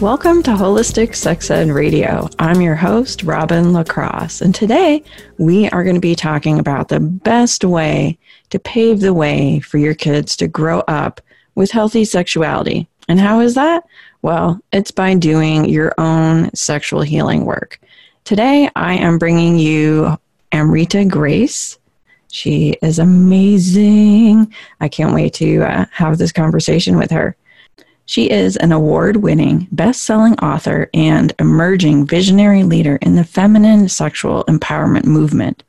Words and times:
Welcome 0.00 0.42
to 0.42 0.50
Holistic 0.50 1.14
Sex 1.14 1.50
Ed 1.50 1.70
Radio. 1.70 2.28
I'm 2.38 2.60
your 2.60 2.74
host, 2.74 3.22
Robin 3.22 3.72
Lacrosse, 3.72 4.42
and 4.42 4.54
today 4.54 5.02
we 5.38 5.70
are 5.70 5.84
going 5.84 5.94
to 5.94 6.00
be 6.00 6.14
talking 6.14 6.58
about 6.58 6.88
the 6.88 7.00
best 7.00 7.64
way 7.64 8.18
to 8.50 8.58
pave 8.58 9.00
the 9.00 9.14
way 9.14 9.58
for 9.60 9.78
your 9.78 9.94
kids 9.94 10.36
to 10.36 10.48
grow 10.48 10.80
up 10.80 11.22
with 11.54 11.70
healthy 11.70 12.04
sexuality. 12.04 12.86
And 13.08 13.18
how 13.18 13.40
is 13.40 13.54
that? 13.54 13.84
Well, 14.20 14.60
it's 14.70 14.90
by 14.90 15.14
doing 15.14 15.64
your 15.64 15.94
own 15.96 16.54
sexual 16.54 17.00
healing 17.00 17.46
work. 17.46 17.80
Today, 18.24 18.68
I 18.76 18.96
am 18.96 19.16
bringing 19.16 19.58
you 19.58 20.18
Amrita 20.52 21.06
Grace. 21.06 21.78
She 22.30 22.76
is 22.82 22.98
amazing. 22.98 24.52
I 24.78 24.88
can't 24.88 25.14
wait 25.14 25.32
to 25.34 25.62
uh, 25.62 25.86
have 25.90 26.18
this 26.18 26.32
conversation 26.32 26.98
with 26.98 27.10
her. 27.12 27.34
She 28.06 28.30
is 28.30 28.56
an 28.56 28.70
award 28.70 29.16
winning, 29.16 29.66
best 29.72 30.04
selling 30.04 30.34
author 30.34 30.88
and 30.94 31.34
emerging 31.40 32.06
visionary 32.06 32.62
leader 32.62 32.96
in 33.02 33.16
the 33.16 33.24
feminine 33.24 33.88
sexual 33.88 34.44
empowerment 34.44 35.04
movement. 35.04 35.64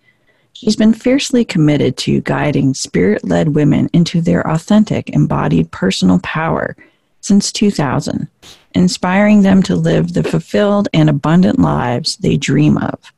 She's 0.53 0.75
been 0.75 0.93
fiercely 0.93 1.43
committed 1.43 1.97
to 1.97 2.21
guiding 2.21 2.75
spirit 2.75 3.23
led 3.23 3.55
women 3.55 3.89
into 3.91 4.21
their 4.21 4.47
authentic, 4.47 5.09
embodied 5.09 5.71
personal 5.71 6.19
power 6.19 6.77
since 7.21 7.51
2000, 7.51 8.27
inspiring 8.75 9.41
them 9.41 9.63
to 9.63 9.75
live 9.75 10.13
the 10.13 10.23
fulfilled 10.23 10.87
and 10.93 11.09
abundant 11.09 11.57
lives 11.57 12.17
they 12.17 12.37
dream 12.37 12.77
of. 12.77 13.11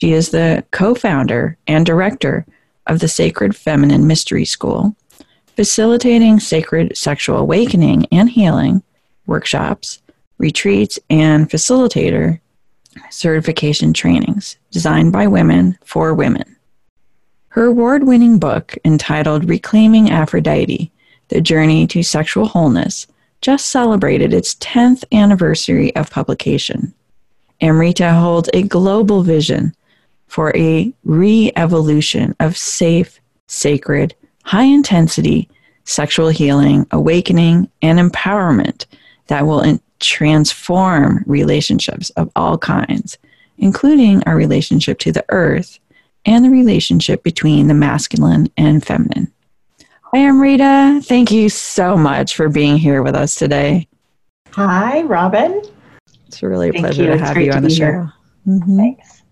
She 0.00 0.12
is 0.12 0.30
the 0.30 0.64
co 0.70 0.94
founder 0.94 1.58
and 1.66 1.84
director 1.84 2.46
of 2.86 3.00
the 3.00 3.08
Sacred 3.08 3.54
Feminine 3.54 4.06
Mystery 4.06 4.46
School 4.46 4.96
facilitating 5.56 6.40
sacred 6.40 6.96
sexual 6.96 7.38
awakening 7.38 8.06
and 8.10 8.30
healing 8.30 8.82
workshops, 9.26 10.02
retreats, 10.38 10.98
and 11.10 11.48
facilitator 11.48 12.40
certification 13.10 13.92
trainings 13.92 14.56
designed 14.70 15.12
by 15.12 15.26
women 15.26 15.78
for 15.84 16.14
women. 16.14 16.56
Her 17.48 17.66
award 17.66 18.04
winning 18.04 18.38
book, 18.38 18.74
entitled 18.84 19.48
Reclaiming 19.48 20.10
Aphrodite 20.10 20.90
The 21.28 21.40
Journey 21.40 21.86
to 21.88 22.02
Sexual 22.02 22.46
Wholeness, 22.46 23.06
just 23.42 23.66
celebrated 23.66 24.32
its 24.32 24.54
10th 24.56 25.04
anniversary 25.12 25.94
of 25.96 26.10
publication. 26.10 26.94
Amrita 27.60 28.12
holds 28.14 28.48
a 28.52 28.62
global 28.62 29.22
vision 29.22 29.74
for 30.26 30.56
a 30.56 30.92
re 31.04 31.52
evolution 31.56 32.34
of 32.40 32.56
safe, 32.56 33.20
sacred, 33.48 34.14
high 34.42 34.64
intensity 34.64 35.48
sexual 35.84 36.28
healing, 36.28 36.86
awakening, 36.90 37.68
and 37.80 37.98
empowerment 37.98 38.86
that 39.26 39.46
will 39.46 39.60
in- 39.60 39.80
transform 40.00 41.22
relationships 41.26 42.10
of 42.10 42.30
all 42.36 42.58
kinds, 42.58 43.18
including 43.58 44.22
our 44.24 44.36
relationship 44.36 44.98
to 44.98 45.12
the 45.12 45.24
earth 45.28 45.78
and 46.24 46.44
the 46.44 46.50
relationship 46.50 47.22
between 47.22 47.66
the 47.66 47.74
masculine 47.74 48.50
and 48.56 48.84
feminine. 48.84 49.30
Hi, 50.02 50.18
Amrita. 50.18 51.00
Thank 51.04 51.30
you 51.30 51.48
so 51.48 51.96
much 51.96 52.36
for 52.36 52.48
being 52.48 52.76
here 52.76 53.02
with 53.02 53.14
us 53.14 53.34
today. 53.34 53.88
Hi, 54.50 55.02
Robin. 55.02 55.62
It's 56.26 56.42
really 56.42 56.68
a 56.68 56.72
Thank 56.72 56.84
pleasure 56.84 57.04
you. 57.04 57.10
to 57.10 57.18
have 57.18 57.36
you 57.36 57.52
on 57.52 57.62
the 57.62 57.70
show. 57.70 58.08
Mm-hmm. 58.46 58.76
Thanks. 58.76 59.22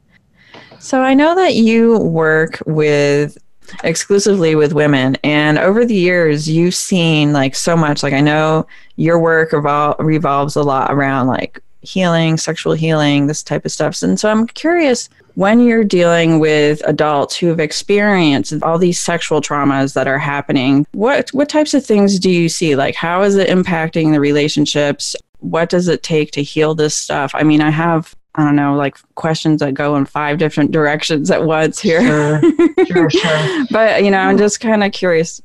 So, 0.78 1.02
I 1.02 1.12
know 1.12 1.34
that 1.34 1.56
you 1.56 1.98
work 1.98 2.62
with 2.64 3.36
exclusively 3.84 4.54
with 4.54 4.72
women. 4.72 5.16
And 5.24 5.58
over 5.58 5.84
the 5.84 5.94
years, 5.94 6.48
you've 6.48 6.74
seen 6.74 7.32
like 7.32 7.54
so 7.54 7.76
much. 7.76 8.02
Like 8.02 8.12
I 8.12 8.20
know 8.20 8.66
your 8.96 9.18
work 9.18 9.50
revol- 9.50 9.98
revolves 9.98 10.56
a 10.56 10.62
lot 10.62 10.92
around 10.92 11.26
like 11.26 11.60
healing, 11.82 12.36
sexual 12.36 12.74
healing, 12.74 13.26
this 13.26 13.42
type 13.42 13.64
of 13.64 13.72
stuff. 13.72 14.02
And 14.02 14.18
so 14.20 14.30
I'm 14.30 14.46
curious 14.46 15.08
when 15.34 15.60
you're 15.60 15.84
dealing 15.84 16.38
with 16.38 16.82
adults 16.86 17.36
who 17.36 17.46
have 17.46 17.60
experienced 17.60 18.62
all 18.62 18.78
these 18.78 19.00
sexual 19.00 19.40
traumas 19.40 19.94
that 19.94 20.08
are 20.08 20.18
happening, 20.18 20.86
what 20.92 21.30
what 21.30 21.48
types 21.48 21.72
of 21.72 21.84
things 21.84 22.18
do 22.18 22.30
you 22.30 22.48
see? 22.48 22.76
Like 22.76 22.94
how 22.94 23.22
is 23.22 23.36
it 23.36 23.48
impacting 23.48 24.12
the 24.12 24.20
relationships? 24.20 25.16
What 25.38 25.70
does 25.70 25.88
it 25.88 26.02
take 26.02 26.32
to 26.32 26.42
heal 26.42 26.74
this 26.74 26.94
stuff? 26.94 27.30
I 27.34 27.42
mean, 27.42 27.60
I 27.60 27.70
have 27.70 28.14
I 28.36 28.44
don't 28.44 28.56
know, 28.56 28.74
like 28.76 28.96
questions 29.16 29.60
that 29.60 29.74
go 29.74 29.96
in 29.96 30.06
five 30.06 30.38
different 30.38 30.70
directions 30.70 31.30
at 31.30 31.44
once 31.44 31.80
here. 31.80 32.00
Sure, 32.00 32.40
sure, 32.86 33.10
sure. 33.10 33.66
but, 33.70 34.04
you 34.04 34.10
know, 34.10 34.18
I'm 34.18 34.38
just 34.38 34.60
kind 34.60 34.84
of 34.84 34.92
curious. 34.92 35.40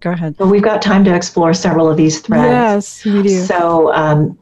Go 0.00 0.10
ahead. 0.12 0.36
Well, 0.38 0.50
we've 0.50 0.62
got 0.62 0.82
time 0.82 1.04
to 1.04 1.14
explore 1.14 1.54
several 1.54 1.90
of 1.90 1.96
these 1.96 2.20
threads. 2.20 3.02
Yes, 3.02 3.04
we 3.04 3.22
do. 3.22 3.40
So, 3.40 3.92
um, 3.94 4.38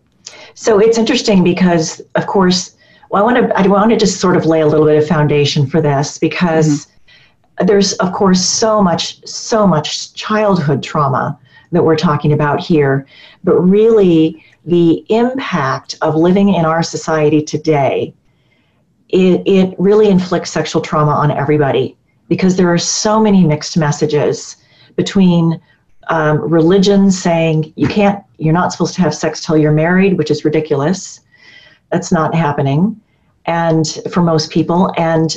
so 0.54 0.80
it's 0.80 0.98
interesting 0.98 1.44
because, 1.44 2.00
of 2.16 2.26
course, 2.26 2.76
well, 3.10 3.22
I 3.22 3.32
want 3.32 3.48
to 3.48 3.58
I 3.58 3.66
want 3.68 3.90
to 3.90 3.96
just 3.96 4.20
sort 4.20 4.36
of 4.36 4.46
lay 4.46 4.60
a 4.60 4.66
little 4.66 4.86
bit 4.86 4.96
of 4.96 5.06
foundation 5.06 5.66
for 5.66 5.80
this 5.80 6.18
because 6.18 6.86
mm-hmm. 6.86 7.66
there's, 7.66 7.92
of 7.94 8.12
course, 8.12 8.44
so 8.44 8.82
much 8.82 9.24
so 9.26 9.66
much 9.66 10.12
childhood 10.14 10.82
trauma 10.82 11.38
that 11.72 11.84
we're 11.84 11.96
talking 11.96 12.32
about 12.32 12.60
here, 12.60 13.06
but 13.44 13.54
really 13.60 14.44
the 14.66 15.06
impact 15.08 15.96
of 16.02 16.16
living 16.16 16.52
in 16.52 16.64
our 16.64 16.82
society 16.82 17.40
today, 17.40 18.12
it, 19.08 19.42
it 19.46 19.74
really 19.78 20.08
inflicts 20.08 20.50
sexual 20.50 20.82
trauma 20.82 21.12
on 21.12 21.30
everybody 21.30 21.96
because 22.28 22.56
there 22.56 22.72
are 22.72 22.78
so 22.78 23.20
many 23.20 23.46
mixed 23.46 23.76
messages 23.76 24.56
between 24.96 25.60
um, 26.08 26.40
religion 26.40 27.10
saying 27.10 27.72
you 27.76 27.86
can't, 27.86 28.22
you're 28.38 28.52
not 28.52 28.72
supposed 28.72 28.94
to 28.94 29.00
have 29.00 29.14
sex 29.14 29.44
till 29.44 29.56
you're 29.56 29.72
married, 29.72 30.18
which 30.18 30.30
is 30.30 30.44
ridiculous. 30.44 31.20
That's 31.92 32.10
not 32.10 32.34
happening, 32.34 33.00
and 33.46 33.86
for 34.10 34.22
most 34.22 34.50
people, 34.50 34.92
and 34.96 35.36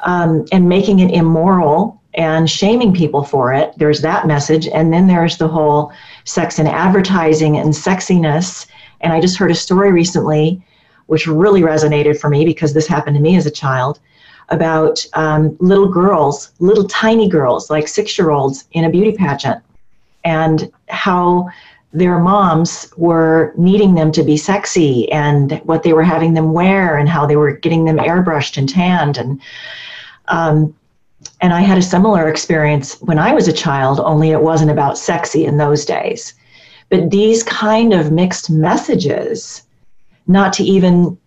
um, 0.00 0.44
and 0.52 0.68
making 0.68 1.00
it 1.00 1.10
immoral 1.10 2.00
and 2.18 2.50
shaming 2.50 2.92
people 2.92 3.22
for 3.22 3.54
it. 3.54 3.72
There's 3.76 4.00
that 4.02 4.26
message, 4.26 4.66
and 4.66 4.92
then 4.92 5.06
there's 5.06 5.38
the 5.38 5.46
whole 5.46 5.92
sex 6.24 6.58
and 6.58 6.68
advertising 6.68 7.56
and 7.56 7.72
sexiness. 7.72 8.66
And 9.00 9.12
I 9.12 9.20
just 9.20 9.38
heard 9.38 9.52
a 9.52 9.54
story 9.54 9.92
recently, 9.92 10.60
which 11.06 11.28
really 11.28 11.62
resonated 11.62 12.20
for 12.20 12.28
me 12.28 12.44
because 12.44 12.74
this 12.74 12.88
happened 12.88 13.16
to 13.16 13.22
me 13.22 13.36
as 13.36 13.46
a 13.46 13.52
child, 13.52 14.00
about 14.48 15.06
um, 15.12 15.56
little 15.60 15.88
girls, 15.88 16.50
little 16.58 16.88
tiny 16.88 17.28
girls, 17.28 17.70
like 17.70 17.86
six 17.86 18.18
year 18.18 18.30
olds, 18.30 18.64
in 18.72 18.84
a 18.84 18.90
beauty 18.90 19.12
pageant, 19.12 19.62
and 20.24 20.72
how 20.88 21.48
their 21.92 22.18
moms 22.18 22.92
were 22.96 23.54
needing 23.56 23.94
them 23.94 24.10
to 24.10 24.24
be 24.24 24.36
sexy 24.36 25.10
and 25.12 25.60
what 25.64 25.84
they 25.84 25.92
were 25.92 26.02
having 26.02 26.34
them 26.34 26.52
wear 26.52 26.98
and 26.98 27.08
how 27.08 27.26
they 27.26 27.36
were 27.36 27.52
getting 27.52 27.84
them 27.84 27.96
airbrushed 27.96 28.58
and 28.58 28.68
tanned 28.68 29.16
and 29.16 29.40
um, 30.26 30.74
and 31.40 31.52
I 31.52 31.60
had 31.60 31.78
a 31.78 31.82
similar 31.82 32.28
experience 32.28 33.00
when 33.00 33.18
I 33.18 33.32
was 33.32 33.48
a 33.48 33.52
child, 33.52 34.00
only 34.00 34.30
it 34.30 34.42
wasn't 34.42 34.70
about 34.70 34.98
sexy 34.98 35.44
in 35.44 35.56
those 35.56 35.84
days. 35.84 36.34
But 36.90 37.10
these 37.10 37.42
kind 37.42 37.92
of 37.92 38.10
mixed 38.10 38.50
messages, 38.50 39.62
not 40.26 40.52
to 40.54 40.64
even 40.64 41.18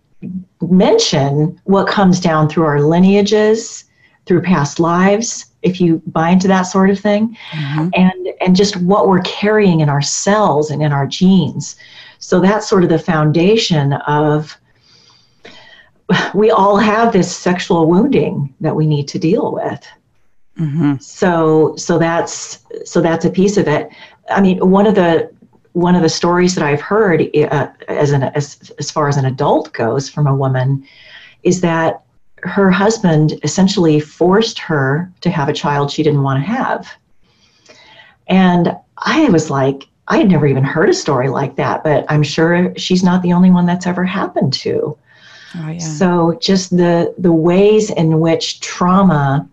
mention 0.60 1.60
what 1.64 1.86
comes 1.86 2.20
down 2.20 2.48
through 2.48 2.64
our 2.64 2.82
lineages, 2.82 3.84
through 4.26 4.42
past 4.42 4.78
lives, 4.78 5.46
if 5.62 5.80
you 5.80 6.02
buy 6.06 6.30
into 6.30 6.48
that 6.48 6.62
sort 6.62 6.90
of 6.90 6.98
thing, 6.98 7.36
mm-hmm. 7.52 7.88
and 7.94 8.28
and 8.40 8.56
just 8.56 8.76
what 8.78 9.08
we're 9.08 9.22
carrying 9.22 9.80
in 9.80 9.88
our 9.88 10.02
cells 10.02 10.70
and 10.70 10.82
in 10.82 10.92
our 10.92 11.06
genes. 11.06 11.76
So 12.18 12.40
that's 12.40 12.68
sort 12.68 12.82
of 12.84 12.88
the 12.88 12.98
foundation 12.98 13.94
of 13.94 14.56
we 16.34 16.50
all 16.50 16.76
have 16.76 17.12
this 17.12 17.34
sexual 17.34 17.88
wounding 17.88 18.52
that 18.60 18.76
we 18.76 18.86
need 18.86 19.08
to 19.08 19.18
deal 19.18 19.52
with. 19.52 19.86
Mm-hmm. 20.58 20.96
So 20.98 21.74
so 21.76 21.98
that's 21.98 22.60
so 22.84 23.00
that's 23.00 23.24
a 23.24 23.30
piece 23.30 23.56
of 23.56 23.66
it. 23.68 23.88
I 24.30 24.40
mean, 24.40 24.58
one 24.70 24.86
of 24.86 24.94
the 24.94 25.30
one 25.72 25.94
of 25.94 26.02
the 26.02 26.08
stories 26.08 26.54
that 26.54 26.64
I've 26.64 26.80
heard 26.80 27.22
uh, 27.34 27.68
as 27.88 28.12
an 28.12 28.24
as, 28.24 28.72
as 28.78 28.90
far 28.90 29.08
as 29.08 29.16
an 29.16 29.24
adult 29.24 29.72
goes 29.72 30.08
from 30.08 30.26
a 30.26 30.34
woman 30.34 30.86
is 31.42 31.60
that 31.62 32.02
her 32.42 32.70
husband 32.70 33.38
essentially 33.42 34.00
forced 34.00 34.58
her 34.58 35.10
to 35.20 35.30
have 35.30 35.48
a 35.48 35.52
child 35.52 35.90
she 35.90 36.02
didn't 36.02 36.22
want 36.22 36.44
to 36.44 36.50
have. 36.50 36.88
And 38.26 38.76
I 38.98 39.28
was 39.30 39.48
like, 39.50 39.86
I 40.08 40.18
had 40.18 40.28
never 40.28 40.46
even 40.46 40.64
heard 40.64 40.88
a 40.88 40.94
story 40.94 41.28
like 41.28 41.56
that, 41.56 41.84
but 41.84 42.04
I'm 42.08 42.22
sure 42.22 42.76
she's 42.76 43.02
not 43.02 43.22
the 43.22 43.32
only 43.32 43.50
one 43.50 43.66
that's 43.66 43.86
ever 43.86 44.04
happened 44.04 44.52
to. 44.54 44.98
Oh, 45.56 45.68
yeah. 45.68 45.78
So 45.78 46.38
just 46.40 46.76
the 46.76 47.14
the 47.18 47.32
ways 47.32 47.90
in 47.90 48.20
which 48.20 48.60
trauma 48.60 49.48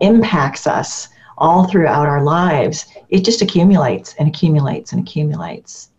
impacts 0.00 0.66
us 0.66 1.08
all 1.38 1.66
throughout 1.66 2.06
our 2.06 2.22
lives, 2.22 2.86
it 3.08 3.24
just 3.24 3.42
accumulates 3.42 4.14
and 4.18 4.28
accumulates 4.28 4.92
and 4.92 5.00
accumulates. 5.00 5.90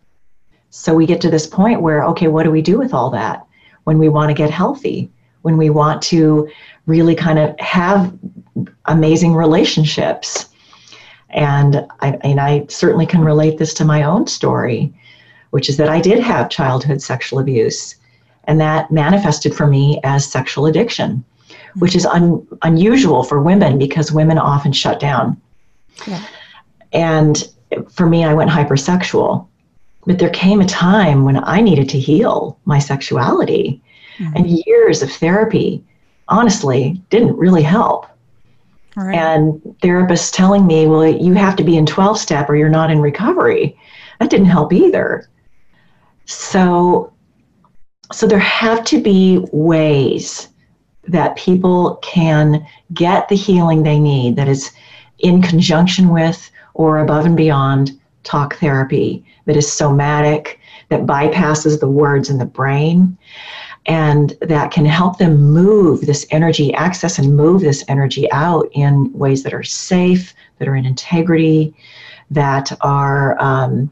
So 0.70 0.94
we 0.94 1.04
get 1.04 1.20
to 1.22 1.30
this 1.30 1.46
point 1.46 1.82
where, 1.82 2.04
okay, 2.04 2.28
what 2.28 2.44
do 2.44 2.50
we 2.50 2.62
do 2.62 2.78
with 2.78 2.94
all 2.94 3.10
that 3.10 3.44
when 3.84 3.98
we 3.98 4.08
want 4.08 4.30
to 4.30 4.34
get 4.34 4.50
healthy, 4.50 5.10
when 5.42 5.56
we 5.56 5.68
want 5.68 6.00
to 6.02 6.48
really 6.86 7.14
kind 7.14 7.38
of 7.38 7.58
have 7.58 8.16
amazing 8.86 9.34
relationships? 9.34 10.48
And 11.30 11.86
I, 12.00 12.18
and 12.22 12.40
I 12.40 12.66
certainly 12.68 13.06
can 13.06 13.22
relate 13.22 13.58
this 13.58 13.74
to 13.74 13.84
my 13.84 14.02
own 14.04 14.26
story, 14.26 14.94
which 15.50 15.68
is 15.68 15.76
that 15.78 15.88
I 15.88 16.00
did 16.00 16.20
have 16.20 16.48
childhood 16.48 17.02
sexual 17.02 17.38
abuse, 17.38 17.96
and 18.44 18.60
that 18.60 18.90
manifested 18.90 19.54
for 19.54 19.66
me 19.66 20.00
as 20.04 20.24
sexual 20.24 20.66
addiction, 20.66 21.24
which 21.78 21.94
is 21.94 22.06
un, 22.06 22.46
unusual 22.62 23.24
for 23.24 23.42
women 23.42 23.78
because 23.78 24.12
women 24.12 24.38
often 24.38 24.72
shut 24.72 25.00
down. 25.00 25.40
Yeah. 26.06 26.24
And 26.92 27.48
for 27.90 28.06
me, 28.06 28.24
I 28.24 28.34
went 28.34 28.50
hypersexual 28.50 29.46
but 30.06 30.18
there 30.18 30.30
came 30.30 30.60
a 30.60 30.66
time 30.66 31.24
when 31.24 31.42
I 31.44 31.60
needed 31.60 31.88
to 31.90 31.98
heal 31.98 32.58
my 32.64 32.78
sexuality. 32.78 33.80
Mm-hmm. 34.18 34.36
And 34.36 34.62
years 34.66 35.02
of 35.02 35.12
therapy, 35.12 35.82
honestly, 36.28 37.00
didn't 37.10 37.36
really 37.36 37.62
help. 37.62 38.06
Right. 38.96 39.14
And 39.14 39.54
therapists 39.82 40.34
telling 40.34 40.66
me, 40.66 40.86
well, 40.86 41.06
you 41.06 41.34
have 41.34 41.56
to 41.56 41.64
be 41.64 41.76
in 41.76 41.86
12 41.86 42.18
step 42.18 42.50
or 42.50 42.56
you're 42.56 42.68
not 42.68 42.90
in 42.90 43.00
recovery. 43.00 43.78
That 44.18 44.28
didn't 44.28 44.46
help 44.46 44.72
either. 44.72 45.28
So, 46.26 47.12
so 48.12 48.26
there 48.26 48.38
have 48.38 48.84
to 48.86 49.00
be 49.00 49.44
ways 49.52 50.48
that 51.12 51.36
people 51.36 51.96
can 52.02 52.66
get 52.92 53.28
the 53.28 53.36
healing 53.36 53.82
they 53.82 54.00
need 54.00 54.36
that 54.36 54.48
is 54.48 54.72
in 55.20 55.40
conjunction 55.40 56.08
with 56.08 56.50
or 56.74 56.98
above 56.98 57.26
and 57.26 57.36
beyond 57.36 57.92
talk 58.24 58.56
therapy 58.56 59.24
that 59.46 59.56
is 59.56 59.70
somatic, 59.70 60.60
that 60.88 61.06
bypasses 61.06 61.80
the 61.80 61.90
words 61.90 62.30
in 62.30 62.38
the 62.38 62.44
brain, 62.44 63.16
and 63.86 64.36
that 64.40 64.70
can 64.70 64.84
help 64.84 65.18
them 65.18 65.52
move 65.52 66.02
this 66.02 66.26
energy, 66.30 66.72
access 66.74 67.18
and 67.18 67.36
move 67.36 67.62
this 67.62 67.84
energy 67.88 68.30
out 68.30 68.68
in 68.72 69.12
ways 69.12 69.42
that 69.42 69.54
are 69.54 69.64
safe, 69.64 70.34
that 70.58 70.68
are 70.68 70.76
in 70.76 70.86
integrity, 70.86 71.74
that 72.30 72.72
are 72.80 73.40
um, 73.40 73.90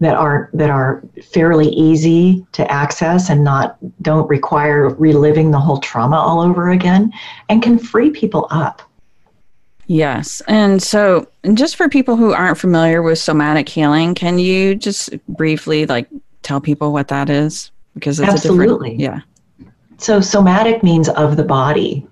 that 0.00 0.16
are 0.16 0.50
that 0.52 0.70
are 0.70 1.02
fairly 1.22 1.68
easy 1.68 2.44
to 2.52 2.70
access 2.70 3.30
and 3.30 3.44
not 3.44 3.76
don't 4.02 4.28
require 4.28 4.88
reliving 4.90 5.50
the 5.50 5.58
whole 5.58 5.78
trauma 5.78 6.16
all 6.16 6.40
over 6.40 6.70
again, 6.70 7.12
and 7.48 7.62
can 7.62 7.78
free 7.78 8.10
people 8.10 8.46
up. 8.50 8.82
Yes. 9.86 10.40
And 10.48 10.82
so, 10.82 11.28
just 11.52 11.76
for 11.76 11.88
people 11.88 12.16
who 12.16 12.32
aren't 12.32 12.58
familiar 12.58 13.02
with 13.02 13.18
somatic 13.18 13.68
healing, 13.68 14.14
can 14.14 14.38
you 14.38 14.74
just 14.74 15.10
briefly 15.28 15.86
like 15.86 16.08
tell 16.42 16.60
people 16.60 16.92
what 16.92 17.08
that 17.08 17.28
is? 17.28 17.70
Because 17.94 18.18
it's 18.18 18.28
Absolutely. 18.28 18.94
yeah. 18.96 19.20
So, 19.98 20.20
somatic 20.20 20.82
means 20.82 21.08
of 21.10 21.36
the 21.36 21.44
body. 21.44 22.06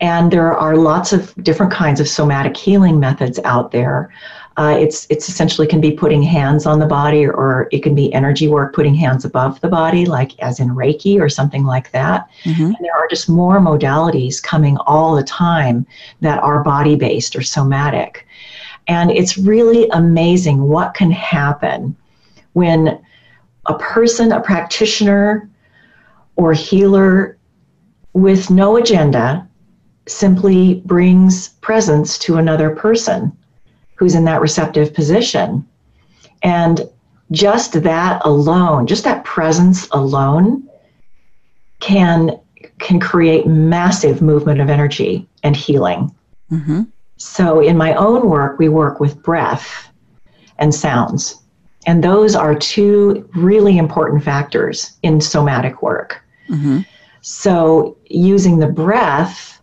And 0.00 0.30
there 0.30 0.54
are 0.54 0.76
lots 0.76 1.12
of 1.12 1.34
different 1.42 1.72
kinds 1.72 2.00
of 2.00 2.08
somatic 2.08 2.56
healing 2.56 3.00
methods 3.00 3.38
out 3.44 3.70
there. 3.70 4.12
Uh, 4.56 4.74
it's 4.78 5.06
it's 5.10 5.28
essentially 5.28 5.66
can 5.66 5.82
be 5.82 5.92
putting 5.92 6.22
hands 6.22 6.64
on 6.64 6.78
the 6.78 6.86
body, 6.86 7.26
or 7.26 7.68
it 7.72 7.82
can 7.82 7.94
be 7.94 8.12
energy 8.14 8.48
work, 8.48 8.74
putting 8.74 8.94
hands 8.94 9.24
above 9.24 9.60
the 9.60 9.68
body, 9.68 10.06
like 10.06 10.38
as 10.40 10.60
in 10.60 10.70
Reiki 10.70 11.20
or 11.20 11.28
something 11.28 11.64
like 11.64 11.90
that. 11.92 12.28
Mm-hmm. 12.44 12.64
And 12.64 12.76
there 12.80 12.96
are 12.96 13.06
just 13.08 13.28
more 13.28 13.60
modalities 13.60 14.42
coming 14.42 14.78
all 14.78 15.14
the 15.14 15.24
time 15.24 15.86
that 16.22 16.42
are 16.42 16.62
body 16.62 16.96
based 16.96 17.36
or 17.36 17.42
somatic, 17.42 18.26
and 18.88 19.10
it's 19.10 19.36
really 19.36 19.88
amazing 19.90 20.62
what 20.62 20.94
can 20.94 21.10
happen 21.10 21.94
when 22.54 22.98
a 23.66 23.74
person, 23.78 24.32
a 24.32 24.40
practitioner, 24.40 25.50
or 26.36 26.54
healer 26.54 27.36
with 28.14 28.48
no 28.48 28.78
agenda 28.78 29.46
simply 30.06 30.76
brings 30.86 31.48
presence 31.60 32.18
to 32.18 32.36
another 32.36 32.70
person 32.70 33.36
who's 33.96 34.14
in 34.14 34.24
that 34.24 34.40
receptive 34.40 34.94
position. 34.94 35.66
And 36.42 36.88
just 37.32 37.82
that 37.82 38.24
alone, 38.24 38.86
just 38.86 39.04
that 39.04 39.24
presence 39.24 39.88
alone 39.90 40.68
can 41.80 42.38
can 42.78 43.00
create 43.00 43.46
massive 43.46 44.20
movement 44.20 44.60
of 44.60 44.68
energy 44.68 45.26
and 45.42 45.56
healing. 45.56 46.14
Mm-hmm. 46.50 46.82
So 47.16 47.60
in 47.60 47.76
my 47.76 47.94
own 47.94 48.28
work, 48.28 48.58
we 48.58 48.68
work 48.68 49.00
with 49.00 49.22
breath 49.22 49.88
and 50.58 50.74
sounds. 50.74 51.40
And 51.86 52.04
those 52.04 52.34
are 52.34 52.54
two 52.54 53.28
really 53.34 53.78
important 53.78 54.24
factors 54.24 54.98
in 55.02 55.20
somatic 55.20 55.82
work. 55.82 56.22
Mm-hmm. 56.50 56.80
So 57.22 57.96
using 58.06 58.58
the 58.58 58.66
breath, 58.66 59.60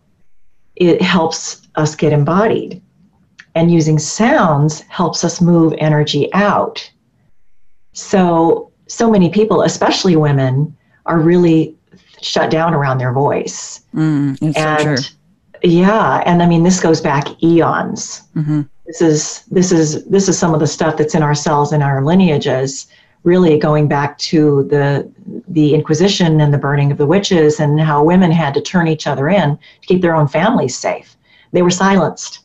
it 0.76 1.02
helps 1.02 1.68
us 1.76 1.96
get 1.96 2.14
embodied 2.14 2.82
and 3.56 3.72
using 3.72 4.00
sounds 4.00 4.82
helps 4.82 5.24
us 5.24 5.42
move 5.42 5.74
energy 5.78 6.32
out. 6.34 6.90
So, 7.94 8.72
so 8.88 9.10
many 9.10 9.30
people, 9.30 9.62
especially 9.62 10.16
women, 10.16 10.76
are 11.06 11.20
really 11.20 11.76
shut 12.22 12.50
down 12.50 12.74
around 12.74 12.98
their 12.98 13.12
voice. 13.12 13.82
Mm, 13.94 14.56
and 14.56 15.00
so 15.00 15.10
yeah, 15.64 16.22
and 16.26 16.44
I 16.44 16.48
mean 16.48 16.64
this 16.64 16.80
goes 16.80 17.02
back 17.02 17.42
eons. 17.42 18.24
Mm-hmm. 18.36 18.62
This 18.86 19.02
is 19.02 19.44
this 19.46 19.72
is 19.72 20.06
this 20.06 20.28
is 20.28 20.38
some 20.38 20.54
of 20.54 20.60
the 20.60 20.68
stuff 20.68 20.98
that's 20.98 21.16
in 21.16 21.24
our 21.24 21.36
cells 21.36 21.72
and 21.72 21.82
our 21.82 22.04
lineages. 22.04 22.88
Really 23.24 23.58
going 23.58 23.88
back 23.88 24.18
to 24.20 24.64
the 24.64 25.10
the 25.48 25.74
Inquisition 25.74 26.42
and 26.42 26.54
the 26.54 26.58
burning 26.58 26.92
of 26.92 26.98
the 26.98 27.06
witches 27.06 27.60
and 27.60 27.80
how 27.80 28.04
women 28.04 28.32
had 28.32 28.54
to 28.56 28.62
turn 28.62 28.88
each 28.88 29.08
other 29.08 29.30
in 29.30 29.58
to 29.58 29.88
keep 29.88 30.02
their 30.02 30.16
own 30.16 30.28
families 30.28 30.76
safe. 30.76 31.16
They 31.54 31.62
were 31.62 31.70
silenced 31.70 32.43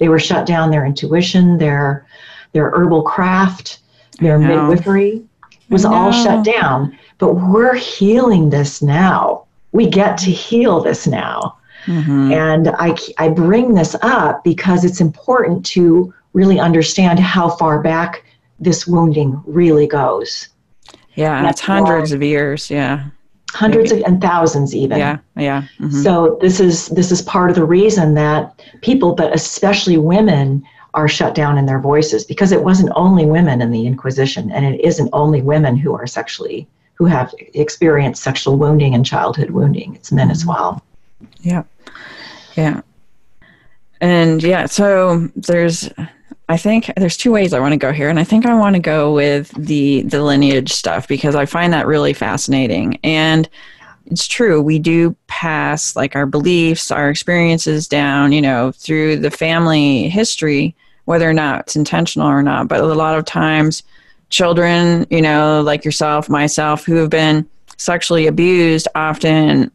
they 0.00 0.08
were 0.08 0.18
shut 0.18 0.46
down. 0.46 0.72
Their 0.72 0.84
intuition, 0.84 1.58
their 1.58 2.06
their 2.52 2.70
herbal 2.70 3.02
craft, 3.02 3.78
their 4.18 4.38
midwifery 4.38 5.22
was 5.68 5.84
all 5.84 6.10
shut 6.10 6.44
down. 6.44 6.98
But 7.18 7.34
we're 7.34 7.76
healing 7.76 8.50
this 8.50 8.82
now. 8.82 9.44
We 9.70 9.88
get 9.88 10.18
to 10.18 10.30
heal 10.32 10.82
this 10.82 11.06
now. 11.06 11.58
Mm-hmm. 11.86 12.32
And 12.32 12.68
I, 12.70 12.96
I 13.18 13.28
bring 13.28 13.74
this 13.74 13.94
up 14.02 14.42
because 14.42 14.84
it's 14.84 15.00
important 15.00 15.64
to 15.66 16.12
really 16.32 16.58
understand 16.58 17.20
how 17.20 17.50
far 17.50 17.80
back 17.80 18.24
this 18.58 18.86
wounding 18.86 19.40
really 19.46 19.86
goes. 19.86 20.48
Yeah, 21.14 21.38
and 21.38 21.46
it's 21.46 21.60
hundreds 21.60 22.10
of 22.10 22.22
years. 22.22 22.68
Yeah 22.68 23.10
hundreds 23.52 23.92
of, 23.92 24.02
and 24.02 24.20
thousands 24.20 24.74
even. 24.74 24.98
Yeah 24.98 25.18
yeah 25.36 25.62
mm-hmm. 25.78 26.02
so 26.02 26.38
this 26.40 26.60
is 26.60 26.88
this 26.88 27.10
is 27.10 27.22
part 27.22 27.50
of 27.50 27.56
the 27.56 27.64
reason 27.64 28.14
that 28.14 28.62
people 28.82 29.14
but 29.14 29.34
especially 29.34 29.96
women 29.96 30.62
are 30.94 31.08
shut 31.08 31.34
down 31.34 31.56
in 31.56 31.66
their 31.66 31.78
voices 31.78 32.24
because 32.24 32.52
it 32.52 32.64
wasn't 32.64 32.90
only 32.96 33.24
women 33.24 33.62
in 33.62 33.70
the 33.70 33.86
inquisition 33.86 34.50
and 34.50 34.66
it 34.66 34.80
isn't 34.80 35.08
only 35.12 35.40
women 35.40 35.76
who 35.76 35.94
are 35.94 36.06
sexually 36.06 36.66
who 36.94 37.06
have 37.06 37.34
experienced 37.54 38.22
sexual 38.22 38.56
wounding 38.56 38.94
and 38.94 39.06
childhood 39.06 39.50
wounding. 39.50 39.94
It's 39.94 40.12
men 40.12 40.26
mm-hmm. 40.26 40.32
as 40.32 40.46
well. 40.46 40.82
Yeah 41.40 41.62
yeah. 42.56 42.80
And 44.00 44.42
yeah 44.42 44.66
so 44.66 45.28
there's 45.36 45.88
I 46.50 46.56
think 46.56 46.90
there's 46.96 47.16
two 47.16 47.30
ways 47.30 47.52
I 47.52 47.60
want 47.60 47.74
to 47.74 47.78
go 47.78 47.92
here, 47.92 48.08
and 48.08 48.18
I 48.18 48.24
think 48.24 48.44
I 48.44 48.54
want 48.54 48.74
to 48.74 48.82
go 48.82 49.14
with 49.14 49.50
the 49.50 50.02
the 50.02 50.20
lineage 50.20 50.72
stuff 50.72 51.06
because 51.06 51.36
I 51.36 51.46
find 51.46 51.72
that 51.72 51.86
really 51.86 52.12
fascinating. 52.12 52.98
And 53.04 53.48
it's 54.06 54.26
true, 54.26 54.60
we 54.60 54.80
do 54.80 55.14
pass 55.28 55.94
like 55.94 56.16
our 56.16 56.26
beliefs, 56.26 56.90
our 56.90 57.08
experiences 57.08 57.86
down, 57.86 58.32
you 58.32 58.42
know, 58.42 58.72
through 58.72 59.18
the 59.18 59.30
family 59.30 60.08
history, 60.08 60.74
whether 61.04 61.30
or 61.30 61.32
not 61.32 61.60
it's 61.60 61.76
intentional 61.76 62.26
or 62.26 62.42
not. 62.42 62.66
But 62.66 62.80
a 62.80 62.86
lot 62.86 63.16
of 63.16 63.24
times, 63.24 63.84
children, 64.30 65.06
you 65.08 65.22
know, 65.22 65.62
like 65.62 65.84
yourself, 65.84 66.28
myself, 66.28 66.84
who 66.84 66.96
have 66.96 67.10
been 67.10 67.48
sexually 67.76 68.26
abused, 68.26 68.88
often 68.96 69.70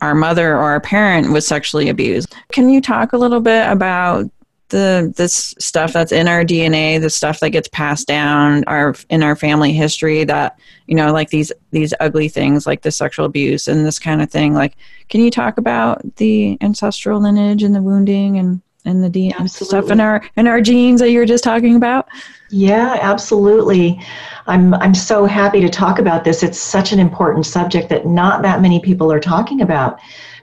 our 0.00 0.16
mother 0.16 0.54
or 0.54 0.62
our 0.62 0.80
parent 0.80 1.32
was 1.32 1.46
sexually 1.46 1.88
abused. 1.88 2.34
Can 2.50 2.68
you 2.68 2.80
talk 2.80 3.12
a 3.12 3.16
little 3.16 3.40
bit 3.40 3.70
about 3.70 4.28
the 4.68 5.12
this 5.16 5.54
stuff 5.58 5.92
that's 5.92 6.12
in 6.12 6.28
our 6.28 6.44
DNA, 6.44 7.00
the 7.00 7.10
stuff 7.10 7.40
that 7.40 7.50
gets 7.50 7.68
passed 7.68 8.06
down 8.06 8.64
our 8.64 8.94
in 9.08 9.22
our 9.22 9.36
family 9.36 9.72
history 9.72 10.24
that 10.24 10.58
you 10.86 10.94
know 10.94 11.12
like 11.12 11.30
these 11.30 11.52
these 11.70 11.94
ugly 12.00 12.28
things 12.28 12.66
like 12.66 12.82
the 12.82 12.90
sexual 12.90 13.26
abuse 13.26 13.68
and 13.68 13.86
this 13.86 13.98
kind 13.98 14.22
of 14.22 14.30
thing 14.30 14.54
like 14.54 14.76
can 15.08 15.20
you 15.20 15.30
talk 15.30 15.58
about 15.58 16.00
the 16.16 16.58
ancestral 16.60 17.20
lineage 17.20 17.62
and 17.62 17.74
the 17.74 17.82
wounding 17.82 18.38
and 18.38 18.60
and 18.86 19.02
the 19.02 19.10
DNA 19.10 19.34
absolutely. 19.38 19.66
stuff 19.66 19.90
in 19.90 20.00
our 20.00 20.22
in 20.36 20.46
our 20.46 20.60
genes 20.60 21.00
that 21.00 21.10
you 21.10 21.18
were 21.18 21.26
just 21.26 21.44
talking 21.44 21.76
about. 21.76 22.08
Yeah, 22.50 22.98
absolutely. 23.02 24.00
I'm 24.46 24.72
I'm 24.74 24.94
so 24.94 25.26
happy 25.26 25.60
to 25.60 25.68
talk 25.68 25.98
about 25.98 26.24
this. 26.24 26.42
It's 26.42 26.58
such 26.58 26.92
an 26.92 27.00
important 27.00 27.44
subject 27.46 27.88
that 27.90 28.06
not 28.06 28.42
that 28.42 28.62
many 28.62 28.80
people 28.80 29.12
are 29.12 29.20
talking 29.20 29.60
about. 29.60 29.98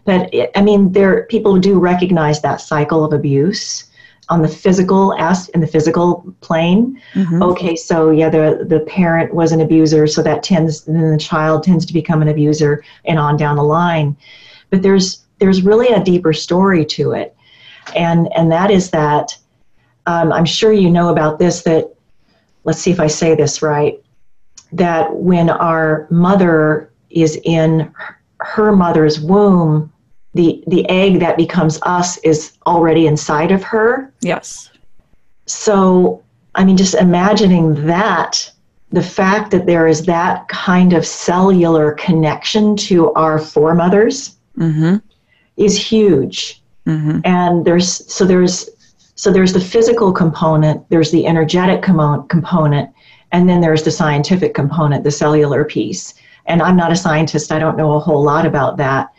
But 0.06 0.32
it, 0.34 0.52
I 0.56 0.62
mean, 0.62 0.92
there 0.92 1.24
people 1.28 1.58
do 1.58 1.80
recognize 1.80 2.42
that 2.42 2.60
cycle 2.60 3.06
of 3.06 3.14
abuse 3.14 3.86
on 4.34 4.42
the 4.42 4.48
physical 4.48 5.14
as 5.20 5.48
in 5.50 5.62
the 5.62 5.68
physical 5.68 6.36
plane. 6.42 7.00
Mm-hmm. 7.14 7.44
Okay, 7.44 7.76
so 7.76 8.10
yeah, 8.10 8.30
the 8.30 8.66
the 8.68 8.80
parent 8.80 9.32
was 9.32 9.52
an 9.52 9.62
abuser, 9.62 10.08
so 10.08 10.24
that 10.24 10.42
tends 10.42 10.82
then 10.86 11.12
the 11.12 11.20
child 11.20 11.64
tends 11.64 11.86
to 11.86 11.94
become 11.94 12.24
an 12.24 12.30
abuser, 12.30 12.84
and 13.06 13.20
on 13.20 13.38
down 13.38 13.58
the 13.58 13.64
line. 13.64 14.18
But 14.72 14.82
there's 14.82 15.24
there's 15.38 15.62
really 15.62 15.94
a 15.94 16.04
deeper 16.04 16.34
story 16.34 16.84
to 16.98 17.12
it, 17.12 17.36
and 17.96 18.28
and 18.36 18.52
that 18.52 18.72
is 18.72 18.90
that 18.90 19.38
um, 20.08 20.34
I'm 20.34 20.46
sure 20.46 20.74
you 20.74 20.90
know 20.90 21.10
about 21.10 21.38
this. 21.38 21.62
That 21.62 21.94
let's 22.64 22.80
see 22.80 22.90
if 22.90 23.00
I 23.00 23.08
say 23.08 23.36
this 23.36 23.62
right. 23.62 24.02
That 24.72 25.14
when 25.16 25.52
our 25.52 26.08
mother 26.10 26.92
is 27.12 27.40
in 27.44 27.94
her 28.40 28.76
mother's 28.76 29.22
womb, 29.22 29.93
the 30.34 30.64
the 30.68 30.88
egg 30.90 31.20
that 31.20 31.38
becomes 31.38 31.80
us 31.84 32.18
is 32.20 32.54
already 32.66 33.08
inside 33.08 33.52
of 33.52 33.64
her. 33.64 34.12
Yes. 34.22 34.72
So 35.46 36.24
i 36.56 36.64
mean 36.64 36.78
just 36.78 36.94
imagining 36.96 37.86
that 37.88 38.52
the 38.92 39.02
fact 39.02 39.50
that 39.52 39.66
there 39.66 39.88
is 39.88 40.06
that 40.06 40.48
kind 40.48 40.94
of 40.94 41.06
cellular 41.06 41.94
connection 41.94 42.76
to 42.76 43.12
our 43.14 43.40
foremothers 43.40 44.38
mm-hmm. 44.58 44.98
is 45.58 45.76
huge. 45.78 46.60
Mm-hmm. 46.86 47.20
and 47.24 47.64
there's 47.64 48.14
so 48.14 48.26
there's 48.26 48.70
so 49.16 49.32
there's 49.32 49.54
the 49.54 49.62
physical 49.62 50.12
component 50.12 50.88
there's 50.90 51.12
the 51.12 51.26
energetic 51.26 51.82
com- 51.82 52.28
component 52.28 52.90
and 53.32 53.48
then 53.48 53.62
there's 53.62 53.84
the 53.84 53.92
scientific 53.92 54.54
component 54.54 55.06
the 55.06 55.12
cellular 55.12 55.64
piece. 55.64 56.14
And 56.46 56.62
i'm 56.62 56.76
not 56.76 56.92
a 56.92 56.96
scientist. 56.96 57.52
I 57.52 57.60
don't 57.60 57.78
know 57.78 57.94
a 57.94 58.00
whole 58.00 58.22
lot 58.22 58.46
about 58.46 58.76
that 58.78 59.14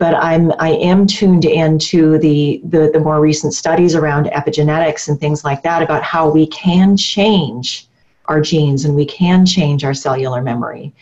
but 0.00 0.14
I'm 0.14 0.50
I 0.58 0.70
am 0.70 1.06
tuned 1.06 1.44
into 1.44 2.18
the, 2.18 2.62
the 2.64 2.90
the 2.90 2.98
more 2.98 3.20
recent 3.20 3.52
studies 3.52 3.94
around 3.94 4.26
epigenetics 4.26 5.08
and 5.08 5.20
things 5.20 5.44
like 5.44 5.62
that 5.62 5.82
about 5.82 6.02
how 6.02 6.28
we 6.28 6.46
can 6.46 6.96
change 6.96 7.86
our 8.24 8.40
genes 8.40 8.86
and 8.86 8.96
we 8.96 9.04
can 9.04 9.44
change 9.44 9.84
our 9.84 9.92
cellular 9.92 10.40
memory. 10.40 10.94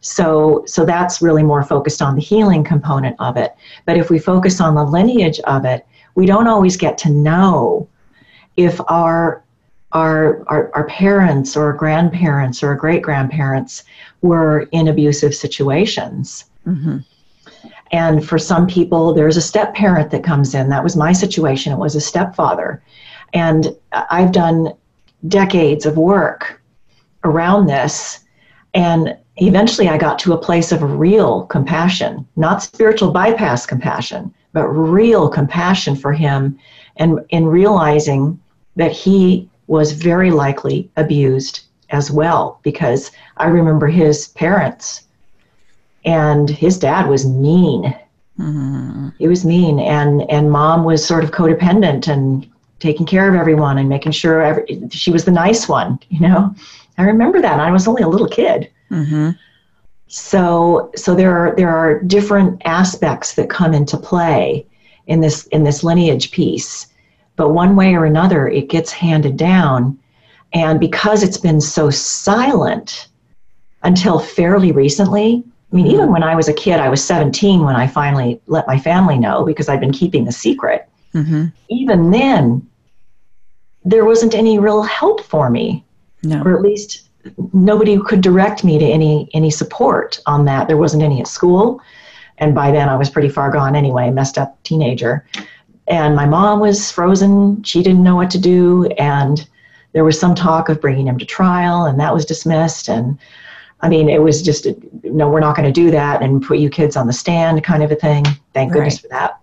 So 0.00 0.62
so 0.66 0.84
that's 0.84 1.20
really 1.20 1.42
more 1.42 1.64
focused 1.64 2.00
on 2.00 2.14
the 2.14 2.20
healing 2.20 2.62
component 2.62 3.16
of 3.18 3.36
it. 3.36 3.56
But 3.86 3.98
if 3.98 4.08
we 4.08 4.20
focus 4.20 4.60
on 4.60 4.76
the 4.76 4.84
lineage 4.84 5.40
of 5.40 5.64
it, 5.64 5.84
we 6.14 6.24
don't 6.24 6.46
always 6.46 6.76
get 6.76 6.96
to 6.98 7.10
know 7.10 7.88
if 8.56 8.80
our 8.88 9.42
our, 9.90 10.44
our, 10.48 10.70
our 10.74 10.86
parents 10.86 11.56
or 11.56 11.72
grandparents 11.72 12.62
or 12.62 12.74
great 12.74 13.00
grandparents 13.02 13.84
were 14.22 14.68
in 14.72 14.88
abusive 14.88 15.34
situations. 15.34 16.46
Mm-hmm. 16.66 16.98
And 17.92 18.26
for 18.26 18.38
some 18.38 18.66
people, 18.66 19.14
there's 19.14 19.36
a 19.36 19.42
step 19.42 19.74
parent 19.74 20.10
that 20.10 20.24
comes 20.24 20.54
in. 20.54 20.68
That 20.68 20.84
was 20.84 20.96
my 20.96 21.12
situation. 21.12 21.72
It 21.72 21.78
was 21.78 21.94
a 21.94 22.00
stepfather. 22.00 22.82
And 23.32 23.76
I've 23.92 24.32
done 24.32 24.72
decades 25.28 25.86
of 25.86 25.96
work 25.96 26.60
around 27.24 27.66
this. 27.66 28.20
And 28.74 29.16
eventually 29.36 29.88
I 29.88 29.98
got 29.98 30.18
to 30.20 30.32
a 30.32 30.38
place 30.38 30.72
of 30.72 30.82
real 30.82 31.46
compassion, 31.46 32.26
not 32.36 32.62
spiritual 32.62 33.10
bypass 33.10 33.66
compassion, 33.66 34.32
but 34.52 34.68
real 34.68 35.28
compassion 35.28 35.96
for 35.96 36.12
him 36.12 36.58
and 36.96 37.20
in 37.30 37.46
realizing 37.46 38.40
that 38.76 38.92
he 38.92 39.48
was 39.66 39.92
very 39.92 40.30
likely 40.30 40.90
abused 40.96 41.60
as 41.90 42.10
well 42.10 42.60
because 42.62 43.10
I 43.36 43.46
remember 43.46 43.86
his 43.86 44.28
parents 44.28 45.03
and 46.04 46.48
his 46.50 46.78
dad 46.78 47.08
was 47.08 47.26
mean. 47.26 47.84
Mm-hmm. 48.38 49.10
He 49.18 49.28
was 49.28 49.44
mean, 49.44 49.78
and 49.78 50.28
and 50.30 50.50
mom 50.50 50.84
was 50.84 51.04
sort 51.04 51.24
of 51.24 51.30
codependent 51.30 52.08
and 52.08 52.50
taking 52.80 53.06
care 53.06 53.28
of 53.28 53.34
everyone 53.34 53.78
and 53.78 53.88
making 53.88 54.12
sure 54.12 54.42
every, 54.42 54.88
she 54.90 55.10
was 55.10 55.24
the 55.24 55.30
nice 55.30 55.68
one. 55.68 55.98
You 56.08 56.20
know, 56.20 56.54
I 56.98 57.02
remember 57.04 57.40
that. 57.40 57.60
I 57.60 57.70
was 57.70 57.88
only 57.88 58.02
a 58.02 58.08
little 58.08 58.28
kid. 58.28 58.70
Mm-hmm. 58.90 59.30
So 60.08 60.90
so 60.96 61.14
there 61.14 61.36
are 61.36 61.54
there 61.56 61.74
are 61.74 62.00
different 62.02 62.60
aspects 62.64 63.34
that 63.34 63.48
come 63.48 63.72
into 63.72 63.96
play 63.96 64.66
in 65.06 65.20
this 65.20 65.46
in 65.46 65.64
this 65.64 65.84
lineage 65.84 66.30
piece, 66.30 66.88
but 67.36 67.50
one 67.50 67.76
way 67.76 67.94
or 67.94 68.04
another, 68.04 68.48
it 68.48 68.68
gets 68.68 68.92
handed 68.92 69.36
down, 69.36 69.98
and 70.52 70.80
because 70.80 71.22
it's 71.22 71.38
been 71.38 71.60
so 71.60 71.88
silent 71.90 73.08
until 73.82 74.18
fairly 74.18 74.72
recently, 74.72 75.44
I 75.74 75.76
mean, 75.76 75.88
even 75.88 76.12
when 76.12 76.22
I 76.22 76.36
was 76.36 76.46
a 76.46 76.52
kid, 76.52 76.78
I 76.78 76.88
was 76.88 77.02
17 77.02 77.64
when 77.64 77.74
I 77.74 77.88
finally 77.88 78.40
let 78.46 78.64
my 78.68 78.78
family 78.78 79.18
know 79.18 79.44
because 79.44 79.68
I'd 79.68 79.80
been 79.80 79.92
keeping 79.92 80.24
the 80.24 80.30
secret. 80.30 80.88
Mm-hmm. 81.14 81.46
Even 81.68 82.10
then, 82.12 82.64
there 83.84 84.04
wasn't 84.04 84.36
any 84.36 84.60
real 84.60 84.82
help 84.82 85.20
for 85.24 85.50
me, 85.50 85.84
no. 86.22 86.40
or 86.42 86.56
at 86.56 86.62
least 86.62 87.08
nobody 87.52 87.98
could 87.98 88.20
direct 88.20 88.62
me 88.62 88.78
to 88.78 88.84
any 88.84 89.28
any 89.34 89.50
support 89.50 90.20
on 90.26 90.44
that. 90.44 90.68
There 90.68 90.76
wasn't 90.76 91.02
any 91.02 91.20
at 91.20 91.26
school, 91.26 91.80
and 92.38 92.54
by 92.54 92.70
then 92.70 92.88
I 92.88 92.94
was 92.94 93.10
pretty 93.10 93.28
far 93.28 93.50
gone 93.50 93.74
anyway, 93.74 94.10
messed 94.10 94.38
up 94.38 94.62
teenager. 94.62 95.26
And 95.88 96.14
my 96.14 96.24
mom 96.24 96.60
was 96.60 96.92
frozen; 96.92 97.64
she 97.64 97.82
didn't 97.82 98.04
know 98.04 98.14
what 98.14 98.30
to 98.30 98.38
do, 98.38 98.86
and 98.96 99.44
there 99.92 100.04
was 100.04 100.20
some 100.20 100.36
talk 100.36 100.68
of 100.68 100.80
bringing 100.80 101.08
him 101.08 101.18
to 101.18 101.24
trial, 101.24 101.84
and 101.84 101.98
that 101.98 102.14
was 102.14 102.24
dismissed. 102.24 102.88
And 102.88 103.18
I 103.84 103.88
mean, 103.88 104.08
it 104.08 104.22
was 104.22 104.40
just, 104.40 104.64
a, 104.64 104.74
no, 105.02 105.28
we're 105.28 105.40
not 105.40 105.54
going 105.54 105.66
to 105.66 105.80
do 105.82 105.90
that 105.90 106.22
and 106.22 106.42
put 106.42 106.56
you 106.56 106.70
kids 106.70 106.96
on 106.96 107.06
the 107.06 107.12
stand 107.12 107.62
kind 107.62 107.82
of 107.82 107.92
a 107.92 107.94
thing. 107.94 108.24
Thank 108.54 108.70
right. 108.70 108.78
goodness 108.78 108.98
for 108.98 109.08
that. 109.08 109.38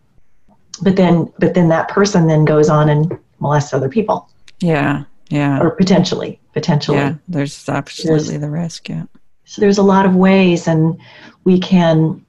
But 0.82 0.96
then, 0.96 1.32
but 1.38 1.54
then 1.54 1.70
that 1.70 1.90
person 1.90 2.26
then 2.26 2.44
goes 2.44 2.68
on 2.68 2.90
and 2.90 3.20
molests 3.38 3.72
other 3.72 3.88
people. 3.88 4.28
Yeah. 4.60 5.04
Yeah. 5.30 5.62
Or 5.62 5.72
potentially, 5.72 6.40
potentially. 6.54 6.98
Yeah. 6.98 7.16
There's 7.28 7.70
absolutely 7.70 8.30
there's, 8.30 8.42
the 8.42 8.50
risk. 8.50 8.90
Yeah. 8.90 9.06
So 9.46 9.62
there's 9.62 9.78
a 9.78 9.84
lot 9.84 10.08
of 10.08 10.16
ways 10.16 10.68
and 10.68 11.00
we 11.44 11.60
can, 11.60 12.26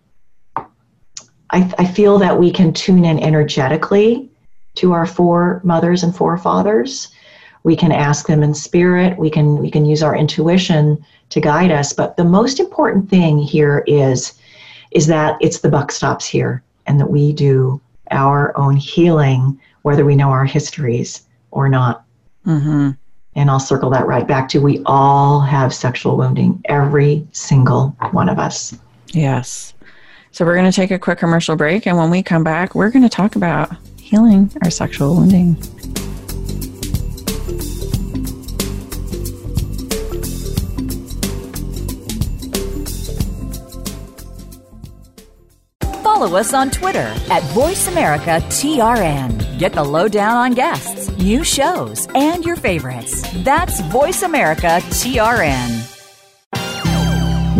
I, 1.48 1.72
I 1.78 1.86
feel 1.86 2.18
that 2.18 2.38
we 2.38 2.50
can 2.50 2.74
tune 2.74 3.06
in 3.06 3.18
energetically 3.20 4.30
to 4.74 4.92
our 4.92 5.06
foremothers 5.06 6.02
and 6.02 6.14
forefathers. 6.14 7.08
We 7.64 7.76
can 7.76 7.92
ask 7.92 8.26
them 8.26 8.42
in 8.42 8.54
spirit. 8.54 9.18
We 9.18 9.30
can, 9.30 9.58
we 9.58 9.70
can 9.70 9.84
use 9.84 10.02
our 10.02 10.16
intuition 10.16 11.04
to 11.30 11.40
guide 11.40 11.70
us. 11.70 11.92
But 11.92 12.16
the 12.16 12.24
most 12.24 12.60
important 12.60 13.08
thing 13.08 13.38
here 13.38 13.84
is 13.86 14.34
is 14.92 15.06
that 15.06 15.36
it's 15.40 15.60
the 15.60 15.70
buck 15.70 15.90
stops 15.90 16.26
here 16.26 16.62
and 16.86 17.00
that 17.00 17.10
we 17.10 17.32
do 17.32 17.80
our 18.10 18.56
own 18.56 18.76
healing, 18.76 19.58
whether 19.82 20.04
we 20.04 20.14
know 20.14 20.30
our 20.30 20.44
histories 20.44 21.22
or 21.50 21.68
not. 21.68 22.04
Mm-hmm. 22.46 22.90
And 23.34 23.50
I'll 23.50 23.60
circle 23.60 23.88
that 23.90 24.06
right 24.06 24.26
back 24.26 24.48
to 24.50 24.58
we 24.58 24.82
all 24.84 25.40
have 25.40 25.72
sexual 25.72 26.16
wounding, 26.18 26.60
every 26.66 27.26
single 27.32 27.96
one 28.10 28.28
of 28.28 28.38
us. 28.38 28.76
Yes. 29.08 29.72
So 30.32 30.44
we're 30.44 30.56
going 30.56 30.70
to 30.70 30.76
take 30.76 30.90
a 30.90 30.98
quick 30.98 31.18
commercial 31.18 31.56
break. 31.56 31.86
And 31.86 31.96
when 31.96 32.10
we 32.10 32.22
come 32.22 32.44
back, 32.44 32.74
we're 32.74 32.90
going 32.90 33.02
to 33.02 33.08
talk 33.08 33.36
about 33.36 33.74
healing 33.98 34.52
our 34.62 34.70
sexual 34.70 35.16
wounding. 35.16 35.56
Follow 46.22 46.38
us 46.38 46.54
on 46.54 46.70
Twitter 46.70 47.12
at 47.30 47.42
VoiceAmericaTRN. 47.54 49.58
Get 49.58 49.72
the 49.72 49.82
lowdown 49.82 50.36
on 50.36 50.52
guests, 50.52 51.10
new 51.18 51.42
shows, 51.42 52.06
and 52.14 52.44
your 52.44 52.54
favorites. 52.54 53.28
That's 53.42 53.80
VoiceAmericaTRN. 53.82 55.88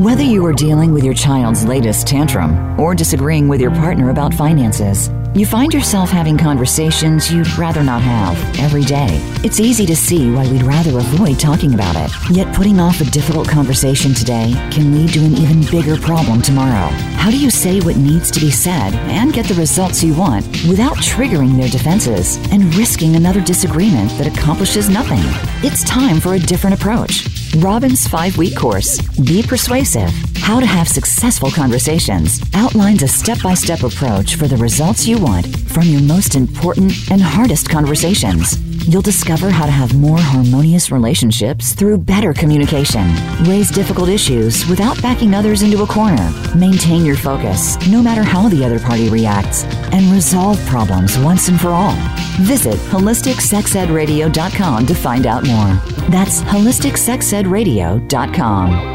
Whether 0.04 0.22
you 0.22 0.46
are 0.46 0.52
dealing 0.52 0.92
with 0.92 1.02
your 1.02 1.14
child's 1.14 1.64
latest 1.64 2.06
tantrum 2.06 2.78
or 2.78 2.94
disagreeing 2.94 3.48
with 3.48 3.60
your 3.60 3.72
partner 3.72 4.10
about 4.10 4.32
finances, 4.32 5.10
you 5.34 5.46
find 5.46 5.72
yourself 5.72 6.10
having 6.10 6.36
conversations 6.36 7.32
you'd 7.32 7.56
rather 7.56 7.82
not 7.82 8.02
have 8.02 8.36
every 8.58 8.82
day. 8.82 9.08
It's 9.42 9.60
easy 9.60 9.86
to 9.86 9.96
see 9.96 10.30
why 10.30 10.46
we'd 10.46 10.62
rather 10.62 10.98
avoid 10.98 11.40
talking 11.40 11.72
about 11.72 11.96
it. 11.96 12.12
Yet 12.30 12.54
putting 12.54 12.78
off 12.78 13.00
a 13.00 13.04
difficult 13.04 13.48
conversation 13.48 14.12
today 14.12 14.52
can 14.70 14.92
lead 14.92 15.14
to 15.14 15.20
an 15.20 15.34
even 15.34 15.62
bigger 15.70 15.96
problem 15.96 16.42
tomorrow. 16.42 16.88
How 17.16 17.30
do 17.30 17.38
you 17.38 17.50
say 17.50 17.80
what 17.80 17.96
needs 17.96 18.30
to 18.32 18.40
be 18.40 18.50
said 18.50 18.94
and 18.94 19.32
get 19.32 19.46
the 19.46 19.54
results 19.54 20.04
you 20.04 20.14
want 20.14 20.44
without 20.68 20.96
triggering 20.98 21.56
their 21.56 21.68
defenses 21.68 22.36
and 22.50 22.74
risking 22.74 23.16
another 23.16 23.40
disagreement 23.40 24.10
that 24.18 24.26
accomplishes 24.26 24.90
nothing? 24.90 25.22
It's 25.66 25.82
time 25.84 26.20
for 26.20 26.34
a 26.34 26.38
different 26.38 26.74
approach. 26.78 27.41
Robin's 27.58 28.08
five 28.08 28.38
week 28.38 28.56
course 28.56 29.00
Be 29.18 29.42
Persuasive 29.42 30.10
How 30.36 30.58
to 30.58 30.66
Have 30.66 30.88
Successful 30.88 31.50
Conversations 31.50 32.40
outlines 32.54 33.02
a 33.02 33.08
step 33.08 33.42
by 33.42 33.52
step 33.54 33.82
approach 33.82 34.36
for 34.36 34.48
the 34.48 34.56
results 34.56 35.06
you 35.06 35.18
want 35.18 35.46
from 35.68 35.82
your 35.84 36.00
most 36.00 36.34
important 36.34 36.92
and 37.10 37.20
hardest 37.20 37.68
conversations. 37.68 38.56
You'll 38.84 39.02
discover 39.02 39.50
how 39.50 39.66
to 39.66 39.72
have 39.72 39.94
more 39.94 40.18
harmonious 40.18 40.90
relationships 40.90 41.72
through 41.72 41.98
better 41.98 42.34
communication, 42.34 43.06
raise 43.44 43.70
difficult 43.70 44.08
issues 44.08 44.66
without 44.68 45.00
backing 45.00 45.34
others 45.34 45.62
into 45.62 45.82
a 45.82 45.86
corner, 45.86 46.32
maintain 46.56 47.04
your 47.04 47.16
focus 47.16 47.76
no 47.88 48.02
matter 48.02 48.22
how 48.22 48.48
the 48.48 48.64
other 48.64 48.80
party 48.80 49.08
reacts, 49.08 49.64
and 49.92 50.12
resolve 50.12 50.58
problems 50.66 51.16
once 51.18 51.48
and 51.48 51.60
for 51.60 51.68
all. 51.68 51.94
Visit 52.40 52.74
holisticsexedradio.com 52.74 54.86
to 54.86 54.94
find 54.94 55.26
out 55.26 55.46
more. 55.46 55.74
That's 56.08 56.40
holisticsexedradio.com. 56.42 58.92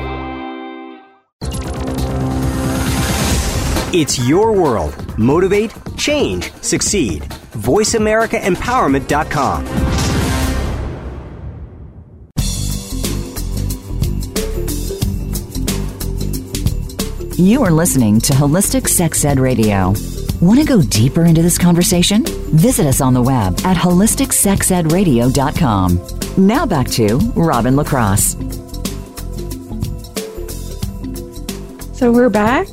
It's 3.94 4.28
your 4.28 4.52
world. 4.52 5.18
Motivate, 5.18 5.72
change, 5.96 6.52
succeed. 6.62 7.24
VoiceAmericaEmpowerment.com. 7.52 9.98
You 17.40 17.64
are 17.64 17.70
listening 17.70 18.20
to 18.22 18.34
Holistic 18.34 18.88
Sex 18.88 19.24
Ed 19.24 19.40
Radio. 19.40 19.94
Want 20.42 20.60
to 20.60 20.66
go 20.66 20.82
deeper 20.82 21.26
into 21.26 21.44
this 21.44 21.56
conversation? 21.58 22.26
Visit 22.26 22.88
us 22.88 23.00
on 23.00 23.14
the 23.14 23.22
web 23.22 23.60
at 23.64 23.78
holisticsexedradio.com. 23.78 26.48
Now 26.48 26.66
back 26.66 26.88
to 26.88 27.18
Robin 27.36 27.76
LaCrosse. 27.76 28.32
So 31.96 32.12
we're 32.12 32.30
back. 32.30 32.68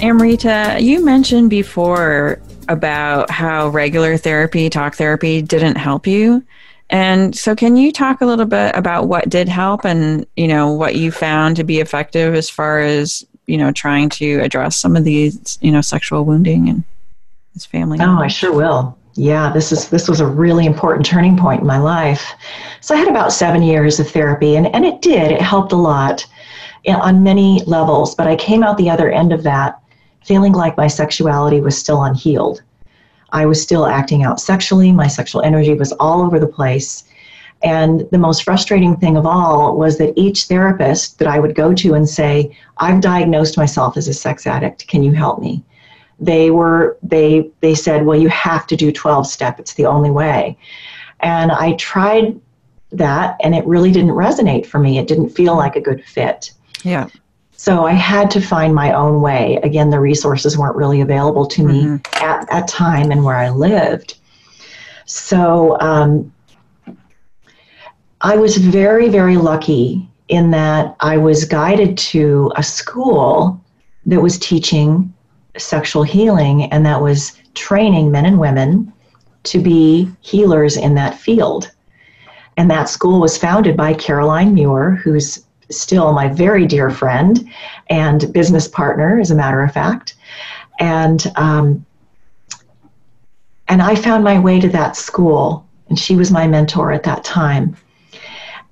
Amrita, 0.00 0.78
you 0.80 1.04
mentioned 1.04 1.50
before 1.50 2.40
about 2.70 3.30
how 3.30 3.68
regular 3.68 4.16
therapy, 4.16 4.70
talk 4.70 4.94
therapy, 4.94 5.42
didn't 5.42 5.76
help 5.76 6.06
you. 6.06 6.42
And 6.88 7.36
so, 7.36 7.54
can 7.54 7.76
you 7.76 7.92
talk 7.92 8.20
a 8.20 8.26
little 8.26 8.46
bit 8.46 8.74
about 8.74 9.08
what 9.08 9.28
did 9.28 9.48
help, 9.48 9.84
and 9.84 10.26
you 10.36 10.48
know 10.48 10.72
what 10.72 10.96
you 10.96 11.12
found 11.12 11.56
to 11.56 11.64
be 11.64 11.80
effective 11.80 12.34
as 12.34 12.48
far 12.48 12.80
as 12.80 13.24
you 13.46 13.56
know 13.56 13.70
trying 13.70 14.08
to 14.10 14.40
address 14.40 14.76
some 14.76 14.96
of 14.96 15.04
these 15.04 15.58
you 15.60 15.70
know 15.70 15.80
sexual 15.80 16.24
wounding 16.24 16.68
and 16.68 16.82
his 17.54 17.64
family? 17.64 17.98
Oh, 18.00 18.18
I 18.18 18.28
sure 18.28 18.52
will. 18.52 18.96
Yeah, 19.14 19.52
this 19.52 19.70
is 19.70 19.88
this 19.88 20.08
was 20.08 20.20
a 20.20 20.26
really 20.26 20.66
important 20.66 21.06
turning 21.06 21.36
point 21.36 21.60
in 21.60 21.66
my 21.66 21.78
life. 21.78 22.32
So 22.80 22.94
I 22.94 22.98
had 22.98 23.08
about 23.08 23.32
seven 23.32 23.62
years 23.62 24.00
of 24.00 24.10
therapy, 24.10 24.56
and 24.56 24.66
and 24.74 24.84
it 24.84 25.00
did 25.00 25.30
it 25.30 25.40
helped 25.40 25.72
a 25.72 25.76
lot 25.76 26.26
eh, 26.86 26.94
on 26.94 27.22
many 27.22 27.62
levels. 27.66 28.16
But 28.16 28.26
I 28.26 28.34
came 28.34 28.64
out 28.64 28.78
the 28.78 28.90
other 28.90 29.10
end 29.10 29.32
of 29.32 29.44
that 29.44 29.80
feeling 30.24 30.52
like 30.52 30.76
my 30.76 30.86
sexuality 30.86 31.60
was 31.60 31.76
still 31.76 32.02
unhealed. 32.02 32.62
I 33.32 33.46
was 33.46 33.62
still 33.62 33.86
acting 33.86 34.24
out 34.24 34.40
sexually, 34.40 34.92
my 34.92 35.06
sexual 35.06 35.42
energy 35.42 35.74
was 35.74 35.92
all 35.92 36.22
over 36.22 36.38
the 36.38 36.46
place. 36.46 37.04
And 37.62 38.08
the 38.10 38.18
most 38.18 38.42
frustrating 38.42 38.96
thing 38.96 39.16
of 39.16 39.26
all 39.26 39.76
was 39.76 39.98
that 39.98 40.14
each 40.16 40.44
therapist 40.44 41.18
that 41.18 41.28
I 41.28 41.38
would 41.38 41.54
go 41.54 41.74
to 41.74 41.94
and 41.94 42.08
say, 42.08 42.56
I've 42.78 43.00
diagnosed 43.00 43.58
myself 43.58 43.96
as 43.96 44.08
a 44.08 44.14
sex 44.14 44.46
addict, 44.46 44.88
can 44.88 45.02
you 45.02 45.12
help 45.12 45.40
me? 45.40 45.62
They 46.18 46.50
were 46.50 46.98
they 47.02 47.50
they 47.60 47.74
said, 47.74 48.04
Well, 48.04 48.18
you 48.18 48.28
have 48.28 48.66
to 48.68 48.76
do 48.76 48.92
12 48.92 49.26
step, 49.26 49.58
it's 49.58 49.74
the 49.74 49.86
only 49.86 50.10
way. 50.10 50.56
And 51.20 51.52
I 51.52 51.74
tried 51.74 52.38
that 52.92 53.36
and 53.40 53.54
it 53.54 53.66
really 53.66 53.92
didn't 53.92 54.10
resonate 54.10 54.66
for 54.66 54.78
me. 54.78 54.98
It 54.98 55.06
didn't 55.06 55.30
feel 55.30 55.56
like 55.56 55.76
a 55.76 55.80
good 55.80 56.04
fit. 56.04 56.52
Yeah. 56.82 57.08
So 57.60 57.84
I 57.84 57.92
had 57.92 58.30
to 58.30 58.40
find 58.40 58.74
my 58.74 58.94
own 58.94 59.20
way. 59.20 59.60
Again, 59.62 59.90
the 59.90 60.00
resources 60.00 60.56
weren't 60.56 60.76
really 60.76 61.02
available 61.02 61.44
to 61.48 61.62
me 61.62 61.82
mm-hmm. 61.82 62.24
at 62.24 62.48
that 62.48 62.66
time 62.68 63.10
and 63.10 63.22
where 63.22 63.36
I 63.36 63.50
lived. 63.50 64.14
So 65.04 65.78
um, 65.78 66.32
I 68.22 68.34
was 68.38 68.56
very, 68.56 69.10
very 69.10 69.36
lucky 69.36 70.08
in 70.28 70.50
that 70.52 70.96
I 71.00 71.18
was 71.18 71.44
guided 71.44 71.98
to 71.98 72.50
a 72.56 72.62
school 72.62 73.62
that 74.06 74.22
was 74.22 74.38
teaching 74.38 75.12
sexual 75.58 76.02
healing 76.02 76.62
and 76.72 76.86
that 76.86 77.02
was 77.02 77.38
training 77.52 78.10
men 78.10 78.24
and 78.24 78.40
women 78.40 78.90
to 79.42 79.60
be 79.60 80.10
healers 80.22 80.78
in 80.78 80.94
that 80.94 81.18
field. 81.18 81.70
And 82.56 82.70
that 82.70 82.88
school 82.88 83.20
was 83.20 83.36
founded 83.36 83.76
by 83.76 83.92
Caroline 83.92 84.54
Muir, 84.54 84.92
who's 84.92 85.44
still 85.70 86.12
my 86.12 86.28
very 86.28 86.66
dear 86.66 86.90
friend 86.90 87.48
and 87.88 88.32
business 88.32 88.68
partner, 88.68 89.20
as 89.20 89.30
a 89.30 89.34
matter 89.34 89.62
of 89.62 89.72
fact. 89.72 90.14
And 90.78 91.30
um, 91.36 91.84
and 93.68 93.80
I 93.80 93.94
found 93.94 94.24
my 94.24 94.38
way 94.38 94.58
to 94.60 94.68
that 94.70 94.96
school, 94.96 95.66
and 95.88 95.98
she 95.98 96.16
was 96.16 96.30
my 96.30 96.46
mentor 96.46 96.90
at 96.90 97.04
that 97.04 97.22
time. 97.22 97.76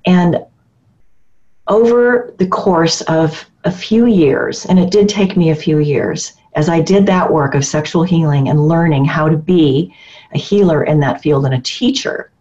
And 0.05 0.45
over 1.69 2.35
the 2.39 2.49
course 2.49 3.03
of 3.03 3.49
a 3.65 3.71
few 3.71 4.07
years, 4.07 4.67
and 4.67 4.79
it 4.79 4.91
did 4.91 5.09
take 5.09 5.37
me 5.37 5.51
a 5.51 5.55
few 5.55 5.79
years, 5.79 6.33
as 6.55 6.69
I 6.69 6.81
did 6.81 7.07
that 7.07 7.33
work 7.33 7.55
of 7.55 7.65
sexual 7.65 8.03
healing 8.03 8.49
and 8.49 8.67
learning 8.67 9.05
how 9.05 9.29
to 9.29 9.37
be 9.37 9.95
a 10.33 10.39
healer 10.39 10.83
in 10.83 10.99
that 11.01 11.21
field 11.21 11.45
and 11.45 11.55
a 11.55 11.61
teacher, 11.61 12.33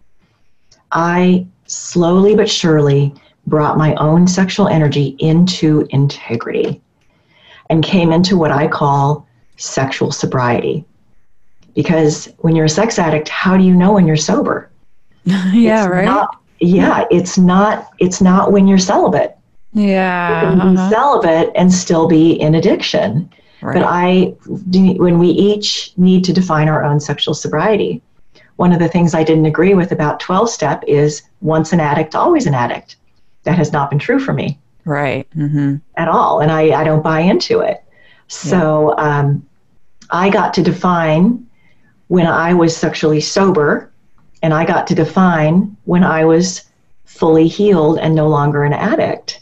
I 0.92 1.46
slowly 1.66 2.36
but 2.36 2.50
surely 2.50 3.14
brought 3.48 3.78
my 3.78 3.96
own 3.96 4.28
sexual 4.28 4.68
energy 4.68 5.16
into 5.20 5.88
integrity 5.90 6.82
and 7.70 7.84
came 7.84 8.12
into 8.12 8.38
what 8.38 8.52
I 8.52 8.68
call 8.68 9.26
sexual 9.56 10.12
sobriety. 10.12 10.86
Because 11.74 12.32
when 12.40 12.56
you're 12.56 12.66
a 12.66 12.70
sex 12.70 13.00
addict, 13.00 13.30
how 13.30 13.58
do 13.58 13.64
you 13.64 13.74
know 13.74 13.94
when 13.94 14.06
you're 14.06 14.16
sober? 14.18 14.70
yeah, 15.24 15.84
it's 15.84 15.92
right. 15.92 16.06
Not, 16.06 16.38
yeah, 16.60 17.06
it's 17.10 17.38
not 17.38 17.90
it's 18.00 18.22
not 18.22 18.52
when 18.52 18.68
you're 18.68 18.78
celibate. 18.78 19.38
Yeah. 19.74 20.52
You 20.52 20.60
can 20.60 20.78
uh-huh. 20.78 20.90
celibate 20.90 21.52
and 21.56 21.72
still 21.72 22.08
be 22.08 22.34
in 22.34 22.56
addiction. 22.56 23.30
Right. 23.62 23.76
But 23.76 23.84
I 23.84 24.36
when 24.46 25.20
we 25.20 25.30
each 25.30 25.94
need 25.98 26.24
to 26.26 26.34
define 26.34 26.68
our 26.68 26.84
own 26.84 27.00
sexual 27.00 27.34
sobriety. 27.34 28.02
One 28.56 28.74
of 28.74 28.80
the 28.80 28.88
things 28.88 29.14
I 29.14 29.24
didn't 29.24 29.46
agree 29.46 29.76
with 29.76 29.92
about 29.92 30.20
12 30.20 30.50
step 30.50 30.84
is 30.88 31.22
once 31.42 31.74
an 31.74 31.80
addict, 31.80 32.16
always 32.16 32.48
an 32.48 32.56
addict 32.56 32.96
that 33.48 33.58
has 33.58 33.72
not 33.72 33.90
been 33.90 33.98
true 33.98 34.20
for 34.20 34.34
me. 34.34 34.60
Right. 34.84 35.26
Mm-hmm. 35.32 35.78
At 35.96 36.10
all. 36.10 36.42
And 36.42 36.52
I, 36.52 36.82
I 36.82 36.84
don't 36.84 37.02
buy 37.02 37.22
into 37.22 37.62
it. 37.62 37.82
So 38.28 38.94
yeah. 38.98 39.20
um, 39.20 39.48
I 40.12 40.30
got 40.30 40.54
to 40.56 40.62
define 40.62 41.48
when 42.10 42.28
I 42.28 42.54
was 42.54 42.76
sexually 42.76 43.22
sober, 43.22 43.90
and 44.44 44.54
I 44.54 44.66
got 44.66 44.86
to 44.88 44.96
define 44.96 45.76
when 45.86 46.04
I 46.04 46.26
was 46.26 46.64
fully 47.06 47.48
healed 47.48 48.00
and 48.00 48.16
no 48.16 48.28
longer 48.28 48.64
an 48.64 48.74
addict. 48.74 49.40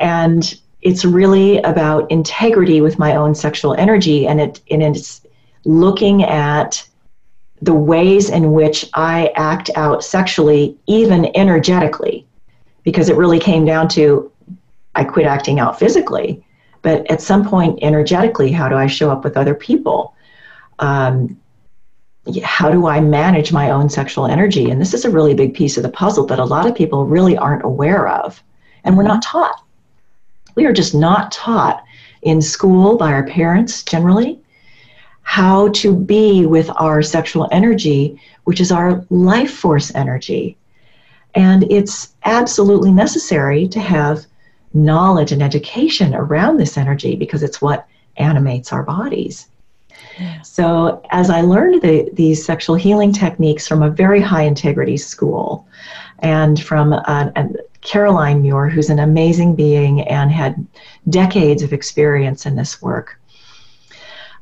And 0.00 0.58
it's 0.80 1.04
really 1.04 1.58
about 1.58 2.10
integrity 2.10 2.80
with 2.80 2.98
my 2.98 3.14
own 3.14 3.34
sexual 3.34 3.74
energy, 3.74 4.26
and 4.26 4.40
it 4.40 4.60
and 4.70 4.82
it's 4.82 5.20
looking 5.64 6.22
at 6.22 6.82
the 7.60 7.74
ways 7.74 8.30
in 8.30 8.52
which 8.52 8.88
I 8.94 9.32
act 9.34 9.70
out 9.76 10.02
sexually, 10.02 10.78
even 10.86 11.30
energetically 11.36 12.27
because 12.82 13.08
it 13.08 13.16
really 13.16 13.38
came 13.38 13.64
down 13.64 13.88
to 13.88 14.30
I 14.94 15.04
quit 15.04 15.26
acting 15.26 15.60
out 15.60 15.78
physically, 15.78 16.44
but 16.82 17.08
at 17.10 17.22
some 17.22 17.46
point, 17.46 17.78
energetically, 17.82 18.50
how 18.50 18.68
do 18.68 18.74
I 18.74 18.86
show 18.86 19.10
up 19.10 19.22
with 19.22 19.36
other 19.36 19.54
people? 19.54 20.14
Um, 20.80 21.38
how 22.42 22.70
do 22.70 22.86
I 22.86 23.00
manage 23.00 23.52
my 23.52 23.70
own 23.70 23.88
sexual 23.88 24.26
energy? 24.26 24.70
And 24.70 24.80
this 24.80 24.94
is 24.94 25.04
a 25.04 25.10
really 25.10 25.34
big 25.34 25.54
piece 25.54 25.76
of 25.76 25.82
the 25.82 25.88
puzzle 25.88 26.26
that 26.26 26.38
a 26.38 26.44
lot 26.44 26.66
of 26.66 26.74
people 26.74 27.06
really 27.06 27.36
aren't 27.36 27.64
aware 27.64 28.08
of, 28.08 28.42
and 28.84 28.96
we're 28.96 29.04
not 29.04 29.22
taught. 29.22 29.62
We 30.56 30.66
are 30.66 30.72
just 30.72 30.94
not 30.94 31.32
taught 31.32 31.82
in 32.22 32.42
school 32.42 32.96
by 32.96 33.12
our 33.12 33.24
parents 33.24 33.84
generally 33.84 34.40
how 35.22 35.68
to 35.68 35.94
be 35.94 36.46
with 36.46 36.70
our 36.76 37.02
sexual 37.02 37.48
energy, 37.52 38.20
which 38.44 38.60
is 38.60 38.72
our 38.72 39.04
life 39.10 39.52
force 39.52 39.94
energy. 39.94 40.57
And 41.38 41.70
it's 41.70 42.14
absolutely 42.24 42.90
necessary 42.90 43.68
to 43.68 43.78
have 43.78 44.26
knowledge 44.74 45.30
and 45.30 45.40
education 45.40 46.12
around 46.12 46.56
this 46.56 46.76
energy 46.76 47.14
because 47.14 47.44
it's 47.44 47.62
what 47.62 47.86
animates 48.16 48.72
our 48.72 48.82
bodies. 48.82 49.46
So, 50.42 51.00
as 51.10 51.30
I 51.30 51.42
learned 51.42 51.80
the, 51.80 52.10
these 52.12 52.44
sexual 52.44 52.74
healing 52.74 53.12
techniques 53.12 53.68
from 53.68 53.84
a 53.84 53.90
very 53.90 54.20
high 54.20 54.42
integrity 54.42 54.96
school 54.96 55.68
and 56.18 56.60
from 56.60 56.92
uh, 56.92 57.30
Caroline 57.82 58.42
Muir, 58.42 58.68
who's 58.68 58.90
an 58.90 58.98
amazing 58.98 59.54
being 59.54 60.00
and 60.08 60.32
had 60.32 60.66
decades 61.08 61.62
of 61.62 61.72
experience 61.72 62.46
in 62.46 62.56
this 62.56 62.82
work, 62.82 63.20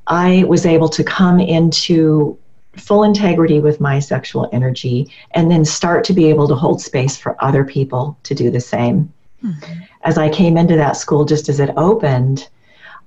I 0.06 0.44
was 0.44 0.64
able 0.64 0.88
to 0.88 1.04
come 1.04 1.40
into 1.40 2.38
full 2.76 3.02
integrity 3.02 3.60
with 3.60 3.80
my 3.80 3.98
sexual 3.98 4.48
energy 4.52 5.10
and 5.32 5.50
then 5.50 5.64
start 5.64 6.04
to 6.04 6.12
be 6.12 6.26
able 6.26 6.48
to 6.48 6.54
hold 6.54 6.80
space 6.80 7.16
for 7.16 7.42
other 7.42 7.64
people 7.64 8.18
to 8.24 8.34
do 8.34 8.50
the 8.50 8.60
same. 8.60 9.12
Mm-hmm. 9.44 9.82
as 10.02 10.16
I 10.16 10.30
came 10.30 10.56
into 10.56 10.76
that 10.76 10.96
school, 10.96 11.24
just 11.24 11.48
as 11.48 11.60
it 11.60 11.70
opened, 11.76 12.48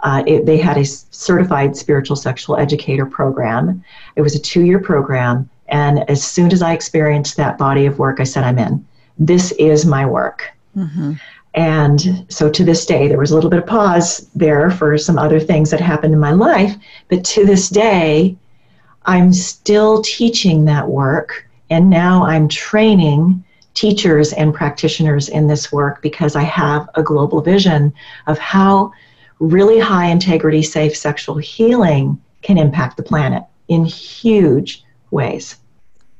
uh, 0.01 0.23
it, 0.27 0.45
they 0.45 0.57
had 0.57 0.77
a 0.77 0.85
certified 0.85 1.75
spiritual 1.75 2.15
sexual 2.15 2.55
educator 2.55 3.05
program. 3.05 3.83
It 4.15 4.21
was 4.21 4.35
a 4.35 4.39
two 4.39 4.63
year 4.63 4.79
program. 4.79 5.49
And 5.67 6.09
as 6.09 6.23
soon 6.23 6.51
as 6.51 6.61
I 6.61 6.73
experienced 6.73 7.35
that 7.37 7.57
body 7.57 7.85
of 7.85 7.99
work, 7.99 8.19
I 8.19 8.23
said, 8.23 8.43
I'm 8.43 8.59
in. 8.59 8.85
This 9.17 9.51
is 9.53 9.85
my 9.85 10.05
work. 10.05 10.51
Mm-hmm. 10.77 11.13
And 11.55 12.25
so 12.29 12.49
to 12.49 12.63
this 12.63 12.85
day, 12.85 13.07
there 13.07 13.17
was 13.17 13.31
a 13.31 13.35
little 13.35 13.49
bit 13.49 13.59
of 13.59 13.65
pause 13.65 14.29
there 14.35 14.69
for 14.69 14.97
some 14.97 15.17
other 15.17 15.39
things 15.39 15.71
that 15.71 15.81
happened 15.81 16.13
in 16.13 16.19
my 16.19 16.31
life. 16.31 16.75
But 17.09 17.25
to 17.25 17.45
this 17.45 17.69
day, 17.69 18.37
I'm 19.09 19.33
still 19.33 20.03
teaching 20.03 20.65
that 20.65 20.87
work. 20.87 21.47
And 21.71 21.89
now 21.89 22.23
I'm 22.25 22.47
training 22.47 23.43
teachers 23.73 24.33
and 24.33 24.53
practitioners 24.53 25.29
in 25.29 25.47
this 25.47 25.71
work 25.71 26.03
because 26.03 26.35
I 26.35 26.43
have 26.43 26.87
a 26.93 27.01
global 27.01 27.41
vision 27.41 27.91
of 28.27 28.37
how 28.37 28.91
really 29.39 29.79
high 29.79 30.05
integrity, 30.11 30.61
safe 30.61 30.95
sexual 30.95 31.37
healing 31.37 32.21
can 32.43 32.59
impact 32.59 32.97
the 32.97 33.03
planet 33.03 33.43
in 33.67 33.83
huge 33.83 34.83
ways. 35.09 35.55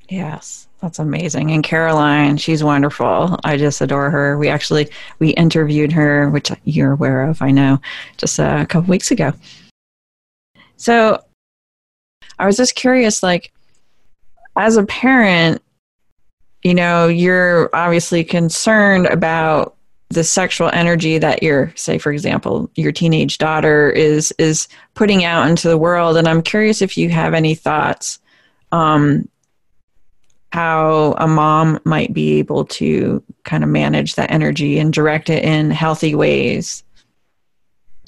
Yes. 0.10 0.68
That's 0.82 0.98
amazing. 0.98 1.52
And 1.52 1.64
Caroline, 1.64 2.38
she's 2.38 2.64
wonderful. 2.64 3.38
I 3.44 3.56
just 3.56 3.82
adore 3.82 4.10
her. 4.10 4.36
We 4.40 4.50
actually 4.50 4.90
we 5.20 5.30
interviewed 5.32 5.92
her, 5.92 6.32
which 6.32 6.50
you're 6.64 6.94
aware 6.94 7.30
of, 7.30 7.40
I 7.42 7.52
know, 7.52 7.80
just 8.18 8.40
a 8.40 8.66
couple 8.68 8.90
weeks 8.90 9.12
ago. 9.12 9.34
So 10.78 11.22
I 12.40 12.46
was 12.46 12.58
just 12.58 12.76
curious 12.76 13.22
like 13.22 13.52
as 14.58 14.78
a 14.78 14.86
parent, 14.86 15.62
you 16.64 16.74
know, 16.74 17.08
you're 17.08 17.70
obviously 17.74 18.24
concerned 18.24 19.06
about 19.06 19.76
the 20.10 20.24
sexual 20.24 20.70
energy 20.74 21.20
that 21.20 21.44
your 21.44 21.72
say 21.76 22.00
for 22.00 22.12
example 22.12 22.72
your 22.74 22.92
teenage 22.92 23.38
daughter 23.38 23.92
is 23.92 24.34
is 24.40 24.68
putting 24.96 25.24
out 25.24 25.48
into 25.48 25.70
the 25.70 25.78
world 25.78 26.18
and 26.18 26.28
i'm 26.28 26.42
curious 26.42 26.82
if 26.82 26.98
you 26.98 27.10
have 27.10 27.36
any 27.36 27.54
thoughts 27.54 28.18
um, 28.72 29.28
how 30.52 31.14
a 31.18 31.28
mom 31.28 31.80
might 31.86 32.14
be 32.14 32.40
able 32.40 32.66
to 32.66 33.24
kind 33.44 33.64
of 33.64 33.70
manage 33.70 34.16
that 34.16 34.32
energy 34.32 34.80
and 34.80 34.94
direct 34.94 35.30
it 35.30 35.44
in 35.44 35.72
healthy 35.72 36.16
ways? 36.16 36.84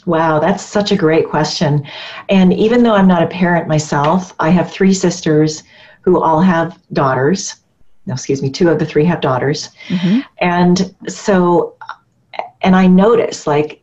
Wow, 0.05 0.39
that's 0.39 0.63
such 0.63 0.91
a 0.91 0.95
great 0.95 1.29
question. 1.29 1.85
And 2.29 2.53
even 2.53 2.83
though 2.83 2.95
I'm 2.95 3.07
not 3.07 3.23
a 3.23 3.27
parent 3.27 3.67
myself, 3.67 4.33
I 4.39 4.49
have 4.49 4.71
three 4.71 4.93
sisters 4.93 5.63
who 6.01 6.21
all 6.21 6.41
have 6.41 6.79
daughters. 6.93 7.57
No, 8.07 8.13
excuse 8.13 8.41
me, 8.41 8.49
two 8.49 8.69
of 8.69 8.79
the 8.79 8.85
three 8.85 9.05
have 9.05 9.21
daughters. 9.21 9.69
Mm-hmm. 9.89 10.19
And 10.39 10.95
so, 11.07 11.75
and 12.61 12.75
I 12.75 12.87
notice 12.87 13.45
like 13.45 13.81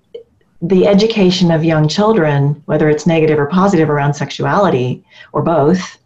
the 0.61 0.89
education 0.89 1.53
of 1.53 1.65
young 1.65 1.87
children, 1.87 2.61
whether 2.67 2.89
it's 2.89 3.07
negative 3.07 3.39
or 3.39 3.47
positive 3.47 3.89
around 3.89 4.15
sexuality 4.15 5.05
or 5.33 5.43
both, 5.43 5.99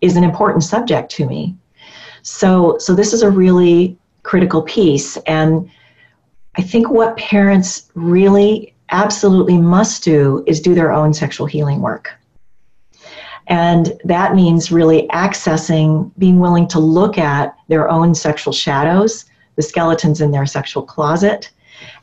is 0.00 0.16
an 0.16 0.24
important 0.24 0.64
subject 0.64 1.12
to 1.12 1.26
me. 1.26 1.56
So, 2.22 2.76
so 2.78 2.94
this 2.94 3.12
is 3.12 3.22
a 3.22 3.30
really 3.30 3.96
critical 4.24 4.62
piece. 4.62 5.16
And 5.18 5.70
I 6.56 6.62
think 6.62 6.90
what 6.90 7.16
parents 7.16 7.90
really 7.94 8.74
absolutely 8.90 9.58
must 9.58 10.04
do 10.04 10.44
is 10.46 10.60
do 10.60 10.74
their 10.74 10.92
own 10.92 11.14
sexual 11.14 11.46
healing 11.46 11.80
work. 11.80 12.12
And 13.46 14.00
that 14.04 14.34
means 14.34 14.70
really 14.70 15.08
accessing, 15.08 16.10
being 16.18 16.38
willing 16.38 16.68
to 16.68 16.78
look 16.78 17.18
at 17.18 17.56
their 17.68 17.88
own 17.88 18.14
sexual 18.14 18.52
shadows, 18.52 19.24
the 19.56 19.62
skeletons 19.62 20.20
in 20.20 20.30
their 20.30 20.46
sexual 20.46 20.84
closet. 20.84 21.50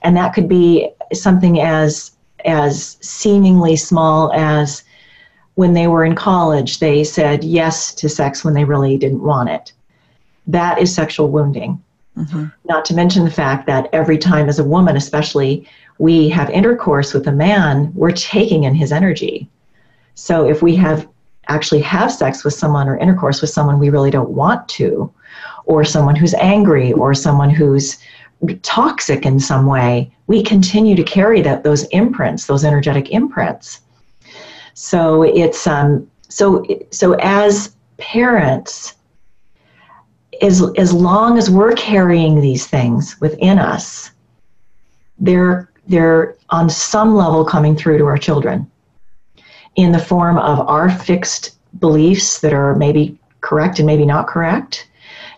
And 0.02 0.18
that 0.18 0.34
could 0.34 0.50
be 0.50 0.90
something 1.14 1.62
as, 1.62 2.12
as 2.44 2.98
seemingly 3.02 3.78
small 3.78 4.34
as 4.34 4.84
when 5.56 5.74
they 5.74 5.88
were 5.88 6.04
in 6.04 6.16
college, 6.16 6.80
they 6.80 7.04
said 7.04 7.44
yes 7.44 7.94
to 7.96 8.10
sex 8.10 8.44
when 8.44 8.54
they 8.54 8.66
really 8.66 8.98
didn't 8.98 9.24
want 9.24 9.50
it 9.50 9.74
that 10.48 10.80
is 10.80 10.94
sexual 10.94 11.30
wounding. 11.30 11.82
Mm-hmm. 12.16 12.46
Not 12.66 12.86
to 12.86 12.96
mention 12.96 13.26
the 13.26 13.32
fact 13.32 13.68
that 13.68 13.90
every 13.94 14.18
time, 14.18 14.50
as 14.50 14.58
a 14.58 14.64
woman 14.64 14.96
especially, 14.96 15.68
we 16.00 16.30
have 16.30 16.50
intercourse 16.50 17.14
with 17.14 17.28
a 17.28 17.32
man, 17.32 17.92
we're 17.94 18.12
taking 18.12 18.64
in 18.64 18.76
his 18.76 18.92
energy. 18.92 19.50
So 20.16 20.48
if 20.48 20.62
we 20.62 20.76
have 20.76 21.08
actually 21.48 21.82
have 21.82 22.12
sex 22.12 22.44
with 22.44 22.54
someone 22.54 22.90
or 22.90 22.98
intercourse 22.98 23.42
with 23.42 23.50
someone 23.50 23.80
we 23.80 23.90
really 23.90 24.12
don't 24.12 24.30
want 24.30 24.68
to, 24.70 25.12
or 25.66 25.86
someone 25.86 26.16
who's 26.16 26.34
angry, 26.36 26.94
or 26.94 27.14
someone 27.14 27.50
who's 27.50 27.98
toxic 28.62 29.26
in 29.26 29.40
some 29.40 29.66
way, 29.66 30.12
we 30.28 30.44
continue 30.44 30.96
to 30.96 31.04
carry 31.04 31.42
that 31.42 31.64
those 31.64 31.84
imprints, 31.86 32.46
those 32.46 32.64
energetic 32.64 33.12
imprints. 33.12 33.82
So 34.74 35.24
it's 35.24 35.66
um, 35.66 36.10
so 36.28 36.66
so 36.92 37.14
as 37.14 37.76
parents 37.98 38.96
as, 40.42 40.64
as 40.78 40.94
long 40.94 41.38
as 41.38 41.50
we're 41.50 41.74
carrying 41.74 42.42
these 42.42 42.68
things 42.68 43.20
within 43.20 43.60
us, 43.60 44.12
they're, 45.20 45.72
they're 45.88 46.36
on 46.50 46.70
some 46.70 47.16
level 47.16 47.44
coming 47.46 47.76
through 47.76 47.98
to 47.98 48.06
our 48.06 48.18
children 48.18 48.70
in 49.76 49.92
the 49.92 50.00
form 50.00 50.38
of 50.38 50.60
our 50.68 50.90
fixed 50.90 51.58
beliefs 51.80 52.40
that 52.40 52.54
are 52.54 52.76
maybe 52.76 53.18
correct 53.42 53.80
and 53.80 53.86
maybe 53.86 54.06
not 54.06 54.28
correct, 54.28 54.90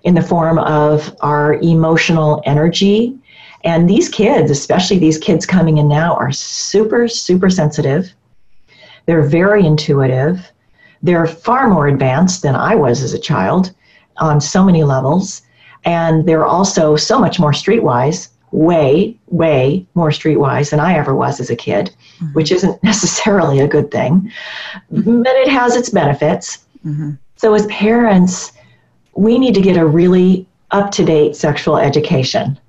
in 0.04 0.16
the 0.16 0.22
form 0.22 0.58
of 0.60 1.16
our 1.22 1.56
emotional 1.56 2.42
energy. 2.46 3.18
And 3.66 3.90
these 3.90 4.08
kids, 4.08 4.50
especially 4.50 4.98
these 4.98 5.18
kids 5.18 5.46
coming 5.46 5.78
in 5.78 5.88
now, 5.90 6.16
are 6.16 6.32
super, 6.32 7.08
super 7.08 7.50
sensitive. 7.50 8.14
They're 9.06 9.24
very 9.24 9.66
intuitive. 9.66 10.50
They're 11.04 11.28
far 11.28 11.68
more 11.68 11.88
advanced 11.88 12.42
than 12.42 12.56
I 12.56 12.76
was 12.76 13.02
as 13.02 13.14
a 13.14 13.20
child 13.20 13.74
on 14.18 14.40
so 14.40 14.64
many 14.64 14.84
levels. 14.84 15.42
And 15.84 16.26
they're 16.26 16.46
also 16.46 16.96
so 16.96 17.20
much 17.20 17.40
more 17.40 17.52
streetwise, 17.52 18.30
way, 18.52 19.18
way 19.28 19.86
more 19.96 20.10
streetwise 20.10 20.72
than 20.72 20.80
I 20.80 20.98
ever 20.98 21.16
was 21.16 21.40
as 21.40 21.50
a 21.50 21.56
kid, 21.56 21.94
mm-hmm. 22.20 22.34
which 22.34 22.52
isn't 22.52 22.82
necessarily 22.84 23.60
a 23.60 23.68
good 23.68 23.92
thing, 23.92 24.32
mm-hmm. 24.92 25.24
but 25.24 25.36
it 25.36 25.50
has 25.50 25.76
its 25.76 25.90
benefits. 25.90 26.66
Mm-hmm. 26.86 27.12
So, 27.36 27.54
as 27.54 27.66
parents, 27.68 28.52
we 29.16 29.38
need 29.38 29.54
to 29.56 29.62
get 29.62 29.78
a 29.78 29.86
really 29.86 30.48
up 30.72 30.92
to 30.92 31.06
date 31.06 31.36
sexual 31.36 31.78
education 31.78 32.60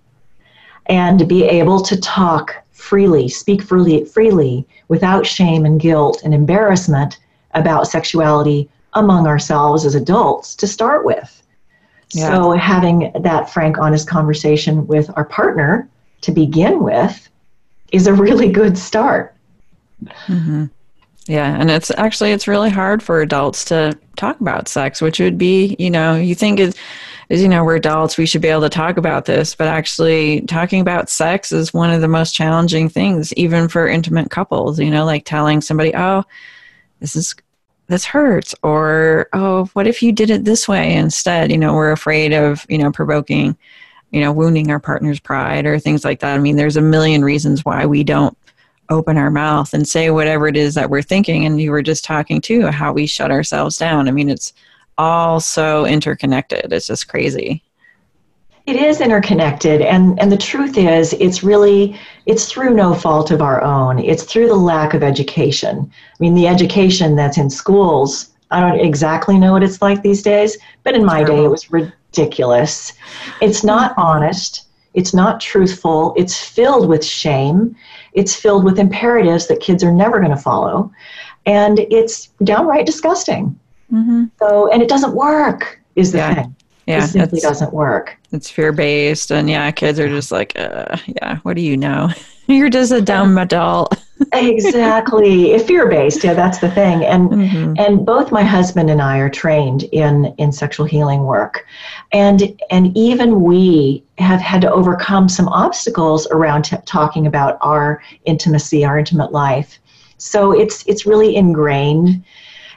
and 0.87 1.29
be 1.29 1.45
able 1.45 1.81
to 1.83 2.01
talk 2.01 2.57
freely, 2.73 3.29
speak 3.29 3.63
freely, 3.63 4.05
freely 4.05 4.67
without 4.89 5.27
shame 5.27 5.65
and 5.65 5.81
guilt 5.81 6.23
and 6.25 6.35
embarrassment 6.35 7.19
about 7.53 7.87
sexuality 7.87 8.69
among 8.95 9.27
ourselves 9.27 9.85
as 9.85 9.95
adults 9.95 10.55
to 10.57 10.67
start 10.67 11.05
with. 11.05 11.40
Yeah. 12.13 12.35
So 12.35 12.53
having 12.53 13.13
that 13.21 13.51
frank, 13.51 13.79
honest 13.79 14.09
conversation 14.09 14.87
with 14.87 15.11
our 15.17 15.25
partner 15.25 15.89
to 16.23 16.33
begin 16.33 16.83
with 16.83 17.29
is 17.93 18.07
a 18.07 18.13
really 18.13 18.51
good 18.51 18.77
start. 18.77 19.35
Mm-hmm. 20.27 20.67
Yeah, 21.27 21.55
and 21.61 21.71
it's 21.71 21.91
actually 21.93 22.33
it's 22.33 22.49
really 22.49 22.71
hard 22.71 23.03
for 23.03 23.21
adults 23.21 23.65
to 23.67 23.97
talk 24.17 24.41
about 24.41 24.69
sex, 24.69 25.01
which 25.01 25.21
would 25.21 25.39
be, 25.39 25.77
you 25.79 25.91
know, 25.91 26.17
you 26.17 26.35
think 26.35 26.59
is 26.59 26.75
is 27.29 27.43
you 27.43 27.49
know 27.49 27.63
we're 27.63 27.77
adults, 27.77 28.19
we 28.19 28.27
should 28.27 28.43
be 28.43 28.49
able 28.49 28.63
to 28.63 28.69
talk 28.69 28.97
about 28.97 29.27
this, 29.27 29.55
but 29.55 29.69
actually 29.69 30.41
talking 30.43 30.81
about 30.81 31.09
sex 31.09 31.53
is 31.53 31.73
one 31.73 31.91
of 31.91 32.01
the 32.01 32.09
most 32.09 32.35
challenging 32.35 32.89
things, 32.89 33.33
even 33.35 33.69
for 33.69 33.87
intimate 33.87 34.31
couples. 34.31 34.81
You 34.81 34.91
know, 34.91 35.05
like 35.05 35.25
telling 35.25 35.61
somebody, 35.61 35.95
"Oh, 35.95 36.25
this 36.99 37.15
is 37.15 37.37
this 37.91 38.05
hurts 38.05 38.55
or 38.63 39.29
oh 39.33 39.67
what 39.73 39.87
if 39.87 40.03
you 40.03 40.13
did 40.13 40.31
it 40.31 40.45
this 40.45 40.67
way 40.67 40.95
instead? 40.95 41.51
You 41.51 41.59
know 41.59 41.75
we're 41.75 41.93
afraid 41.93 42.33
of 42.33 42.65
you 42.69 42.79
know 42.79 42.91
provoking 42.91 43.57
you 44.11 44.21
know 44.21 44.33
wounding 44.33 44.71
our 44.71 44.81
partner's 44.81 45.21
pride 45.21 45.67
or 45.67 45.79
things 45.79 46.05
like 46.05 46.21
that. 46.21 46.35
I 46.35 46.39
mean 46.39 46.57
there's 46.57 46.77
a 46.77 46.83
million 46.83 47.25
reasons 47.25 47.65
why 47.65 47.87
we 47.87 48.05
don't 48.05 48.37
open 48.89 49.17
our 49.17 49.31
mouth 49.31 49.73
and 49.75 49.87
say 49.87 50.11
whatever 50.11 50.49
it 50.49 50.57
is 50.57 50.75
that 50.75 50.91
we're 50.91 51.03
thinking. 51.03 51.45
And 51.45 51.61
you 51.61 51.71
were 51.71 51.83
just 51.83 52.05
talking 52.05 52.41
to 52.43 52.71
how 52.71 52.93
we 52.93 53.07
shut 53.07 53.31
ourselves 53.31 53.77
down. 53.77 54.09
I 54.09 54.13
mean 54.13 54.31
it's 54.31 54.53
all 54.97 55.41
so 55.41 55.85
interconnected. 55.87 56.73
It's 56.73 56.87
just 56.87 57.09
crazy 57.09 57.63
it 58.67 58.77
is 58.77 59.01
interconnected 59.01 59.81
and 59.81 60.19
and 60.21 60.31
the 60.31 60.37
truth 60.37 60.77
is 60.77 61.13
it's 61.15 61.43
really 61.43 61.99
it's 62.27 62.51
through 62.51 62.75
no 62.75 62.95
fault 62.95 63.31
of 63.31 63.43
our 63.43 63.63
own. 63.63 63.99
It's 63.99 64.25
through 64.25 64.49
the 64.49 64.55
lack 64.55 64.95
of 64.95 65.03
education. 65.03 65.91
I 65.91 66.17
mean 66.19 66.35
the 66.35 66.47
education 66.47 67.17
that's 67.17 67.39
in 67.39 67.51
schools 67.51 68.31
i 68.53 68.61
don't 68.61 68.81
exactly 68.81 69.39
know 69.39 69.53
what 69.53 69.63
it's 69.63 69.81
like 69.81 70.03
these 70.03 70.23
days 70.23 70.59
but 70.83 70.95
in 70.95 71.05
my 71.05 71.23
day 71.23 71.45
it 71.45 71.49
was 71.49 71.71
ridiculous. 71.71 72.93
It's 73.41 73.63
not 73.63 73.95
honest. 73.97 74.67
It's 74.95 75.15
not 75.15 75.41
truthful. 75.41 76.15
It's 76.17 76.37
filled 76.37 76.89
with 76.89 77.05
shame. 77.05 77.77
It's 78.13 78.35
filled 78.35 78.65
with 78.65 78.81
imperatives 78.81 79.47
that 79.47 79.61
kids 79.61 79.85
are 79.85 79.93
never 79.93 80.19
going 80.19 80.33
to 80.33 80.37
follow. 80.37 80.91
And 81.47 81.79
it's 81.79 82.31
downright 82.43 82.87
disgusting. 82.87 83.59
Mm-hmm. 83.93 84.27
so 84.39 84.71
and 84.71 84.83
it 84.83 84.89
doesn't 84.89 85.17
work 85.17 85.81
is 85.97 86.13
the 86.13 86.19
yeah. 86.19 86.35
thing 86.35 86.57
Yeah, 86.91 87.05
it 87.05 87.09
simply 87.09 87.41
doesn't 87.41 87.73
work. 87.73 88.17
it's 88.33 88.51
fear 88.51 88.73
based, 88.73 89.31
and 89.31 89.49
yeah, 89.49 89.71
kids 89.71 89.99
are 89.99 90.09
just 90.09 90.31
like, 90.33 90.53
uh, 90.59 90.97
yeah, 91.07 91.37
what 91.43 91.55
do 91.57 91.63
you 91.63 91.77
know? 91.77 92.11
You're 92.47 92.71
just 92.71 92.91
a 92.93 93.01
dumb 93.01 93.39
adult. 93.39 93.97
exactly, 94.33 95.59
fear 95.61 95.89
based. 95.89 96.25
Yeah, 96.25 96.35
that's 96.35 96.59
the 96.59 96.71
thing. 96.71 97.05
And 97.05 97.31
Mhm. 97.31 97.79
and 97.79 98.05
both 98.05 98.33
my 98.33 98.43
husband 98.43 98.91
and 98.91 99.01
I 99.01 99.19
are 99.19 99.31
trained 99.31 99.85
in 99.85 100.35
in 100.39 100.53
sexual 100.53 100.87
healing 100.87 101.23
work, 101.25 101.67
and 102.13 102.61
and 102.71 102.97
even 102.97 103.43
we 103.43 104.03
have 104.19 104.41
had 104.41 104.61
to 104.63 104.71
overcome 104.73 105.29
some 105.29 105.49
obstacles 105.49 106.27
around 106.31 106.63
t- 106.65 106.77
talking 106.87 107.27
about 107.27 107.57
our 107.63 108.03
intimacy, 108.25 108.85
our 108.85 108.99
intimate 108.99 109.33
life. 109.33 109.79
So 110.19 110.53
it's 110.53 110.85
it's 110.87 111.07
really 111.07 111.35
ingrained 111.37 112.23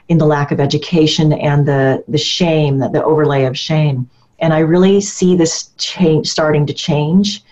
in 0.08 0.18
the 0.18 0.26
lack 0.26 0.50
of 0.52 0.60
education 0.60 1.32
and 1.32 1.66
the 1.66 2.04
the 2.08 2.18
shame, 2.18 2.78
the 2.78 3.02
overlay 3.04 3.44
of 3.44 3.58
shame. 3.58 4.08
And 4.38 4.52
I 4.52 4.58
really 4.58 5.00
see 5.00 5.36
this 5.36 5.70
change 5.78 6.28
starting 6.28 6.66
to 6.66 6.74
change, 6.74 7.42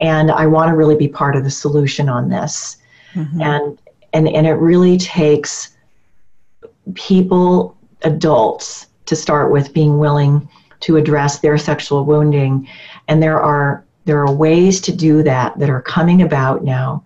and 0.00 0.30
I 0.30 0.46
want 0.46 0.70
to 0.70 0.76
really 0.76 0.96
be 0.96 1.08
part 1.08 1.36
of 1.36 1.44
the 1.44 1.50
solution 1.50 2.08
on 2.08 2.28
this. 2.28 2.76
Mhm. 3.14 3.42
And 3.42 3.78
and 4.12 4.28
and 4.28 4.46
it 4.46 4.54
really 4.54 4.96
takes 4.96 5.76
people, 6.94 7.76
adults, 8.02 8.86
to 9.06 9.16
start 9.16 9.52
with 9.52 9.74
being 9.74 9.98
willing 9.98 10.48
to 10.80 10.96
address 10.96 11.40
their 11.40 11.58
sexual 11.58 12.04
wounding. 12.04 12.66
And 13.08 13.22
there 13.22 13.40
are 13.40 13.84
there 14.06 14.20
are 14.20 14.32
ways 14.32 14.80
to 14.80 14.92
do 14.92 15.22
that 15.22 15.58
that 15.58 15.68
are 15.68 15.82
coming 15.82 16.22
about 16.22 16.64
now 16.64 17.04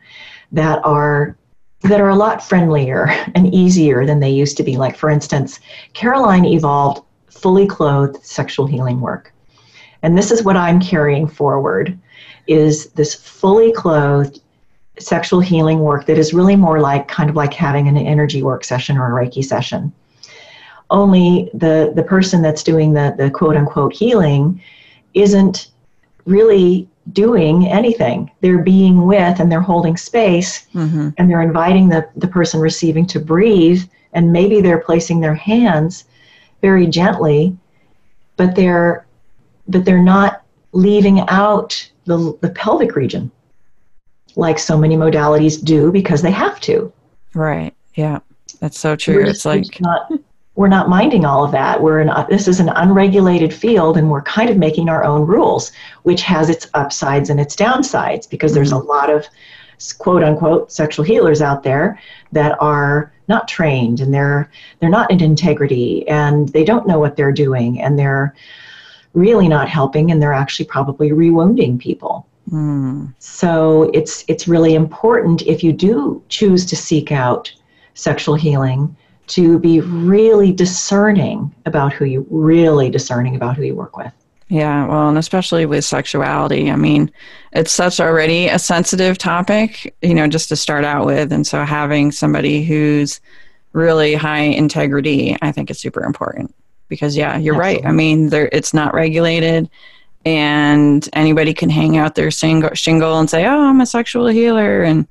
that 0.53 0.81
are 0.85 1.37
that 1.85 2.01
are 2.01 2.09
a 2.09 2.17
lot 2.17 2.43
friendlier 2.43 3.09
and 3.35 3.55
easier 3.55 4.07
than 4.07 4.21
they 4.21 4.31
used 4.31 4.57
to 4.57 4.63
be. 4.63 4.77
Like 4.77 4.97
for 4.97 5.11
instance, 5.11 5.61
Caroline 5.93 6.45
evolved 6.45 7.03
fully 7.29 7.67
clothed 7.67 8.25
sexual 8.25 8.67
healing 8.67 9.01
work. 9.01 9.33
And 10.03 10.17
this 10.17 10.31
is 10.31 10.43
what 10.43 10.57
I'm 10.57 10.81
carrying 10.81 11.27
forward 11.27 11.99
is 12.47 12.91
this 12.91 13.15
fully 13.15 13.73
clothed 13.73 14.41
sexual 14.99 15.41
healing 15.41 15.81
work 15.81 16.07
that 16.07 16.19
is 16.19 16.33
really 16.33 16.57
more 16.57 16.81
like 16.81 17.09
kind 17.09 17.29
of 17.29 17.37
like 17.37 17.53
having 17.53 17.89
an 17.89 17.97
energy 17.97 18.43
work 18.43 18.65
session 18.65 18.97
or 18.97 19.19
a 19.19 19.27
Reiki 19.27 19.45
session. 19.45 19.93
Only 20.91 21.51
the, 21.53 21.93
the 21.95 22.03
person 22.03 22.43
that's 22.43 22.63
doing 22.63 22.93
the, 22.93 23.15
the 23.17 23.31
quote 23.31 23.57
unquote 23.57 23.95
healing 23.95 24.61
isn't 25.15 25.71
really 26.27 26.89
doing 27.13 27.69
anything. 27.69 28.31
They're 28.41 28.63
being 28.63 29.07
with 29.07 29.39
and 29.41 29.51
they're 29.51 29.61
holding 29.61 29.97
space 29.97 30.67
Mhm. 30.75 31.15
and 31.19 31.31
they're 31.31 31.43
inviting 31.43 31.89
the, 31.89 32.09
the 32.17 32.29
person 32.29 32.61
receiving 32.61 33.07
to 33.07 33.21
breathe 33.21 33.83
and 34.13 34.33
maybe 34.33 34.61
they're 34.61 34.81
placing 34.81 35.21
their 35.21 35.35
hands 35.35 36.05
very 36.63 36.87
gently, 36.87 37.57
but 38.37 38.55
they're 38.55 39.07
but 39.69 39.85
they're 39.85 40.03
not 40.03 40.43
leaving 40.73 41.21
out 41.29 41.91
the, 42.05 42.37
the 42.43 42.51
pelvic 42.51 42.97
region 42.97 43.31
like 44.37 44.59
so 44.59 44.77
many 44.77 44.97
modalities 44.97 45.63
do 45.63 45.91
because 45.93 46.21
they 46.21 46.31
have 46.31 46.61
to. 46.61 46.93
Right. 47.35 47.73
Yeah. 47.95 48.19
That's 48.61 48.79
so 48.79 48.97
true. 48.97 49.25
It's 49.25 49.45
like, 49.45 49.81
not 49.81 50.11
we're 50.57 50.69
not 50.69 50.89
minding 50.89 51.25
all 51.25 51.45
of 51.45 51.51
that. 51.51 51.83
We're 51.83 52.01
in 52.01 52.11
this 52.29 52.47
is 52.47 52.61
an 52.61 52.69
unregulated 52.69 53.53
field, 53.53 53.97
and 53.97 54.11
we're 54.11 54.23
kind 54.23 54.51
of 54.51 54.57
making 54.57 54.89
our 54.89 55.05
own 55.05 55.27
rules, 55.27 55.73
which 56.05 56.23
has 56.23 56.49
its 56.49 56.69
upsides 56.75 57.29
and 57.31 57.41
its 57.41 57.57
downsides 57.57 58.29
because 58.29 58.55
there's 58.55 58.73
a 58.73 58.79
lot 58.79 59.11
of 59.11 59.27
quote 59.99 60.23
unquote 60.23 60.71
sexual 60.71 61.05
healers 61.05 61.43
out 61.43 61.63
there 61.65 61.99
that 62.33 62.57
are 62.61 63.13
not 63.27 63.49
trained 63.49 64.01
and 64.01 64.15
they're 64.15 64.51
they're 64.79 64.91
not 64.91 65.11
in 65.11 65.21
integrity 65.23 66.07
and 66.09 66.51
they 66.51 66.65
don't 66.65 66.87
know 66.87 66.99
what 66.99 67.17
they're 67.17 67.33
doing 67.33 67.81
and 67.83 67.99
they're 67.99 68.35
really 69.15 69.49
not 69.49 69.69
helping 69.69 70.11
and 70.11 70.23
they're 70.23 70.33
actually 70.33 70.67
probably 70.67 71.11
rewounding 71.11 71.79
people. 71.79 72.27
mm, 72.51 73.13
So 73.19 73.91
it's 73.95 74.25
it's 74.29 74.47
really 74.47 74.75
important 74.75 75.43
if 75.43 75.65
you 75.65 75.73
do 75.73 76.23
choose 76.29 76.65
to 76.67 76.77
seek 76.77 77.11
out 77.11 77.53
sexual 77.95 78.35
healing 78.35 78.97
to 79.29 79.59
be 79.59 79.81
really 79.81 80.53
discerning 80.53 81.55
about 81.67 81.93
who 81.93 82.05
you 82.05 82.27
really 82.31 82.91
discerning 82.91 83.37
about 83.37 83.57
who 83.57 83.63
you 83.63 83.75
work 83.75 83.97
with. 83.97 84.13
yeah. 84.49 84.87
Well, 84.87 85.09
and 85.09 85.19
especially 85.19 85.67
with 85.67 85.85
sexuality. 85.85 86.71
I 86.71 86.77
mean, 86.77 87.11
it's 87.53 87.73
such 87.73 88.01
already 88.01 88.49
a 88.49 88.59
sensitive 88.59 89.17
topic, 89.19 89.95
you 90.03 90.15
know, 90.15 90.27
just 90.29 90.49
to 90.51 90.57
start 90.57 90.85
out 90.85 91.07
with. 91.07 91.33
And 91.33 91.47
so 91.47 91.65
having 91.65 92.13
somebody 92.13 92.65
who's 92.65 93.21
really 93.73 94.15
high 94.15 94.43
integrity, 94.43 95.37
I 95.43 95.51
think 95.53 95.71
is 95.71 95.79
super 95.81 96.05
important 96.05 96.55
because, 96.89 97.17
yeah, 97.17 97.39
you're 97.39 97.57
right. 97.57 97.85
I 97.87 97.93
mean, 97.93 98.29
there, 98.29 98.49
it's 98.53 98.75
not 98.75 98.95
regulated. 98.95 99.71
And 100.27 101.09
anybody 101.13 101.53
can 101.55 101.71
hang 101.71 101.97
out 101.97 102.15
their 102.15 102.31
shingle, 102.31 102.71
shingle 102.75 103.19
and 103.19 103.29
say, 103.29 103.45
"Oh, 103.45 103.61
I'm 103.69 103.83
a 103.83 103.87
sexual 103.87 104.27
healer," 104.29 104.83
and 104.83 105.07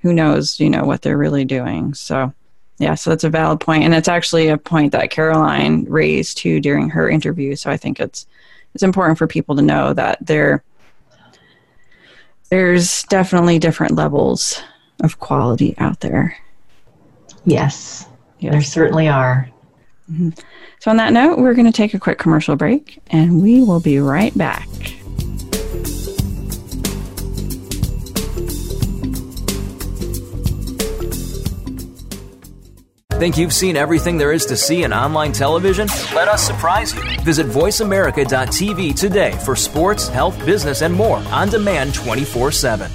who 0.00 0.12
knows, 0.12 0.58
you 0.58 0.68
know, 0.68 0.82
what 0.82 1.02
they're 1.02 1.16
really 1.16 1.44
doing. 1.44 1.94
So, 1.94 2.32
yeah, 2.80 2.94
so 2.94 3.10
that's 3.10 3.24
a 3.24 3.28
valid 3.30 3.60
point, 3.60 3.84
and 3.84 3.94
it's 3.94 4.08
actually 4.08 4.48
a 4.48 4.56
point 4.56 4.92
that 4.92 5.10
Caroline 5.10 5.84
raised 5.84 6.38
too 6.38 6.60
during 6.60 6.88
her 6.88 7.10
interview. 7.10 7.54
So 7.54 7.70
I 7.70 7.76
think 7.76 8.00
it's 8.00 8.26
it's 8.72 8.82
important 8.82 9.18
for 9.18 9.26
people 9.26 9.54
to 9.56 9.62
know 9.62 9.92
that 9.92 10.16
there 10.24 10.64
there's 12.48 13.02
definitely 13.04 13.58
different 13.58 13.96
levels 13.96 14.62
of 15.02 15.20
quality 15.20 15.74
out 15.76 16.00
there. 16.00 16.34
Yes, 17.44 18.08
there 18.40 18.62
certainly 18.62 19.08
are. 19.08 19.50
Mm-hmm. 20.10 20.30
So 20.78 20.90
on 20.90 20.96
that 20.96 21.12
note, 21.12 21.38
we're 21.38 21.54
going 21.54 21.66
to 21.66 21.72
take 21.72 21.92
a 21.92 22.00
quick 22.00 22.18
commercial 22.18 22.56
break, 22.56 22.98
and 23.08 23.42
we 23.42 23.62
will 23.62 23.80
be 23.80 23.98
right 23.98 24.36
back. 24.38 24.66
Think 33.20 33.36
you've 33.36 33.52
seen 33.52 33.76
everything 33.76 34.16
there 34.16 34.32
is 34.32 34.46
to 34.46 34.56
see 34.56 34.82
in 34.82 34.94
online 34.94 35.32
television? 35.32 35.88
Let 36.14 36.26
us 36.26 36.42
surprise 36.42 36.94
you. 36.94 37.02
Visit 37.20 37.46
VoiceAmerica.tv 37.48 38.98
today 38.98 39.32
for 39.44 39.54
sports, 39.54 40.08
health, 40.08 40.42
business, 40.46 40.80
and 40.80 40.94
more 40.94 41.18
on 41.30 41.50
demand 41.50 41.92
24 41.92 42.50
7. 42.50 42.90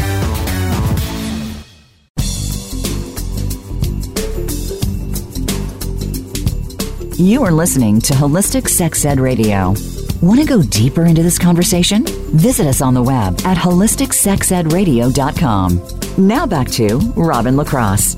You 7.19 7.43
are 7.43 7.51
listening 7.51 7.99
to 8.03 8.13
Holistic 8.13 8.69
Sex 8.69 9.03
Ed 9.03 9.19
Radio. 9.19 9.73
Want 10.21 10.39
to 10.39 10.45
go 10.45 10.63
deeper 10.63 11.03
into 11.03 11.21
this 11.21 11.37
conversation? 11.37 12.05
Visit 12.37 12.65
us 12.65 12.81
on 12.81 12.93
the 12.93 13.03
web 13.03 13.37
at 13.43 13.57
holisticsexedradio.com. 13.57 16.27
Now 16.27 16.45
back 16.45 16.69
to 16.69 16.97
Robin 17.17 17.57
Lacrosse. 17.57 18.13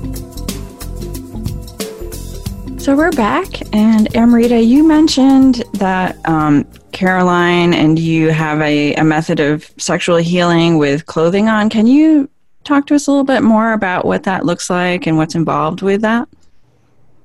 So 2.80 2.94
we're 2.94 3.10
back, 3.10 3.74
and 3.74 4.16
Amrita, 4.16 4.60
you 4.60 4.86
mentioned 4.86 5.64
that 5.72 6.16
um, 6.28 6.62
Caroline 6.92 7.74
and 7.74 7.98
you 7.98 8.28
have 8.28 8.60
a, 8.60 8.94
a 8.94 9.02
method 9.02 9.40
of 9.40 9.68
sexual 9.78 10.18
healing 10.18 10.78
with 10.78 11.06
clothing 11.06 11.48
on. 11.48 11.70
Can 11.70 11.88
you 11.88 12.30
talk 12.62 12.86
to 12.86 12.94
us 12.94 13.08
a 13.08 13.10
little 13.10 13.24
bit 13.24 13.42
more 13.42 13.72
about 13.72 14.04
what 14.04 14.22
that 14.22 14.46
looks 14.46 14.70
like 14.70 15.08
and 15.08 15.16
what's 15.16 15.34
involved 15.34 15.82
with 15.82 16.02
that? 16.02 16.28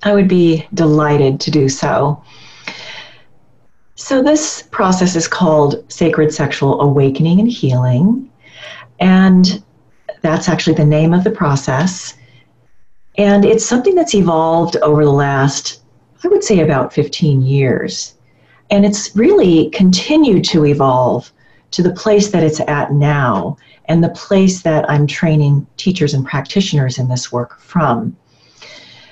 I 0.03 0.13
would 0.13 0.27
be 0.27 0.67
delighted 0.73 1.39
to 1.41 1.51
do 1.51 1.69
so. 1.69 2.21
So, 3.95 4.21
this 4.21 4.61
process 4.71 5.15
is 5.15 5.27
called 5.27 5.83
Sacred 5.91 6.33
Sexual 6.33 6.81
Awakening 6.81 7.39
and 7.39 7.51
Healing. 7.51 8.31
And 8.99 9.63
that's 10.21 10.49
actually 10.49 10.75
the 10.75 10.85
name 10.85 11.13
of 11.13 11.23
the 11.23 11.31
process. 11.31 12.13
And 13.17 13.43
it's 13.43 13.65
something 13.65 13.95
that's 13.95 14.13
evolved 14.13 14.77
over 14.77 15.03
the 15.03 15.11
last, 15.11 15.81
I 16.23 16.27
would 16.27 16.43
say, 16.43 16.59
about 16.59 16.93
15 16.93 17.41
years. 17.41 18.13
And 18.69 18.85
it's 18.85 19.15
really 19.15 19.69
continued 19.71 20.43
to 20.45 20.65
evolve 20.65 21.31
to 21.71 21.81
the 21.81 21.93
place 21.93 22.31
that 22.31 22.43
it's 22.43 22.59
at 22.61 22.93
now 22.93 23.57
and 23.85 24.03
the 24.03 24.09
place 24.09 24.61
that 24.61 24.89
I'm 24.89 25.07
training 25.07 25.65
teachers 25.77 26.13
and 26.13 26.25
practitioners 26.25 26.97
in 26.97 27.07
this 27.07 27.31
work 27.31 27.59
from. 27.59 28.15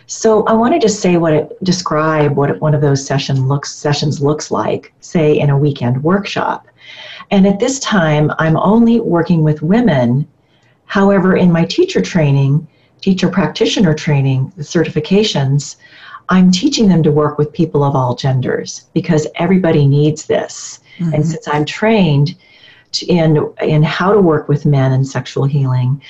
So 0.08 0.44
I 0.46 0.54
wanted 0.54 0.82
to 0.82 0.90
say 0.90 1.18
what 1.18 1.34
it 1.34 1.64
describe 1.64 2.36
what 2.36 2.60
one 2.60 2.76
of 2.76 2.82
those 2.82 3.06
session 3.06 3.48
looks 3.48 3.74
sessions 3.74 4.22
looks 4.22 4.52
like, 4.52 4.94
say 5.00 5.38
in 5.40 5.50
a 5.50 5.58
weekend 5.58 6.04
workshop. 6.04 6.68
And 7.32 7.48
at 7.48 7.60
this 7.60 7.80
time, 7.80 8.32
I'm 8.38 8.58
only 8.58 9.00
working 9.00 9.44
with 9.44 9.64
women. 9.64 10.28
However, 10.86 11.36
in 11.36 11.52
my 11.52 11.66
teacher 11.66 12.02
training, 12.02 12.68
teacher 13.02 13.30
practitioner 13.30 13.96
training, 13.96 14.54
the 14.56 14.64
certifications, 14.64 15.78
I'm 16.30 16.52
teaching 16.52 16.88
them 16.88 17.04
to 17.04 17.12
work 17.12 17.38
with 17.38 17.54
people 17.54 17.84
of 17.84 17.96
all 17.96 18.16
genders 18.16 18.86
because 18.94 19.28
everybody 19.36 19.88
needs 19.88 20.26
this. 20.26 20.80
Mm-hmm. 21.00 21.14
And 21.14 21.28
since 21.28 21.48
I'm 21.48 21.66
trained 21.66 22.36
in 23.08 23.52
in 23.62 23.84
how 23.84 24.14
to 24.14 24.22
work 24.22 24.48
with 24.48 24.66
men 24.66 24.94
in 24.94 25.04
sexual 25.04 25.46
healing, 25.46 26.02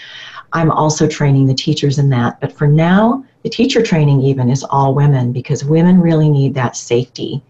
I'm 0.53 0.71
also 0.71 1.07
training 1.07 1.47
the 1.47 1.53
teachers 1.53 1.97
in 1.97 2.09
that. 2.09 2.39
But 2.39 2.51
for 2.51 2.67
now, 2.67 3.25
the 3.45 3.51
teacher 3.51 3.83
training 3.83 4.21
even 4.21 4.49
is 4.49 4.63
all 4.71 4.95
women 4.95 5.31
because 5.31 5.63
women 5.63 6.01
really 6.01 6.31
need 6.31 6.55
that 6.55 6.75
safety 6.75 7.43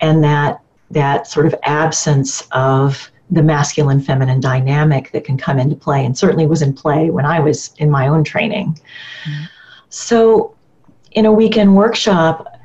and 0.00 0.24
that 0.24 0.62
that 0.90 1.26
sort 1.26 1.44
of 1.44 1.54
absence 1.64 2.48
of 2.52 3.10
the 3.30 3.42
masculine 3.42 4.00
feminine 4.00 4.40
dynamic 4.40 5.12
that 5.12 5.22
can 5.22 5.36
come 5.36 5.58
into 5.58 5.76
play 5.76 6.06
and 6.06 6.16
certainly 6.16 6.46
was 6.46 6.62
in 6.62 6.72
play 6.72 7.10
when 7.10 7.26
I 7.26 7.40
was 7.40 7.74
in 7.76 7.90
my 7.90 8.08
own 8.08 8.24
training. 8.24 8.80
Mm-hmm. 9.24 9.44
So 9.90 10.54
in 11.10 11.26
a 11.26 11.32
weekend 11.32 11.76
workshop, 11.76 12.58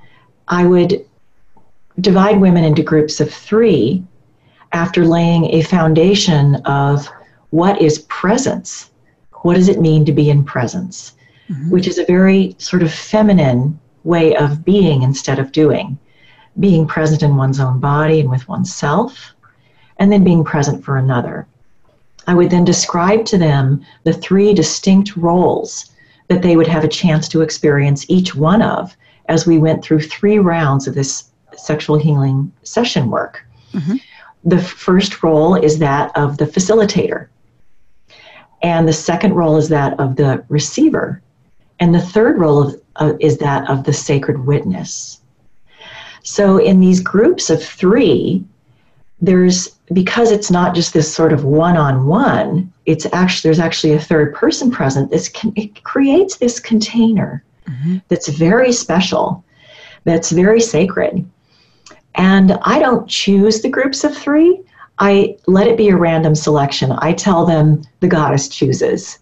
I 0.47 0.65
would 0.65 1.05
divide 1.99 2.39
women 2.39 2.63
into 2.63 2.81
groups 2.81 3.19
of 3.19 3.29
three 3.29 4.05
after 4.71 5.03
laying 5.03 5.53
a 5.53 5.63
foundation 5.63 6.55
of 6.63 7.09
what 7.49 7.81
is 7.81 7.99
presence. 8.07 8.91
What 9.41 9.55
does 9.55 9.67
it 9.67 9.81
mean 9.81 10.05
to 10.05 10.13
be 10.13 10.29
in 10.29 10.45
presence? 10.45 11.17
Mm-hmm. 11.49 11.71
Which 11.71 11.87
is 11.87 11.97
a 11.97 12.05
very 12.05 12.55
sort 12.59 12.83
of 12.83 12.93
feminine 12.93 13.79
way 14.03 14.35
of 14.35 14.63
being 14.63 15.01
instead 15.01 15.39
of 15.39 15.51
doing. 15.51 15.97
Being 16.59 16.85
present 16.85 17.23
in 17.23 17.37
one's 17.37 17.59
own 17.59 17.79
body 17.79 18.19
and 18.19 18.29
with 18.29 18.47
oneself, 18.47 19.33
and 19.97 20.11
then 20.11 20.23
being 20.23 20.43
present 20.43 20.83
for 20.83 20.97
another. 20.97 21.47
I 22.27 22.35
would 22.35 22.51
then 22.51 22.65
describe 22.65 23.25
to 23.25 23.37
them 23.37 23.83
the 24.03 24.13
three 24.13 24.53
distinct 24.53 25.17
roles 25.17 25.91
that 26.27 26.43
they 26.43 26.55
would 26.55 26.67
have 26.67 26.83
a 26.83 26.87
chance 26.87 27.27
to 27.29 27.41
experience 27.41 28.05
each 28.07 28.35
one 28.35 28.61
of 28.61 28.95
as 29.29 29.47
we 29.47 29.57
went 29.57 29.83
through 29.83 30.01
three 30.01 30.37
rounds 30.37 30.87
of 30.87 30.93
this 30.93 31.31
sexual 31.57 31.97
healing 31.97 32.51
session 32.63 33.09
work. 33.09 33.43
Mm-hmm. 33.73 33.95
The 34.43 34.61
first 34.61 35.23
role 35.23 35.55
is 35.55 35.79
that 35.79 36.15
of 36.15 36.37
the 36.37 36.45
facilitator, 36.45 37.27
and 38.61 38.87
the 38.87 38.93
second 38.93 39.33
role 39.33 39.57
is 39.57 39.69
that 39.69 39.99
of 39.99 40.15
the 40.15 40.43
receiver, 40.49 41.21
and 41.79 41.93
the 41.93 42.01
third 42.01 42.37
role 42.37 42.63
of, 42.63 42.81
uh, 42.97 43.13
is 43.19 43.37
that 43.37 43.69
of 43.69 43.83
the 43.83 43.93
sacred 43.93 44.45
witness. 44.45 45.21
So, 46.23 46.57
in 46.57 46.79
these 46.79 46.99
groups 46.99 47.49
of 47.49 47.63
three, 47.63 48.43
there's 49.21 49.79
because 49.91 50.31
it's 50.31 50.51
not 50.51 50.75
just 50.75 50.93
this 50.93 51.13
sort 51.13 51.33
of 51.33 51.43
one-on-one 51.43 52.71
it's 52.85 53.05
actually 53.11 53.49
there's 53.49 53.59
actually 53.59 53.93
a 53.93 53.99
third 53.99 54.33
person 54.33 54.71
present. 54.71 55.11
This 55.11 55.29
can, 55.29 55.51
it 55.55 55.83
creates 55.83 56.37
this 56.37 56.59
container 56.59 57.43
mm-hmm. 57.67 57.97
that's 58.07 58.29
very 58.29 58.71
special 58.71 59.43
that's 60.05 60.31
very 60.31 60.61
sacred. 60.61 61.29
And 62.15 62.53
i 62.63 62.79
don't 62.79 63.07
choose 63.07 63.61
the 63.61 63.69
groups 63.69 64.03
of 64.03 64.15
three. 64.17 64.61
I 64.99 65.37
let 65.47 65.67
it 65.67 65.77
be 65.77 65.89
a 65.89 65.97
random 65.97 66.35
selection. 66.35 66.91
I 66.99 67.13
tell 67.13 67.45
them 67.45 67.83
the 67.99 68.07
goddess 68.07 68.47
chooses 68.47 69.19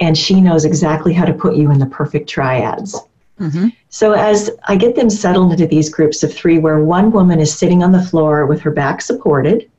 and 0.00 0.16
she 0.16 0.40
knows 0.40 0.64
exactly 0.64 1.12
how 1.12 1.24
to 1.24 1.32
put 1.32 1.56
you 1.56 1.70
in 1.70 1.78
the 1.78 1.86
perfect 1.86 2.28
triads 2.28 3.00
Mm-hmm. 3.40 3.68
So, 3.88 4.12
as 4.12 4.50
I 4.68 4.76
get 4.76 4.94
them 4.94 5.10
settled 5.10 5.52
into 5.52 5.66
these 5.66 5.90
groups 5.90 6.22
of 6.22 6.32
three, 6.32 6.58
where 6.58 6.78
one 6.84 7.10
woman 7.10 7.40
is 7.40 7.56
sitting 7.56 7.82
on 7.82 7.92
the 7.92 8.02
floor 8.02 8.46
with 8.46 8.60
her 8.60 8.70
back 8.70 9.02
supported, 9.02 9.70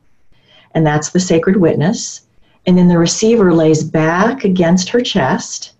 and 0.73 0.85
that's 0.85 1.11
the 1.11 1.19
sacred 1.19 1.57
witness, 1.57 2.21
and 2.65 2.77
then 2.77 2.89
the 2.89 2.97
receiver 2.97 3.53
lays 3.53 3.83
back 3.83 4.43
against 4.43 4.89
her 4.89 4.99
chest, 4.99 5.73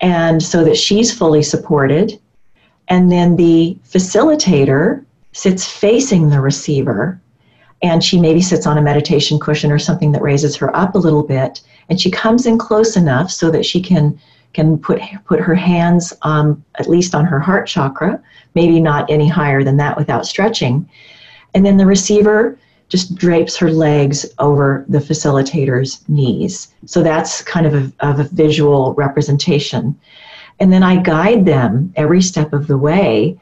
and 0.00 0.40
so 0.40 0.62
that 0.64 0.76
she's 0.76 1.16
fully 1.16 1.42
supported, 1.42 2.20
and 2.86 3.10
then 3.10 3.34
the 3.34 3.76
facilitator 3.88 5.04
sits 5.32 5.66
facing 5.66 6.30
the 6.30 6.40
receiver, 6.40 7.20
and 7.86 8.02
she 8.02 8.20
maybe 8.20 8.42
sits 8.42 8.66
on 8.66 8.78
a 8.78 8.82
meditation 8.82 9.38
cushion 9.38 9.70
or 9.70 9.78
something 9.78 10.12
that 10.12 10.22
raises 10.22 10.56
her 10.56 10.74
up 10.74 10.94
a 10.94 11.04
little 11.06 11.22
bit, 11.22 11.60
and 11.88 12.00
she 12.00 12.10
comes 12.10 12.46
in 12.46 12.58
close 12.58 12.96
enough 12.96 13.30
so 13.30 13.50
that 13.50 13.64
she 13.64 13.80
can 13.80 14.18
can 14.52 14.78
put 14.78 15.00
put 15.24 15.40
her 15.40 15.54
hands 15.54 16.12
um, 16.22 16.64
at 16.80 16.88
least 16.88 17.14
on 17.14 17.24
her 17.24 17.38
heart 17.38 17.66
chakra, 17.68 18.20
maybe 18.54 18.80
not 18.80 19.10
any 19.10 19.28
higher 19.28 19.62
than 19.62 19.76
that 19.76 19.96
without 19.96 20.26
stretching, 20.26 20.88
and 21.54 21.64
then 21.64 21.76
the 21.76 21.86
receiver 21.86 22.58
just 22.88 23.14
drapes 23.16 23.56
her 23.56 23.70
legs 23.70 24.26
over 24.38 24.84
the 24.88 25.00
facilitator's 25.00 26.04
knees. 26.08 26.68
So 26.84 27.02
that's 27.02 27.42
kind 27.42 27.66
of 27.66 27.74
a, 27.74 27.92
of 28.08 28.20
a 28.20 28.24
visual 28.24 28.94
representation. 28.94 29.98
And 30.60 30.72
then 30.72 30.84
I 30.84 31.02
guide 31.02 31.44
them 31.44 31.92
every 31.96 32.22
step 32.22 32.52
of 32.52 32.68
the 32.68 32.78
way 32.78 33.38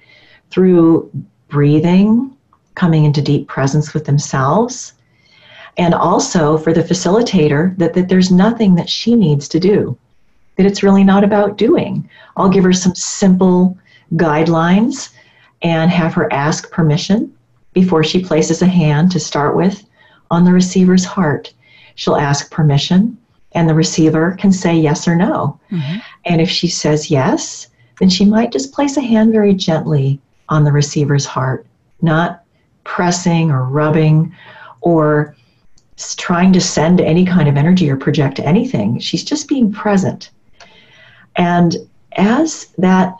through 0.51 1.11
breathing, 1.49 2.34
coming 2.75 3.05
into 3.05 3.23
deep 3.23 3.49
presence 3.49 3.95
with 3.95 4.05
themselves, 4.05 4.95
and 5.77 5.95
also 5.95 6.57
for 6.59 6.73
the 6.73 6.83
facilitator 6.83 7.77
that, 7.79 7.95
that 7.95 8.09
there's 8.09 8.31
nothing 8.31 8.75
that 8.77 8.89
she 8.89 9.15
needs 9.15 9.49
to 9.49 9.61
do 9.61 9.97
that 10.57 10.67
it's 10.67 10.83
really 10.83 11.05
not 11.05 11.25
about 11.25 11.59
doing. 11.59 12.09
I'll 12.37 12.49
give 12.49 12.65
her 12.65 12.73
some 12.73 12.95
simple 12.95 13.77
guidelines 14.13 15.13
and 15.63 15.91
have 15.91 16.15
her 16.15 16.33
ask 16.33 16.71
permission 16.71 17.33
before 17.73 18.05
she 18.05 18.23
places 18.23 18.63
a 18.63 18.67
hand 18.67 19.11
to 19.13 19.21
start 19.21 19.57
with 19.57 19.85
on 20.31 20.45
the 20.45 20.53
receiver's 20.53 21.05
heart. 21.05 21.53
She'll 21.97 22.17
ask 22.17 22.51
permission, 22.51 23.19
and 23.53 23.69
the 23.69 23.75
receiver 23.75 24.37
can 24.39 24.53
say 24.53 24.75
yes 24.75 25.09
or 25.09 25.17
no. 25.17 25.59
Mm-hmm. 25.71 25.99
And 26.25 26.41
if 26.41 26.51
she 26.51 26.69
says 26.69 27.11
yes, 27.11 27.69
then 27.99 28.09
she 28.09 28.25
might 28.25 28.53
just 28.53 28.73
place 28.73 28.97
a 28.97 29.01
hand 29.01 29.33
very 29.33 29.55
gently 29.55 30.21
on 30.49 30.65
the 30.65 30.73
receiver's 30.73 31.27
heart, 31.27 31.67
not 32.03 32.44
pressing 32.85 33.51
or 33.51 33.65
rubbing 33.65 34.35
or 34.81 35.35
trying 36.17 36.53
to 36.53 36.61
send 36.61 37.01
any 37.01 37.25
kind 37.25 37.49
of 37.49 37.57
energy 37.57 37.91
or 37.91 37.97
project 37.97 38.41
anything. 38.41 38.99
She's 38.99 39.25
just 39.25 39.49
being 39.49 39.73
present. 39.73 40.31
And 41.37 41.77
as 42.17 42.67
that 42.79 43.17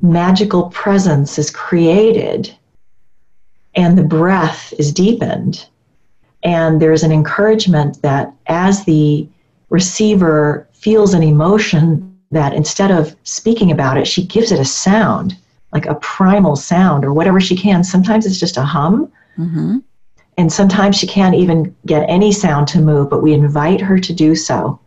magical 0.00 0.70
presence 0.70 1.38
is 1.38 1.50
created 1.50 2.54
and 3.74 3.98
the 3.98 4.02
breath 4.04 4.72
is 4.78 4.92
deepened, 4.92 5.66
and 6.44 6.80
there's 6.80 7.02
an 7.02 7.10
encouragement 7.10 8.00
that 8.02 8.32
as 8.46 8.84
the 8.84 9.26
receiver 9.70 10.68
feels 10.72 11.14
an 11.14 11.22
emotion, 11.22 12.16
that 12.30 12.52
instead 12.52 12.90
of 12.90 13.16
speaking 13.24 13.70
about 13.70 13.96
it, 13.96 14.06
she 14.06 14.24
gives 14.24 14.52
it 14.52 14.60
a 14.60 14.64
sound, 14.64 15.36
like 15.74 15.86
a 15.86 15.96
primal 15.96 16.56
sound 16.56 17.04
or 17.04 17.12
whatever 17.12 17.40
she 17.40 17.56
can. 17.56 17.84
Sometimes 17.84 18.24
it's 18.24 18.38
just 18.38 18.56
a 18.56 18.62
hum. 18.62 19.12
Mm-hmm. 19.36 19.78
And 20.38 20.52
sometimes 20.52 20.96
she 20.96 21.06
can't 21.06 21.34
even 21.34 21.74
get 21.86 22.08
any 22.08 22.32
sound 22.32 22.68
to 22.68 22.80
move, 22.80 23.10
but 23.10 23.22
we 23.22 23.34
invite 23.34 23.80
her 23.80 23.98
to 23.98 24.12
do 24.12 24.34
so. 24.34 24.80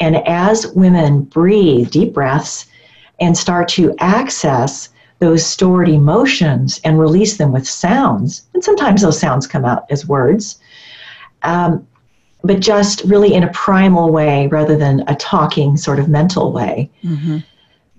And 0.00 0.16
as 0.26 0.66
women 0.68 1.22
breathe 1.22 1.90
deep 1.90 2.12
breaths 2.12 2.66
and 3.20 3.36
start 3.36 3.68
to 3.68 3.94
access 3.98 4.88
those 5.18 5.44
stored 5.44 5.88
emotions 5.88 6.80
and 6.84 6.98
release 6.98 7.36
them 7.36 7.52
with 7.52 7.68
sounds, 7.68 8.46
and 8.54 8.62
sometimes 8.62 9.02
those 9.02 9.18
sounds 9.18 9.46
come 9.46 9.64
out 9.64 9.84
as 9.90 10.06
words, 10.06 10.58
um, 11.42 11.86
but 12.44 12.60
just 12.60 13.02
really 13.04 13.34
in 13.34 13.42
a 13.42 13.52
primal 13.52 14.12
way 14.12 14.46
rather 14.46 14.76
than 14.76 15.02
a 15.08 15.16
talking 15.16 15.76
sort 15.76 15.98
of 15.98 16.08
mental 16.08 16.52
way, 16.52 16.88
mm-hmm. 17.02 17.38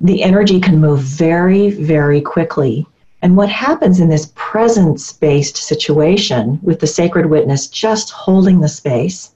The 0.02 0.24
energy 0.24 0.60
can 0.60 0.80
move 0.80 1.02
very, 1.02 1.72
very 1.72 2.22
quickly. 2.22 2.86
And 3.22 3.36
what 3.36 3.50
happens 3.50 4.00
in 4.00 4.10
this 4.10 4.32
presence 4.36 5.12
based 5.12 5.58
situation 5.58 6.60
with 6.64 6.80
the 6.80 6.88
sacred 6.88 7.26
witness 7.26 7.68
just 7.68 8.12
holding 8.12 8.62
the 8.62 8.70
space 8.70 9.32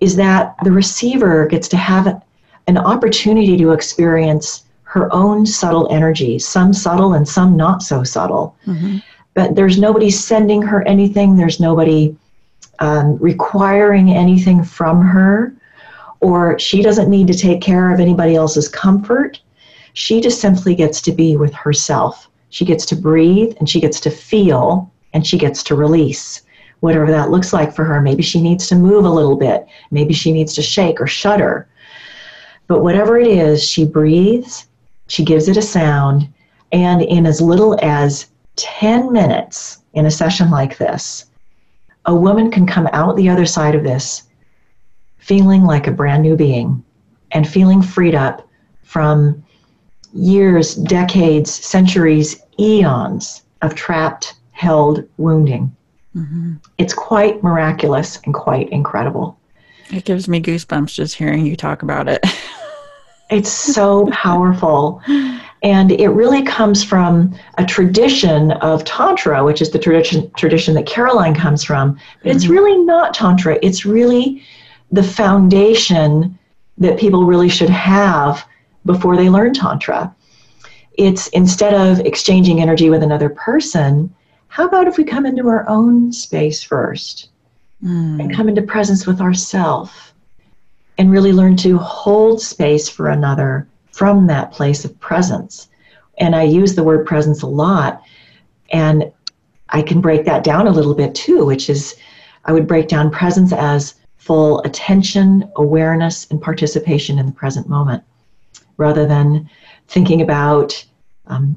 is 0.00 0.16
that 0.16 0.56
the 0.64 0.72
receiver 0.72 1.46
gets 1.46 1.68
to 1.68 1.76
have 1.76 2.20
an 2.66 2.76
opportunity 2.76 3.56
to 3.56 3.70
experience 3.70 4.64
her 4.82 5.12
own 5.14 5.46
subtle 5.46 5.88
energy, 5.90 6.38
some 6.38 6.72
subtle 6.72 7.14
and 7.14 7.26
some 7.26 7.56
not 7.56 7.82
so 7.82 8.02
subtle. 8.02 8.56
Mm-hmm. 8.66 8.98
But 9.34 9.54
there's 9.54 9.78
nobody 9.78 10.10
sending 10.10 10.60
her 10.60 10.86
anything, 10.86 11.36
there's 11.36 11.60
nobody 11.60 12.14
um, 12.80 13.16
requiring 13.18 14.10
anything 14.10 14.64
from 14.64 15.00
her, 15.02 15.54
or 16.20 16.58
she 16.58 16.82
doesn't 16.82 17.08
need 17.08 17.28
to 17.28 17.34
take 17.34 17.60
care 17.62 17.92
of 17.92 18.00
anybody 18.00 18.34
else's 18.34 18.68
comfort. 18.68 19.40
She 19.94 20.20
just 20.20 20.40
simply 20.40 20.74
gets 20.74 21.00
to 21.02 21.12
be 21.12 21.36
with 21.36 21.52
herself. 21.54 22.28
She 22.50 22.64
gets 22.64 22.86
to 22.86 22.96
breathe 22.96 23.54
and 23.58 23.68
she 23.68 23.80
gets 23.80 24.00
to 24.00 24.10
feel 24.10 24.90
and 25.12 25.26
she 25.26 25.38
gets 25.38 25.62
to 25.64 25.74
release 25.74 26.42
whatever 26.80 27.10
that 27.10 27.30
looks 27.30 27.52
like 27.52 27.72
for 27.72 27.84
her. 27.84 28.00
Maybe 28.00 28.22
she 28.22 28.40
needs 28.40 28.66
to 28.68 28.74
move 28.74 29.04
a 29.04 29.10
little 29.10 29.36
bit. 29.36 29.66
Maybe 29.90 30.12
she 30.12 30.32
needs 30.32 30.54
to 30.54 30.62
shake 30.62 31.00
or 31.00 31.06
shudder. 31.06 31.68
But 32.66 32.82
whatever 32.82 33.18
it 33.18 33.28
is, 33.28 33.62
she 33.62 33.84
breathes, 33.84 34.66
she 35.06 35.24
gives 35.24 35.48
it 35.48 35.56
a 35.56 35.62
sound, 35.62 36.32
and 36.72 37.02
in 37.02 37.26
as 37.26 37.40
little 37.40 37.78
as 37.82 38.26
10 38.56 39.12
minutes 39.12 39.82
in 39.92 40.06
a 40.06 40.10
session 40.10 40.50
like 40.50 40.78
this, 40.78 41.26
a 42.06 42.14
woman 42.14 42.50
can 42.50 42.66
come 42.66 42.88
out 42.92 43.16
the 43.16 43.28
other 43.28 43.46
side 43.46 43.74
of 43.74 43.84
this 43.84 44.24
feeling 45.18 45.62
like 45.62 45.86
a 45.86 45.92
brand 45.92 46.22
new 46.22 46.36
being 46.36 46.82
and 47.30 47.46
feeling 47.46 47.80
freed 47.80 48.14
up 48.14 48.48
from 48.82 49.44
years, 50.12 50.74
decades, 50.74 51.52
centuries, 51.52 52.42
eons 52.58 53.42
of 53.62 53.74
trapped, 53.74 54.34
held 54.52 55.06
wounding. 55.16 55.74
Mm-hmm. 56.16 56.54
It's 56.78 56.94
quite 56.94 57.42
miraculous 57.42 58.20
and 58.24 58.34
quite 58.34 58.68
incredible. 58.70 59.38
It 59.90 60.04
gives 60.04 60.28
me 60.28 60.40
goosebumps 60.40 60.94
just 60.94 61.14
hearing 61.14 61.46
you 61.46 61.56
talk 61.56 61.82
about 61.82 62.08
it. 62.08 62.24
it's 63.30 63.50
so 63.50 64.06
powerful. 64.12 65.02
And 65.62 65.92
it 65.92 66.08
really 66.08 66.42
comes 66.42 66.82
from 66.82 67.34
a 67.56 67.64
tradition 67.64 68.52
of 68.52 68.84
Tantra, 68.84 69.44
which 69.44 69.62
is 69.62 69.70
the 69.70 69.78
tradition, 69.78 70.30
tradition 70.32 70.74
that 70.74 70.86
Caroline 70.86 71.34
comes 71.34 71.62
from. 71.62 71.92
But 71.92 72.00
mm-hmm. 72.00 72.28
it's 72.30 72.46
really 72.46 72.76
not 72.78 73.14
Tantra, 73.14 73.58
it's 73.62 73.86
really 73.86 74.42
the 74.90 75.02
foundation 75.02 76.38
that 76.78 76.98
people 76.98 77.24
really 77.24 77.48
should 77.48 77.70
have 77.70 78.44
before 78.84 79.16
they 79.16 79.28
learn 79.28 79.54
Tantra. 79.54 80.14
It's 80.94 81.28
instead 81.28 81.74
of 81.74 82.00
exchanging 82.00 82.60
energy 82.60 82.90
with 82.90 83.02
another 83.02 83.30
person, 83.30 84.14
how 84.48 84.66
about 84.66 84.86
if 84.86 84.98
we 84.98 85.04
come 85.04 85.24
into 85.24 85.48
our 85.48 85.66
own 85.68 86.12
space 86.12 86.62
first 86.62 87.30
mm. 87.82 88.20
and 88.20 88.34
come 88.34 88.48
into 88.48 88.62
presence 88.62 89.06
with 89.06 89.20
ourself 89.20 90.12
and 90.98 91.10
really 91.10 91.32
learn 91.32 91.56
to 91.56 91.78
hold 91.78 92.40
space 92.40 92.88
for 92.88 93.08
another 93.08 93.66
from 93.92 94.26
that 94.26 94.52
place 94.52 94.84
of 94.84 94.98
presence? 95.00 95.68
And 96.18 96.36
I 96.36 96.42
use 96.42 96.74
the 96.74 96.84
word 96.84 97.06
presence 97.06 97.40
a 97.40 97.46
lot, 97.46 98.02
and 98.70 99.10
I 99.70 99.80
can 99.80 100.02
break 100.02 100.26
that 100.26 100.44
down 100.44 100.66
a 100.66 100.72
little 100.72 100.94
bit 100.94 101.14
too, 101.14 101.46
which 101.46 101.70
is 101.70 101.96
I 102.44 102.52
would 102.52 102.66
break 102.66 102.88
down 102.88 103.10
presence 103.10 103.52
as 103.52 103.94
full 104.18 104.60
attention, 104.60 105.50
awareness, 105.56 106.30
and 106.30 106.40
participation 106.40 107.18
in 107.18 107.26
the 107.26 107.32
present 107.32 107.68
moment 107.68 108.04
rather 108.82 109.06
than 109.06 109.48
thinking 109.88 110.20
about 110.20 110.84
um, 111.26 111.56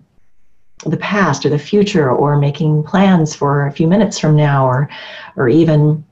the 0.85 0.97
past 0.97 1.45
or 1.45 1.49
the 1.49 1.59
future 1.59 2.09
or 2.09 2.37
making 2.37 2.83
plans 2.83 3.35
for 3.35 3.65
a 3.65 3.71
few 3.71 3.87
minutes 3.87 4.19
from 4.19 4.35
now 4.35 4.65
or 4.65 4.89
or 5.35 5.49
even 5.49 6.05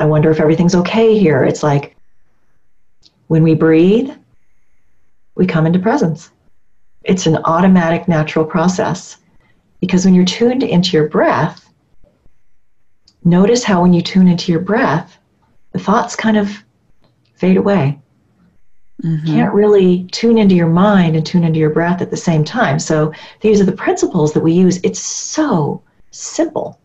I 0.00 0.06
wonder 0.06 0.30
if 0.30 0.40
everything's 0.40 0.74
okay 0.74 1.18
here. 1.18 1.44
It's 1.44 1.62
like 1.62 1.94
when 3.26 3.42
we 3.42 3.54
breathe, 3.54 4.10
we 5.34 5.46
come 5.46 5.66
into 5.66 5.78
presence. 5.78 6.30
It's 7.04 7.26
an 7.26 7.36
automatic 7.44 8.08
natural 8.08 8.44
process 8.44 9.18
because 9.80 10.04
when 10.04 10.14
you're 10.14 10.24
tuned 10.24 10.62
into 10.62 10.96
your 10.96 11.08
breath, 11.08 11.70
notice 13.24 13.62
how 13.62 13.82
when 13.82 13.92
you 13.92 14.02
tune 14.02 14.26
into 14.26 14.50
your 14.50 14.60
breath, 14.60 15.18
the 15.72 15.78
thoughts 15.78 16.16
kind 16.16 16.38
of 16.38 16.64
fade 17.34 17.58
away. 17.58 17.98
Mm-hmm. 19.02 19.26
Can't 19.26 19.54
really 19.54 20.04
tune 20.12 20.36
into 20.38 20.54
your 20.54 20.68
mind 20.68 21.16
and 21.16 21.24
tune 21.24 21.44
into 21.44 21.58
your 21.58 21.70
breath 21.70 22.02
at 22.02 22.10
the 22.10 22.16
same 22.16 22.44
time. 22.44 22.78
So 22.78 23.12
these 23.40 23.60
are 23.60 23.64
the 23.64 23.72
principles 23.72 24.32
that 24.34 24.40
we 24.40 24.52
use. 24.52 24.78
It's 24.82 25.00
so 25.00 25.82
simple. 26.10 26.78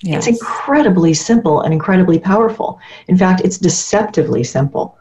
Yes. 0.00 0.26
It's 0.26 0.38
incredibly 0.38 1.14
simple 1.14 1.60
and 1.62 1.72
incredibly 1.72 2.18
powerful. 2.18 2.80
In 3.08 3.16
fact, 3.16 3.42
it's 3.44 3.58
deceptively 3.58 4.44
simple. 4.44 4.98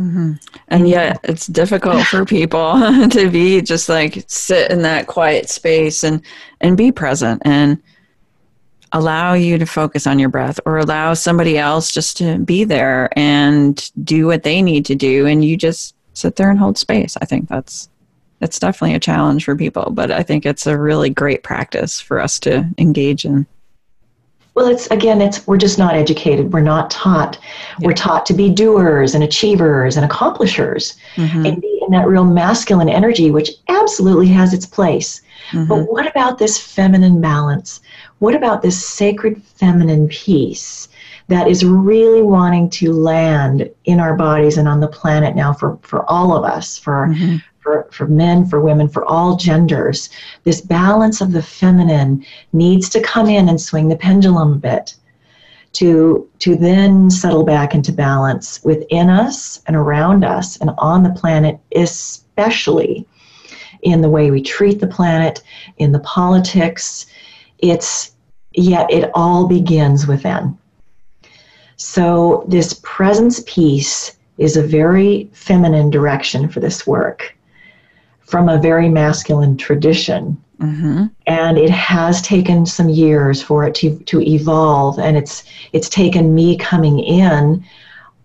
Mm-hmm. 0.00 0.32
And 0.68 0.88
yet, 0.88 1.20
it's 1.22 1.46
difficult 1.46 2.04
for 2.06 2.24
people 2.26 3.08
to 3.10 3.30
be 3.30 3.62
just 3.62 3.88
like 3.88 4.24
sit 4.26 4.70
in 4.70 4.82
that 4.82 5.06
quiet 5.06 5.48
space 5.48 6.02
and 6.02 6.20
and 6.60 6.76
be 6.76 6.90
present 6.90 7.40
and 7.44 7.80
allow 8.94 9.34
you 9.34 9.58
to 9.58 9.66
focus 9.66 10.06
on 10.06 10.18
your 10.18 10.30
breath 10.30 10.58
or 10.64 10.78
allow 10.78 11.12
somebody 11.12 11.58
else 11.58 11.92
just 11.92 12.16
to 12.16 12.38
be 12.38 12.64
there 12.64 13.10
and 13.18 13.90
do 14.04 14.26
what 14.26 14.44
they 14.44 14.62
need 14.62 14.86
to 14.86 14.94
do. 14.94 15.26
And 15.26 15.44
you 15.44 15.56
just 15.56 15.94
sit 16.14 16.36
there 16.36 16.48
and 16.48 16.58
hold 16.58 16.78
space. 16.78 17.16
I 17.20 17.26
think 17.26 17.48
that's 17.48 17.90
it's 18.40 18.58
definitely 18.58 18.94
a 18.94 19.00
challenge 19.00 19.44
for 19.44 19.56
people 19.56 19.90
but 19.90 20.10
i 20.10 20.22
think 20.22 20.44
it's 20.44 20.66
a 20.66 20.76
really 20.76 21.08
great 21.08 21.42
practice 21.42 22.00
for 22.00 22.20
us 22.20 22.38
to 22.38 22.68
engage 22.78 23.24
in. 23.24 23.46
Well 24.54 24.68
it's 24.68 24.86
again 24.92 25.20
it's 25.20 25.44
we're 25.48 25.56
just 25.56 25.78
not 25.80 25.94
educated. 25.94 26.52
We're 26.52 26.60
not 26.60 26.88
taught. 26.88 27.38
Yeah. 27.80 27.86
we're 27.86 27.94
taught 27.94 28.24
to 28.26 28.34
be 28.34 28.50
doers 28.50 29.14
and 29.14 29.24
achievers 29.24 29.96
and 29.96 30.04
accomplishers 30.04 30.96
mm-hmm. 31.16 31.44
and 31.44 31.60
be 31.60 31.80
in 31.82 31.90
that 31.90 32.06
real 32.06 32.24
masculine 32.24 32.88
energy 32.88 33.32
which 33.32 33.50
absolutely 33.68 34.28
has 34.28 34.54
its 34.54 34.66
place. 34.66 35.22
Mm-hmm. 35.50 35.66
but 35.66 35.90
what 35.90 36.06
about 36.06 36.38
this 36.38 36.56
feminine 36.56 37.20
balance 37.20 37.80
what 38.18 38.34
about 38.34 38.62
this 38.62 38.86
sacred 38.86 39.42
feminine 39.42 40.08
piece 40.08 40.88
that 41.28 41.48
is 41.48 41.64
really 41.64 42.22
wanting 42.22 42.68
to 42.70 42.92
land 42.92 43.70
in 43.84 43.98
our 43.98 44.14
bodies 44.14 44.58
and 44.58 44.68
on 44.68 44.80
the 44.80 44.88
planet 44.88 45.34
now 45.34 45.52
for, 45.52 45.78
for 45.82 46.08
all 46.10 46.36
of 46.36 46.44
us, 46.44 46.78
for, 46.78 47.08
mm-hmm. 47.08 47.36
for, 47.60 47.88
for 47.90 48.06
men, 48.06 48.46
for 48.46 48.60
women, 48.60 48.88
for 48.88 49.04
all 49.06 49.36
genders? 49.36 50.10
This 50.44 50.60
balance 50.60 51.20
of 51.20 51.32
the 51.32 51.42
feminine 51.42 52.24
needs 52.52 52.88
to 52.90 53.00
come 53.00 53.28
in 53.28 53.48
and 53.48 53.60
swing 53.60 53.88
the 53.88 53.96
pendulum 53.96 54.52
a 54.52 54.56
bit. 54.56 54.94
To, 55.74 56.30
to 56.38 56.54
then 56.54 57.10
settle 57.10 57.42
back 57.42 57.74
into 57.74 57.90
balance 57.90 58.62
within 58.62 59.10
us 59.10 59.60
and 59.66 59.74
around 59.74 60.24
us 60.24 60.56
and 60.58 60.70
on 60.78 61.02
the 61.02 61.10
planet, 61.10 61.58
especially 61.74 63.08
in 63.82 64.00
the 64.00 64.08
way 64.08 64.30
we 64.30 64.40
treat 64.40 64.78
the 64.78 64.86
planet, 64.86 65.42
in 65.78 65.90
the 65.90 65.98
politics, 66.00 67.06
it's 67.70 68.12
yet 68.52 68.90
it 68.90 69.10
all 69.14 69.46
begins 69.46 70.06
within. 70.06 70.56
So, 71.76 72.44
this 72.48 72.80
presence 72.82 73.42
piece 73.46 74.16
is 74.38 74.56
a 74.56 74.62
very 74.62 75.30
feminine 75.32 75.90
direction 75.90 76.48
for 76.48 76.60
this 76.60 76.86
work 76.86 77.34
from 78.20 78.48
a 78.48 78.60
very 78.60 78.88
masculine 78.88 79.56
tradition. 79.56 80.42
Mm-hmm. 80.60 81.06
And 81.26 81.58
it 81.58 81.70
has 81.70 82.22
taken 82.22 82.64
some 82.64 82.88
years 82.88 83.42
for 83.42 83.66
it 83.66 83.74
to, 83.76 83.98
to 83.98 84.20
evolve, 84.20 84.98
and 84.98 85.16
it's, 85.16 85.44
it's 85.72 85.88
taken 85.88 86.34
me 86.34 86.56
coming 86.56 87.00
in 87.00 87.64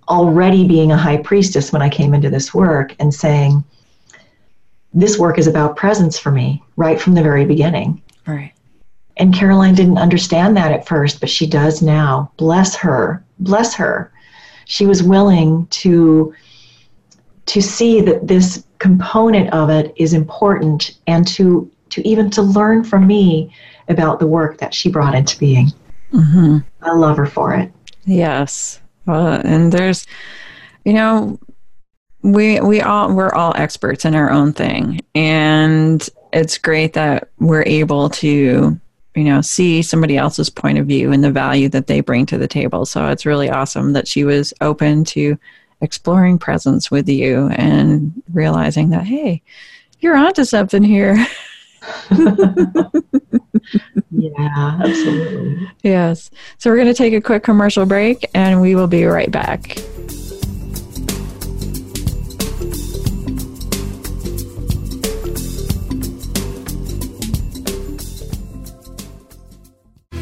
already 0.07 0.67
being 0.67 0.91
a 0.91 0.97
high 0.97 1.17
priestess 1.17 1.71
when 1.71 1.81
I 1.81 1.89
came 1.89 2.13
into 2.13 2.29
this 2.29 2.53
work 2.53 2.95
and 2.99 3.13
saying, 3.13 3.63
This 4.93 5.17
work 5.17 5.37
is 5.37 5.47
about 5.47 5.75
presence 5.75 6.17
for 6.17 6.31
me 6.31 6.63
right 6.75 6.99
from 6.99 7.13
the 7.15 7.23
very 7.23 7.45
beginning. 7.45 8.01
Right. 8.25 8.53
And 9.19 9.33
Caroline 9.33 9.75
didn't 9.75 9.97
understand 9.97 10.55
that 10.55 10.71
at 10.71 10.87
first, 10.87 11.19
but 11.19 11.29
she 11.29 11.45
does 11.45 11.81
now. 11.81 12.31
Bless 12.37 12.75
her. 12.77 13.23
Bless 13.39 13.75
her. 13.75 14.11
She 14.65 14.85
was 14.85 15.03
willing 15.03 15.67
to 15.67 16.33
to 17.47 17.61
see 17.61 17.99
that 18.01 18.27
this 18.27 18.63
component 18.77 19.51
of 19.51 19.69
it 19.69 19.91
is 19.97 20.13
important 20.13 20.97
and 21.07 21.27
to 21.27 21.69
to 21.89 22.07
even 22.07 22.29
to 22.29 22.41
learn 22.41 22.83
from 22.83 23.07
me 23.07 23.53
about 23.89 24.19
the 24.19 24.27
work 24.27 24.59
that 24.59 24.73
she 24.73 24.89
brought 24.89 25.15
into 25.15 25.37
being. 25.37 25.67
Mm-hmm. 26.13 26.59
I 26.81 26.93
love 26.93 27.17
her 27.17 27.25
for 27.25 27.55
it. 27.55 27.71
Yes. 28.05 28.79
Well, 29.05 29.41
and 29.43 29.71
there's 29.71 30.05
you 30.85 30.93
know 30.93 31.39
we 32.21 32.61
we 32.61 32.81
all 32.81 33.13
we're 33.13 33.33
all 33.33 33.53
experts 33.55 34.05
in 34.05 34.15
our 34.15 34.29
own 34.29 34.53
thing 34.53 34.99
and 35.15 36.07
it's 36.33 36.57
great 36.57 36.93
that 36.93 37.29
we're 37.39 37.63
able 37.63 38.09
to 38.09 38.79
you 39.19 39.25
know 39.25 39.41
see 39.41 39.81
somebody 39.81 40.17
else's 40.17 40.49
point 40.49 40.77
of 40.77 40.87
view 40.87 41.11
and 41.11 41.23
the 41.23 41.31
value 41.31 41.69
that 41.69 41.87
they 41.87 41.99
bring 42.01 42.25
to 42.27 42.37
the 42.37 42.47
table. 42.47 42.85
So 42.85 43.07
it's 43.09 43.25
really 43.25 43.49
awesome 43.49 43.93
that 43.93 44.07
she 44.07 44.23
was 44.23 44.53
open 44.61 45.03
to 45.05 45.37
exploring 45.81 46.37
presence 46.39 46.89
with 46.89 47.07
you 47.07 47.47
and 47.49 48.23
realizing 48.33 48.89
that 48.89 49.05
hey 49.05 49.41
you're 49.99 50.15
onto 50.15 50.45
something 50.45 50.83
here. 50.83 51.25
Yeah 54.11 54.75
absolutely. 54.83 55.69
Yes. 55.83 56.31
So 56.57 56.69
we're 56.69 56.77
going 56.77 56.87
to 56.87 56.93
take 56.93 57.13
a 57.13 57.21
quick 57.21 57.43
commercial 57.43 57.85
break 57.85 58.27
and 58.33 58.61
we 58.61 58.75
will 58.75 58.87
be 58.87 59.05
right 59.05 59.31
back 59.31 59.77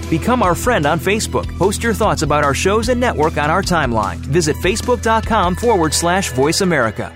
Become 0.09 0.41
our 0.41 0.55
friend 0.55 0.85
on 0.85 0.99
Facebook. 0.99 1.57
Post 1.57 1.83
your 1.83 1.93
thoughts 1.93 2.21
about 2.21 2.43
our 2.43 2.53
shows 2.53 2.89
and 2.89 2.99
network 2.99 3.37
on 3.37 3.49
our 3.49 3.61
timeline. 3.61 4.17
Visit 4.17 4.55
facebook.com 4.57 5.55
forward 5.55 5.93
slash 5.93 6.31
voice 6.31 6.61
America. 6.61 7.13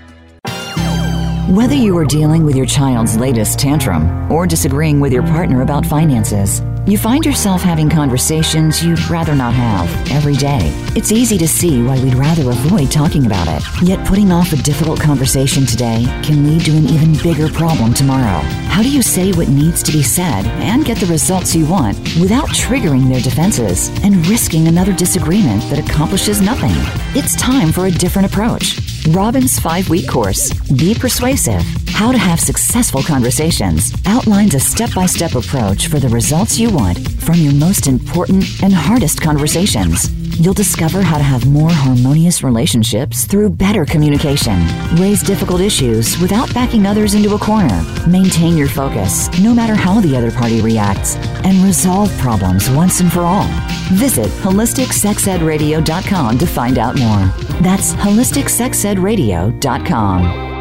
Whether 1.48 1.74
you 1.74 1.96
are 1.98 2.04
dealing 2.04 2.44
with 2.44 2.56
your 2.56 2.66
child's 2.66 3.16
latest 3.16 3.58
tantrum 3.58 4.30
or 4.30 4.46
disagreeing 4.46 5.00
with 5.00 5.12
your 5.12 5.22
partner 5.24 5.62
about 5.62 5.84
finances, 5.84 6.60
you 6.86 6.98
find 6.98 7.24
yourself 7.24 7.62
having 7.62 7.88
conversations 7.88 8.84
you'd 8.84 9.08
rather 9.08 9.34
not 9.34 9.54
have 9.54 9.88
every 10.10 10.34
day. 10.34 10.70
It's 10.96 11.12
easy 11.12 11.38
to 11.38 11.46
see 11.46 11.82
why 11.82 12.02
we'd 12.02 12.14
rather 12.14 12.50
avoid 12.50 12.90
talking 12.90 13.26
about 13.26 13.46
it. 13.48 13.62
Yet 13.82 14.04
putting 14.06 14.32
off 14.32 14.52
a 14.52 14.56
difficult 14.56 15.00
conversation 15.00 15.64
today 15.64 16.04
can 16.24 16.44
lead 16.44 16.64
to 16.64 16.72
an 16.72 16.86
even 16.86 17.14
bigger 17.22 17.48
problem 17.48 17.94
tomorrow. 17.94 18.40
How 18.68 18.82
do 18.82 18.90
you 18.90 19.02
say 19.02 19.32
what 19.32 19.48
needs 19.48 19.82
to 19.84 19.92
be 19.92 20.02
said 20.02 20.44
and 20.46 20.84
get 20.84 20.98
the 20.98 21.06
results 21.06 21.54
you 21.54 21.66
want 21.66 21.96
without 22.20 22.48
triggering 22.48 23.08
their 23.08 23.20
defenses 23.20 23.88
and 24.02 24.26
risking 24.26 24.66
another 24.66 24.92
disagreement 24.92 25.62
that 25.70 25.78
accomplishes 25.78 26.40
nothing? 26.40 26.74
It's 27.16 27.36
time 27.36 27.70
for 27.70 27.86
a 27.86 27.90
different 27.90 28.26
approach. 28.26 28.91
Robin's 29.08 29.58
five 29.58 29.88
week 29.88 30.08
course, 30.08 30.52
Be 30.70 30.94
Persuasive 30.94 31.62
How 31.88 32.12
to 32.12 32.18
Have 32.18 32.38
Successful 32.38 33.02
Conversations, 33.02 33.92
outlines 34.06 34.54
a 34.54 34.60
step 34.60 34.94
by 34.94 35.06
step 35.06 35.34
approach 35.34 35.88
for 35.88 35.98
the 35.98 36.08
results 36.08 36.58
you 36.58 36.70
want 36.70 36.98
from 37.20 37.36
your 37.36 37.52
most 37.52 37.88
important 37.88 38.44
and 38.62 38.72
hardest 38.72 39.20
conversations. 39.20 40.08
You'll 40.42 40.54
discover 40.54 41.02
how 41.02 41.18
to 41.18 41.22
have 41.22 41.46
more 41.46 41.70
harmonious 41.70 42.42
relationships 42.42 43.26
through 43.26 43.50
better 43.50 43.84
communication, 43.84 44.58
raise 44.96 45.22
difficult 45.22 45.60
issues 45.60 46.18
without 46.18 46.52
backing 46.52 46.84
others 46.84 47.14
into 47.14 47.36
a 47.36 47.38
corner, 47.38 47.80
maintain 48.08 48.56
your 48.56 48.66
focus 48.66 49.30
no 49.38 49.54
matter 49.54 49.76
how 49.76 50.00
the 50.00 50.16
other 50.16 50.32
party 50.32 50.60
reacts, 50.60 51.14
and 51.44 51.62
resolve 51.62 52.10
problems 52.18 52.68
once 52.70 52.98
and 52.98 53.12
for 53.12 53.20
all. 53.20 53.46
Visit 53.92 54.26
holisticsexedradio.com 54.42 56.38
to 56.38 56.46
find 56.46 56.76
out 56.76 56.98
more. 56.98 57.32
That's 57.60 57.92
holisticsexedradio.com. 57.92 60.51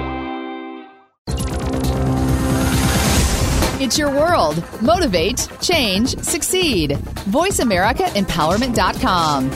world. 4.42 4.64
Motivate, 4.82 5.48
change, 5.62 6.18
succeed. 6.20 6.92
VoiceAmericaEmpowerment.com. 6.92 9.52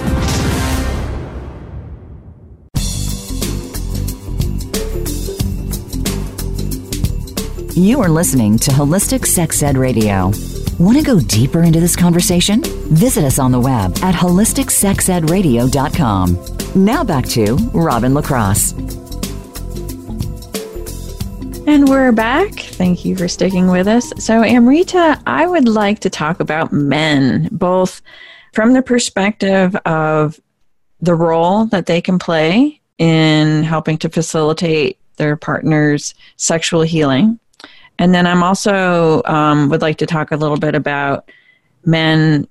You 7.78 8.00
are 8.02 8.08
listening 8.08 8.58
to 8.60 8.72
Holistic 8.72 9.26
Sex 9.26 9.62
Ed 9.62 9.76
Radio. 9.78 10.32
Want 10.80 10.98
to 10.98 11.04
go 11.04 11.20
deeper 11.20 11.64
into 11.64 11.82
this 11.82 11.96
conversation? 11.96 12.62
Visit 12.64 13.24
us 13.26 13.40
on 13.40 13.52
the 13.52 13.60
web 13.60 13.98
at 14.02 14.16
holisticsexedradio.com. 14.16 16.86
Now 16.86 17.04
back 17.04 17.26
to 17.28 17.56
Robin 17.74 18.14
LaCrosse. 18.14 19.05
And 21.68 21.90
we're 21.90 22.12
back. 22.12 22.54
Thank 22.54 23.06
you 23.06 23.16
for 23.16 23.28
sticking 23.28 23.72
with 23.72 23.88
us. 23.88 24.14
So, 24.20 24.44
Amrita, 24.44 25.20
I 25.26 25.48
would 25.48 25.68
like 25.68 26.00
to 26.02 26.12
talk 26.12 26.40
about 26.40 26.72
men, 26.72 27.50
both 27.52 28.04
from 28.54 28.74
the 28.74 28.84
perspective 28.84 29.76
of 29.78 30.40
the 31.02 31.16
role 31.16 31.66
that 31.66 31.88
they 31.88 32.02
can 32.02 32.20
play 32.20 32.80
in 33.00 33.64
helping 33.64 33.98
to 33.98 34.10
facilitate 34.10 35.00
their 35.18 35.36
partner's 35.36 36.14
sexual 36.38 36.84
healing. 36.84 37.40
And 37.98 38.14
then 38.14 38.28
I'm 38.28 38.44
also 38.44 39.24
um, 39.26 39.70
would 39.70 39.82
like 39.82 39.98
to 39.98 40.06
talk 40.06 40.32
a 40.32 40.38
little 40.38 40.58
bit 40.58 40.76
about 40.76 41.32
men 41.84 42.48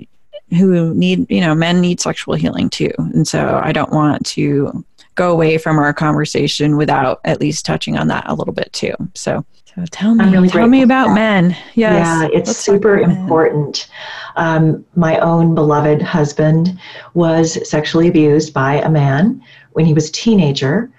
who 0.51 0.93
need, 0.93 1.31
you 1.31 1.41
know, 1.41 1.55
men 1.55 1.81
need 1.81 2.01
sexual 2.01 2.35
healing 2.35 2.69
too. 2.69 2.93
And 2.99 3.29
so 3.29 3.61
I 3.63 3.71
don't 3.71 3.93
want 3.93 4.27
to 4.27 4.85
go 5.15 5.31
away 5.31 5.59
from 5.59 5.79
our 5.79 5.93
conversation 5.93 6.77
without 6.77 7.21
at 7.25 7.41
least 7.41 7.65
touching 7.65 7.97
on 7.97 8.09
that 8.09 8.25
a 8.27 8.35
little 8.35 8.55
bit 8.55 8.73
too. 8.73 8.95
So, 9.15 9.45
so 9.65 9.85
tell 9.91 10.15
me, 10.15 10.25
really 10.31 10.49
tell 10.49 10.69
me 10.69 10.83
about 10.83 11.15
men. 11.15 11.51
Yes, 11.75 12.07
yeah, 12.07 12.29
it's 12.33 12.49
let's 12.49 12.59
super 12.59 12.99
important. 12.99 13.89
Um, 14.37 14.85
my 14.97 15.19
own 15.19 15.55
beloved 15.55 16.03
husband 16.03 16.79
was 17.15 17.69
sexually 17.69 18.09
abused 18.09 18.53
by 18.53 18.75
a 18.75 18.91
man 18.91 19.43
when 19.73 19.87
he 19.87 19.95
was 19.95 20.09
a 20.09 20.13
teenager, 20.13 20.91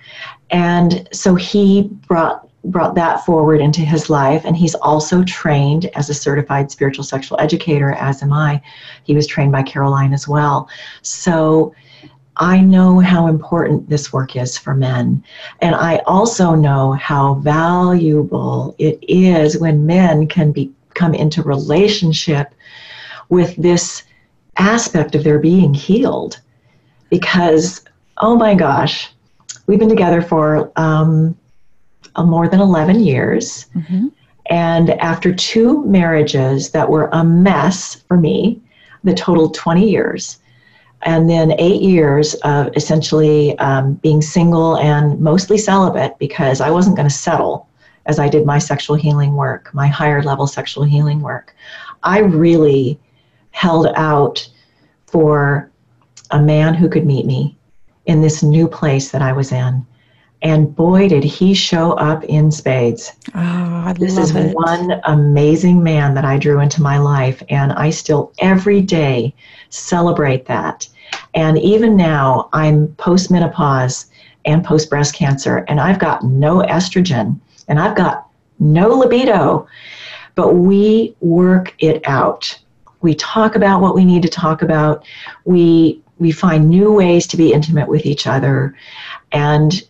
and 0.50 1.08
so 1.12 1.36
he 1.36 1.84
brought 2.08 2.46
brought 2.66 2.96
that 2.96 3.24
forward 3.24 3.62
into 3.62 3.82
his 3.82 4.10
life 4.10 4.44
and 4.44 4.58
he's 4.58 4.74
also 4.76 5.24
trained 5.24 5.86
as 5.96 6.10
a 6.10 6.16
certified 6.16 6.72
spiritual 6.72 7.04
sexual 7.04 7.40
educator 7.40 7.92
as 7.92 8.24
am 8.24 8.34
i 8.34 8.60
he 9.04 9.14
was 9.14 9.28
trained 9.28 9.52
by 9.52 9.62
caroline 9.62 10.14
as 10.14 10.28
well 10.28 10.68
so 11.04 11.76
I 12.38 12.60
know 12.60 13.00
how 13.00 13.28
important 13.28 13.90
this 13.90 14.12
work 14.12 14.36
is 14.36 14.58
for 14.58 14.74
men. 14.74 15.24
And 15.62 15.76
I 15.76 15.98
also 16.06 16.54
know 16.56 16.94
how 16.94 17.36
valuable 17.36 18.76
it 18.78 19.00
is 19.08 19.58
when 19.58 19.86
men 19.86 20.28
can 20.28 20.52
be, 20.52 20.72
come 20.94 21.14
into 21.14 21.42
relationship 21.42 22.54
with 23.30 23.56
this 23.56 24.04
aspect 24.58 25.16
of 25.16 25.24
their 25.24 25.40
being 25.40 25.74
healed. 25.74 26.40
Because, 27.10 27.82
oh 28.18 28.36
my 28.36 28.56
gosh, 28.56 29.12
we've 29.68 29.80
been 29.80 29.90
together 29.90 30.22
for 30.22 30.72
um, 30.76 31.38
uh, 32.16 32.26
more 32.26 32.48
than 32.48 32.60
11 32.60 33.02
years. 33.04 33.66
And 34.50 34.92
after 34.92 35.34
two 35.34 35.86
marriages 35.86 36.72
that 36.72 36.90
were 36.90 37.10
a 37.14 37.24
mess 37.24 37.96
for 38.08 38.18
me, 38.18 38.62
the 39.04 39.14
total 39.14 39.50
20 39.50 39.90
years, 39.90 40.40
and 41.06 41.30
then 41.30 41.54
eight 41.60 41.82
years 41.82 42.34
of 42.44 42.76
essentially 42.76 43.58
um, 43.60 43.94
being 43.96 44.22
single 44.22 44.78
and 44.78 45.20
mostly 45.20 45.58
celibate 45.58 46.18
because 46.18 46.60
I 46.60 46.72
wasn't 46.72 46.96
going 46.96 47.08
to 47.08 47.14
settle 47.14 47.70
as 48.08 48.20
I 48.20 48.28
did 48.28 48.46
my 48.46 48.58
sexual 48.58 48.96
healing 48.96 49.36
work, 49.36 49.74
my 49.74 49.88
higher 49.88 50.22
level 50.24 50.48
sexual 50.48 50.84
healing 50.84 51.22
work. 51.22 51.56
I 52.04 52.20
really 52.20 53.00
held 53.52 53.88
out 53.96 54.48
for 55.08 55.72
a 56.32 56.42
man 56.42 56.74
who 56.74 56.90
could 56.90 57.06
meet 57.06 57.26
me 57.26 57.56
in 58.06 58.22
this 58.22 58.44
new 58.44 58.68
place 58.68 59.12
that 59.12 59.22
I 59.22 59.32
was 59.32 59.52
in. 59.52 59.86
And 60.42 60.76
boy, 60.76 61.08
did 61.08 61.24
he 61.24 61.54
show 61.54 61.94
up 61.94 62.24
in 62.26 62.52
spades. 62.52 63.14
Oh, 63.34 63.40
I 63.40 63.96
This 63.98 64.16
love 64.16 64.24
is 64.24 64.36
it. 64.36 64.56
one 64.56 65.02
amazing 65.06 65.82
man 65.82 66.14
that 66.16 66.26
I 66.26 66.38
drew 66.38 66.60
into 66.60 66.84
my 66.84 66.98
life, 66.98 67.42
and 67.50 67.72
I 67.74 67.90
still 67.90 68.32
every 68.40 68.82
day 68.82 69.34
celebrate 69.70 70.46
that. 70.46 70.88
And 71.34 71.58
even 71.58 71.96
now, 71.96 72.50
I'm 72.54 72.88
postmenopause 72.90 74.06
and 74.46 74.64
post 74.64 74.90
breast 74.90 75.16
cancer, 75.16 75.66
and 75.68 75.80
I've 75.80 76.00
got 76.00 76.24
no 76.24 76.60
estrogen 76.60 77.40
and 77.68 77.80
I've 77.80 77.96
got 77.96 78.28
no 78.60 78.90
libido, 78.90 79.68
but 80.36 80.56
we 80.56 81.16
work 81.20 81.74
it 81.80 82.02
out. 82.08 82.58
We 83.02 83.16
talk 83.16 83.56
about 83.56 83.82
what 83.82 83.96
we 83.96 84.06
need 84.06 84.22
to 84.24 84.30
talk 84.30 84.62
about. 84.62 85.06
We 85.46 86.02
we 86.18 86.32
find 86.32 86.70
new 86.70 86.94
ways 86.94 87.28
to 87.28 87.38
be 87.38 87.52
intimate 87.52 87.90
with 87.90 88.06
each 88.06 88.26
other, 88.26 88.76
and 89.32 89.82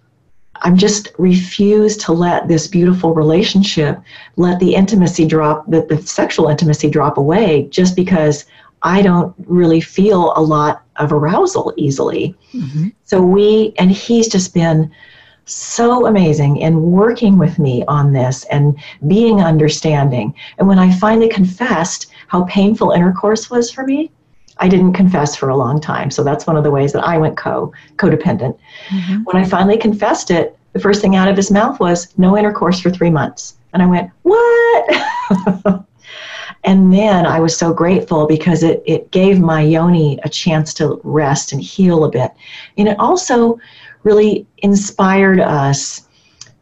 I'm 0.61 0.77
just 0.77 1.09
refuse 1.17 1.97
to 1.97 2.13
let 2.13 2.47
this 2.47 2.67
beautiful 2.67 3.13
relationship 3.13 3.99
let 4.37 4.59
the 4.59 4.73
intimacy 4.73 5.27
drop, 5.27 5.69
that 5.69 5.89
the 5.89 6.01
sexual 6.01 6.47
intimacy 6.47 6.89
drop 6.89 7.17
away 7.17 7.67
just 7.69 7.95
because 7.95 8.45
I 8.85 9.01
don't 9.01 9.33
really 9.39 9.81
feel 9.81 10.31
a 10.35 10.41
lot 10.41 10.83
of 10.97 11.11
arousal 11.11 11.73
easily. 11.75 12.35
Mm-hmm. 12.53 12.89
So 13.03 13.21
we, 13.21 13.73
and 13.79 13.91
he's 13.91 14.27
just 14.27 14.53
been 14.53 14.91
so 15.45 16.05
amazing 16.05 16.57
in 16.57 16.91
working 16.91 17.39
with 17.39 17.57
me 17.57 17.83
on 17.87 18.13
this 18.13 18.45
and 18.45 18.77
being 19.07 19.41
understanding. 19.41 20.35
And 20.59 20.67
when 20.67 20.77
I 20.77 20.91
finally 20.91 21.29
confessed 21.29 22.11
how 22.27 22.43
painful 22.45 22.91
intercourse 22.91 23.49
was 23.49 23.71
for 23.71 23.83
me, 23.83 24.11
I 24.57 24.69
didn't 24.69 24.93
confess 24.93 25.35
for 25.35 25.49
a 25.49 25.57
long 25.57 25.81
time. 25.81 26.11
So 26.11 26.23
that's 26.23 26.45
one 26.45 26.55
of 26.55 26.63
the 26.63 26.71
ways 26.71 26.93
that 26.93 27.03
I 27.03 27.17
went 27.17 27.35
co 27.35 27.73
codependent. 27.97 28.57
Mm-hmm. 28.89 29.23
When 29.23 29.35
I 29.35 29.45
finally 29.45 29.77
confessed 29.77 30.29
it, 30.29 30.57
the 30.73 30.79
first 30.79 31.01
thing 31.01 31.15
out 31.15 31.27
of 31.27 31.35
his 31.35 31.49
mouth 31.49 31.79
was 31.79 32.15
no 32.19 32.37
intercourse 32.37 32.79
for 32.79 32.91
three 32.91 33.09
months. 33.09 33.57
And 33.73 33.81
I 33.81 33.87
went, 33.87 34.11
What? 34.21 35.85
and 36.65 36.91
then 36.91 37.27
I 37.27 37.39
was 37.39 37.55
so 37.55 37.71
grateful 37.73 38.25
because 38.25 38.63
it, 38.63 38.81
it 38.87 39.11
gave 39.11 39.39
my 39.39 39.61
yoni 39.61 40.19
a 40.23 40.29
chance 40.29 40.73
to 40.75 40.99
rest 41.03 41.51
and 41.51 41.61
heal 41.61 42.03
a 42.03 42.09
bit. 42.09 42.31
And 42.77 42.87
it 42.87 42.99
also 42.99 43.59
really 44.03 44.47
inspired 44.57 45.39
us 45.39 46.07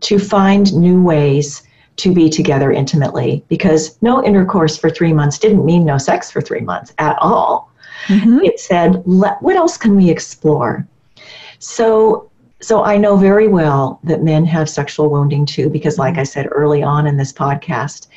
to 0.01 0.19
find 0.19 0.73
new 0.73 1.01
ways 1.01 1.63
to 1.95 2.13
be 2.13 2.29
together 2.29 2.71
intimately 2.71 3.45
because 3.47 3.97
no 4.01 4.23
intercourse 4.23 4.77
for 4.77 4.89
three 4.89 5.13
months 5.13 5.39
didn't 5.39 5.65
mean 5.65 5.85
no 5.85 5.97
sex 5.97 6.29
for 6.29 6.41
three 6.41 6.61
months 6.61 6.93
at 6.97 7.17
all. 7.19 7.71
Mm-hmm. 8.07 8.39
It 8.43 8.59
said, 8.59 9.03
Let, 9.05 9.41
what 9.41 9.55
else 9.55 9.77
can 9.77 9.95
we 9.95 10.09
explore? 10.09 10.85
So, 11.59 12.29
so 12.59 12.83
I 12.83 12.97
know 12.97 13.15
very 13.15 13.47
well 13.47 14.01
that 14.03 14.23
men 14.23 14.43
have 14.45 14.69
sexual 14.69 15.09
wounding 15.09 15.45
too, 15.45 15.69
because 15.69 15.97
like 15.97 16.13
mm-hmm. 16.13 16.21
I 16.21 16.23
said 16.23 16.49
early 16.51 16.83
on 16.83 17.07
in 17.07 17.15
this 17.15 17.31
podcast, 17.31 18.07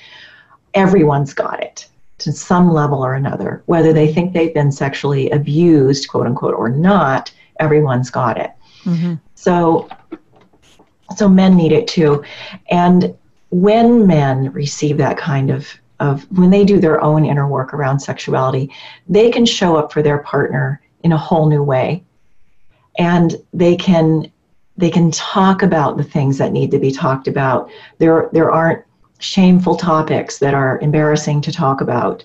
everyone's 0.77 1.35
got 1.35 1.63
it. 1.63 1.89
to 2.19 2.33
some 2.33 2.73
level 2.73 3.05
or 3.05 3.15
another. 3.15 3.63
Whether 3.67 3.93
they 3.93 4.13
think 4.13 4.33
they've 4.33 4.55
been 4.55 4.73
sexually 4.73 5.29
abused, 5.31 6.09
quote 6.09 6.27
unquote, 6.27 6.55
or 6.55 6.69
not, 6.69 7.33
everyone's 7.61 8.11
got 8.11 8.39
it. 8.39 8.53
Mm-hmm. 8.85 9.15
So, 9.35 9.89
so 11.17 11.29
men 11.29 11.57
need 11.57 11.73
it 11.73 11.87
too. 11.87 12.25
And 12.71 13.15
when 13.51 14.07
men 14.07 14.51
receive 14.53 14.97
that 14.99 15.19
kind 15.19 15.51
of 15.51 15.69
of 15.99 16.25
when 16.31 16.51
they 16.51 16.65
do 16.65 16.79
their 16.79 17.03
own 17.03 17.25
inner 17.25 17.49
work 17.49 17.73
around 17.73 18.01
sexuality, 18.01 18.71
they 19.09 19.31
can 19.31 19.47
show 19.47 19.77
up 19.77 19.93
for 19.93 20.03
their 20.03 20.19
partner 20.19 20.81
in 21.03 21.13
a 21.13 21.19
whole 21.19 21.49
new 21.49 21.63
way. 21.63 22.05
And 22.99 23.37
they 23.53 23.77
can 23.77 24.31
they 24.79 24.91
can 24.91 25.11
talk 25.11 25.63
about 25.63 25.97
the 25.97 26.05
things 26.05 26.37
that 26.37 26.53
need 26.53 26.71
to 26.71 26.79
be 26.79 26.93
talked 26.93 27.29
about. 27.29 27.71
There 27.99 28.29
there 28.33 28.51
aren't 28.51 28.85
shameful 29.19 29.77
topics 29.77 30.39
that 30.39 30.55
are 30.55 30.79
embarrassing 30.81 31.41
to 31.43 31.53
talk 31.53 31.81
about. 31.81 32.25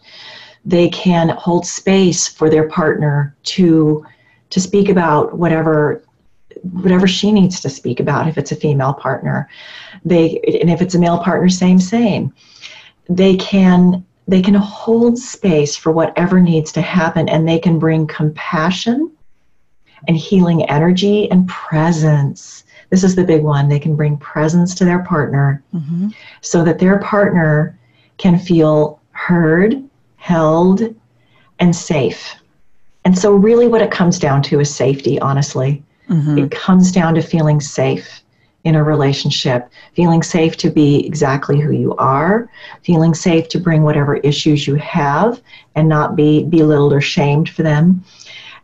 They 0.66 0.90
can 0.90 1.30
hold 1.30 1.66
space 1.66 2.28
for 2.28 2.50
their 2.50 2.68
partner 2.68 3.36
to 3.44 4.06
to 4.52 4.60
speak 4.60 4.90
about 4.90 5.38
whatever 5.38 6.04
whatever 6.64 7.08
she 7.08 7.32
needs 7.32 7.60
to 7.62 7.70
speak 7.70 8.00
about 8.00 8.28
if 8.28 8.38
it's 8.38 8.52
a 8.52 8.56
female 8.56 8.94
partner 8.94 9.50
they 10.06 10.40
and 10.62 10.70
if 10.70 10.82
it's 10.82 10.94
a 10.94 11.00
male 11.00 11.18
partner 11.18 11.50
same 11.50 11.80
same 11.80 12.32
they 13.10 13.36
can 13.38 14.06
they 14.28 14.42
can 14.42 14.54
hold 14.54 15.18
space 15.18 15.76
for 15.76 15.92
whatever 15.92 16.40
needs 16.40 16.72
to 16.72 16.82
happen 16.82 17.28
and 17.30 17.48
they 17.48 17.58
can 17.58 17.80
bring 17.80 18.06
compassion 18.06 19.12
and 20.08 20.18
healing 20.18 20.64
energy 20.70 21.30
and 21.32 21.48
presence 21.48 22.64
this 22.92 23.04
is 23.04 23.16
the 23.16 23.24
big 23.24 23.42
one 23.42 23.68
they 23.68 23.80
can 23.80 23.96
bring 23.96 24.18
presence 24.18 24.76
to 24.76 24.86
their 24.86 25.00
partner 25.04 25.64
mm-hmm. 25.74 26.10
so 26.42 26.64
that 26.64 26.78
their 26.78 27.00
partner 27.00 27.78
can 28.18 28.38
feel 28.38 29.00
heard 29.12 29.84
held 30.18 30.96
and 31.60 31.76
safe 31.76 32.36
and 33.04 33.18
so 33.18 33.34
really 33.34 33.68
what 33.68 33.82
it 33.82 33.90
comes 33.90 34.20
down 34.20 34.44
to 34.44 34.60
is 34.60 34.74
safety 34.74 35.20
honestly 35.20 35.84
mm-hmm. 36.08 36.38
it 36.38 36.52
comes 36.52 36.92
down 36.92 37.16
to 37.16 37.22
feeling 37.22 37.60
safe 37.60 38.22
in 38.64 38.76
a 38.76 38.84
relationship, 38.84 39.70
feeling 39.94 40.22
safe 40.22 40.56
to 40.58 40.70
be 40.70 41.06
exactly 41.06 41.60
who 41.60 41.72
you 41.72 41.96
are, 41.96 42.50
feeling 42.84 43.14
safe 43.14 43.50
to 43.50 43.60
bring 43.60 43.84
whatever 43.84 44.18
issues 44.18 44.68
you 44.68 44.76
have 44.76 45.42
and 45.76 45.90
not 45.90 46.16
be 46.16 46.44
belittled 46.44 46.94
or 46.94 47.02
shamed 47.02 47.50
for 47.50 47.64
them. 47.64 48.04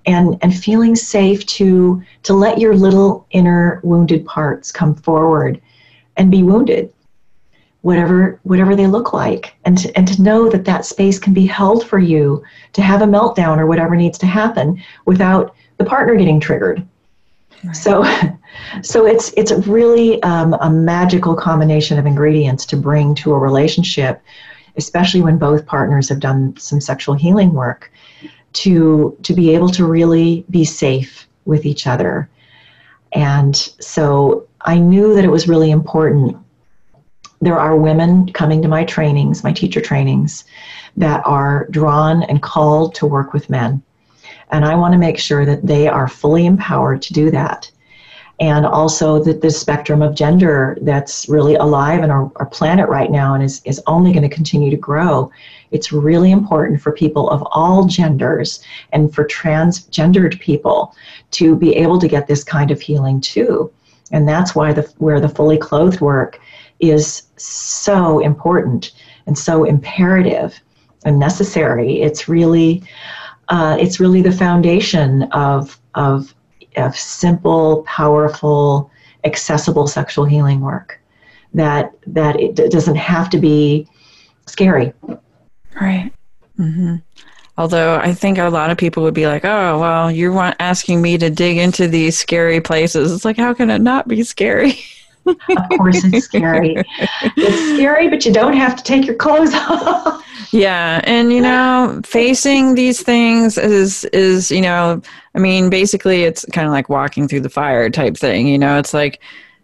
And, 0.07 0.37
and 0.41 0.57
feeling 0.57 0.95
safe 0.95 1.45
to 1.47 2.01
to 2.23 2.33
let 2.33 2.59
your 2.59 2.73
little 2.73 3.27
inner 3.31 3.81
wounded 3.83 4.25
parts 4.25 4.71
come 4.71 4.95
forward 4.95 5.61
and 6.15 6.31
be 6.31 6.43
wounded 6.43 6.93
whatever 7.87 8.37
whatever 8.43 8.75
they 8.75 8.85
look 8.85 9.13
like. 9.13 9.55
And 9.63 9.77
to, 9.77 9.97
and 9.97 10.05
to 10.09 10.21
know 10.21 10.49
that 10.49 10.65
that 10.65 10.85
space 10.85 11.17
can 11.17 11.33
be 11.33 11.45
held 11.45 11.87
for 11.87 11.99
you 11.99 12.43
to 12.73 12.81
have 12.81 13.01
a 13.01 13.05
meltdown 13.05 13.59
or 13.59 13.65
whatever 13.65 13.95
needs 13.95 14.17
to 14.19 14.25
happen 14.25 14.83
without 15.05 15.55
the 15.77 15.85
partner 15.85 16.15
getting 16.15 16.39
triggered. 16.41 16.85
Right. 17.63 17.75
So, 17.75 18.03
so 18.81 19.05
it's 19.05 19.31
it's 19.37 19.53
really 19.67 20.21
um, 20.23 20.53
a 20.59 20.69
magical 20.69 21.33
combination 21.33 21.97
of 21.97 22.05
ingredients 22.05 22.65
to 22.67 22.75
bring 22.75 23.15
to 23.15 23.33
a 23.33 23.39
relationship, 23.39 24.21
especially 24.75 25.21
when 25.21 25.37
both 25.37 25.65
partners 25.65 26.09
have 26.09 26.19
done 26.19 26.57
some 26.57 26.81
sexual 26.81 27.15
healing 27.15 27.53
work, 27.53 27.91
to 28.63 29.17
to 29.23 29.33
be 29.33 29.53
able 29.53 29.69
to 29.69 29.85
really 29.85 30.45
be 30.49 30.65
safe 30.65 31.27
with 31.45 31.65
each 31.65 31.87
other. 31.87 32.29
And 33.13 33.55
so 33.55 34.47
I 34.61 34.77
knew 34.77 35.15
that 35.15 35.23
it 35.23 35.31
was 35.31 35.47
really 35.47 35.71
important. 35.71 36.37
There 37.39 37.59
are 37.59 37.77
women 37.77 38.31
coming 38.33 38.61
to 38.61 38.67
my 38.67 38.83
trainings, 38.83 39.43
my 39.43 39.53
teacher 39.53 39.81
trainings, 39.81 40.43
that 40.97 41.21
are 41.25 41.67
drawn 41.69 42.23
and 42.23 42.41
called 42.41 42.95
to 42.95 43.05
work 43.05 43.33
with 43.33 43.49
men. 43.49 43.81
And 44.51 44.65
I 44.65 44.75
want 44.75 44.93
to 44.93 44.97
make 44.97 45.19
sure 45.19 45.45
that 45.45 45.65
they 45.65 45.87
are 45.87 46.07
fully 46.07 46.45
empowered 46.45 47.01
to 47.03 47.13
do 47.13 47.29
that. 47.31 47.69
And 48.39 48.65
also 48.65 49.23
that 49.23 49.41
the 49.41 49.49
spectrum 49.49 50.01
of 50.01 50.13
gender 50.13 50.77
that's 50.81 51.27
really 51.27 51.55
alive 51.55 52.03
in 52.03 52.11
our, 52.11 52.31
our 52.35 52.45
planet 52.45 52.87
right 52.87 53.09
now 53.09 53.33
and 53.33 53.43
is, 53.43 53.61
is 53.65 53.81
only 53.87 54.11
going 54.11 54.29
to 54.29 54.35
continue 54.35 54.69
to 54.69 54.77
grow. 54.77 55.31
It's 55.71 55.91
really 55.91 56.31
important 56.31 56.79
for 56.79 56.91
people 56.91 57.29
of 57.29 57.45
all 57.51 57.85
genders 57.85 58.63
and 58.93 59.13
for 59.13 59.25
transgendered 59.25 60.39
people 60.39 60.95
to 61.31 61.55
be 61.55 61.75
able 61.75 61.99
to 61.99 62.07
get 62.07 62.27
this 62.27 62.43
kind 62.43 62.69
of 62.69 62.79
healing 62.79 63.21
too. 63.21 63.71
And 64.11 64.27
that's 64.27 64.55
why 64.55 64.71
the 64.71 64.83
where 64.99 65.19
the 65.19 65.27
fully 65.27 65.57
clothed 65.57 65.99
work 65.99 66.39
is 66.79 67.23
so 67.37 68.19
important 68.19 68.93
and 69.25 69.37
so 69.37 69.65
imperative 69.65 70.59
and 71.05 71.19
necessary. 71.19 72.01
It's 72.01 72.29
really 72.29 72.83
uh, 73.49 73.77
it's 73.79 73.99
really 73.99 74.21
the 74.21 74.31
foundation 74.31 75.23
of, 75.31 75.79
of, 75.95 76.33
of 76.77 76.95
simple, 76.95 77.83
powerful, 77.83 78.91
accessible 79.23 79.87
sexual 79.87 80.25
healing 80.25 80.61
work. 80.61 80.99
That, 81.53 81.93
that 82.07 82.39
it 82.39 82.55
doesn't 82.55 82.95
have 82.95 83.29
to 83.31 83.37
be 83.39 83.87
scary. 84.45 84.93
Right. 85.79 86.11
Mm-hmm. 86.59 86.97
Although 87.57 87.95
I 87.95 88.13
think 88.13 88.37
a 88.37 88.49
lot 88.49 88.69
of 88.69 88.77
people 88.77 89.01
would 89.03 89.15
be 89.15 89.25
like, 89.25 89.43
"Oh, 89.43 89.79
well, 89.79 90.11
you're 90.11 90.53
asking 90.59 91.01
me 91.01 91.17
to 91.17 91.29
dig 91.29 91.57
into 91.57 91.87
these 91.87 92.17
scary 92.17 92.61
places." 92.61 93.11
It's 93.11 93.25
like, 93.25 93.37
how 93.37 93.53
can 93.53 93.71
it 93.71 93.79
not 93.79 94.07
be 94.07 94.23
scary? 94.23 94.79
of 95.27 95.69
course, 95.77 96.03
it's 96.03 96.25
scary. 96.25 96.75
It's 97.35 97.75
scary, 97.75 98.07
but 98.09 98.25
you 98.25 98.33
don't 98.33 98.55
have 98.55 98.75
to 98.75 98.83
take 98.83 99.05
your 99.05 99.15
clothes 99.15 99.53
off. 99.53 100.23
Yeah, 100.51 101.01
and 101.03 101.33
you 101.33 101.41
know, 101.41 102.01
facing 102.05 102.75
these 102.75 103.01
things 103.01 103.57
is 103.57 104.05
is 104.05 104.49
you 104.51 104.61
know, 104.61 105.01
I 105.35 105.39
mean, 105.39 105.69
basically, 105.69 106.23
it's 106.23 106.45
kind 106.53 106.67
of 106.67 106.71
like 106.71 106.89
walking 106.89 107.27
through 107.27 107.41
the 107.41 107.49
fire 107.49 107.89
type 107.89 108.17
thing. 108.17 108.47
You 108.47 108.57
know, 108.57 108.77
it's 108.77 108.93
like, 108.93 109.21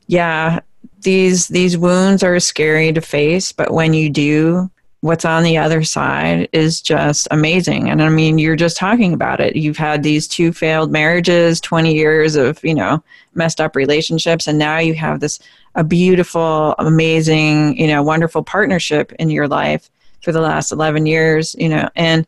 yeah, 0.08 0.60
these 1.02 1.48
these 1.48 1.78
wounds 1.78 2.24
are 2.24 2.40
scary 2.40 2.92
to 2.94 3.02
face, 3.02 3.52
but 3.52 3.72
when 3.72 3.94
you 3.94 4.10
do, 4.10 4.70
what's 5.04 5.26
on 5.26 5.44
the 5.44 5.58
other 5.58 5.84
side 5.84 6.48
is 6.54 6.80
just 6.80 7.28
amazing. 7.30 7.90
And 7.90 8.02
I 8.02 8.08
mean, 8.08 8.38
you're 8.38 8.56
just 8.56 8.78
talking 8.78 9.14
about 9.14 9.42
it. 9.42 9.58
You've 9.58 9.76
had 9.76 10.02
these 10.02 10.30
two 10.30 10.54
failed 10.54 10.92
marriages, 10.92 11.60
20 11.60 11.94
years 11.94 12.38
of 12.38 12.64
you 12.64 12.74
know 12.74 13.04
messed 13.36 13.60
up 13.60 13.76
relationships, 13.76 14.48
and 14.48 14.58
now 14.58 14.78
you 14.78 14.94
have 14.94 15.20
this 15.20 15.40
a 15.76 15.84
beautiful, 15.84 16.76
amazing, 16.80 17.78
you 17.78 17.88
know, 17.88 18.02
wonderful 18.04 18.44
partnership 18.44 19.12
in 19.14 19.30
your 19.30 19.48
life 19.48 19.90
for 20.22 20.32
the 20.32 20.40
last 20.40 20.72
11 20.72 21.06
years, 21.06 21.56
you 21.58 21.68
know, 21.68 21.90
and 21.96 22.26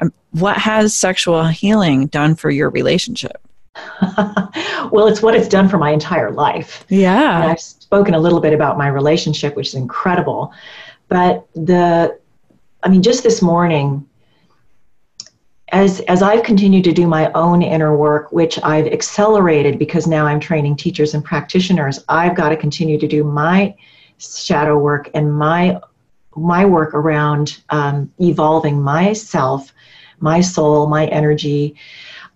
um, 0.00 0.12
what 0.32 0.58
has 0.58 0.92
sexual 0.92 1.44
healing 1.44 2.06
done 2.08 2.34
for 2.34 2.50
your 2.50 2.68
relationship? 2.70 3.40
well, 4.90 5.06
it's 5.06 5.22
what 5.22 5.34
it's 5.34 5.48
done 5.48 5.68
for 5.68 5.78
my 5.78 5.90
entire 5.90 6.32
life. 6.32 6.84
Yeah. 6.88 7.42
And 7.42 7.52
I've 7.52 7.60
spoken 7.60 8.14
a 8.14 8.18
little 8.18 8.40
bit 8.40 8.52
about 8.52 8.76
my 8.76 8.88
relationship, 8.88 9.56
which 9.56 9.68
is 9.68 9.74
incredible. 9.74 10.52
But 11.10 11.46
the, 11.54 12.18
I 12.82 12.88
mean, 12.88 13.02
just 13.02 13.24
this 13.24 13.42
morning, 13.42 14.08
as 15.72 16.00
as 16.02 16.22
I've 16.22 16.44
continued 16.44 16.84
to 16.84 16.92
do 16.92 17.06
my 17.06 17.30
own 17.32 17.62
inner 17.62 17.96
work, 17.96 18.32
which 18.32 18.58
I've 18.62 18.86
accelerated 18.86 19.78
because 19.78 20.06
now 20.06 20.26
I'm 20.26 20.40
training 20.40 20.76
teachers 20.76 21.14
and 21.14 21.24
practitioners, 21.24 22.02
I've 22.08 22.36
got 22.36 22.50
to 22.50 22.56
continue 22.56 22.98
to 22.98 23.08
do 23.08 23.24
my 23.24 23.74
shadow 24.18 24.78
work 24.78 25.10
and 25.12 25.32
my 25.36 25.80
my 26.36 26.64
work 26.64 26.94
around 26.94 27.60
um, 27.70 28.12
evolving 28.20 28.80
myself, 28.80 29.72
my 30.20 30.40
soul, 30.40 30.86
my 30.86 31.06
energy, 31.06 31.74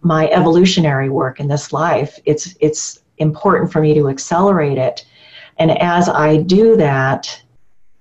my 0.03 0.29
evolutionary 0.31 1.11
work 1.11 1.39
in 1.39 1.47
this 1.47 1.73
life. 1.73 2.19
It's 2.25 2.57
it's 2.61 3.01
important 3.19 3.73
for 3.73 3.81
me 3.81 3.95
to 3.95 4.09
accelerate 4.09 4.79
it, 4.79 5.07
and 5.59 5.71
as 5.79 6.09
I 6.09 6.39
do 6.39 6.77
that, 6.77 7.41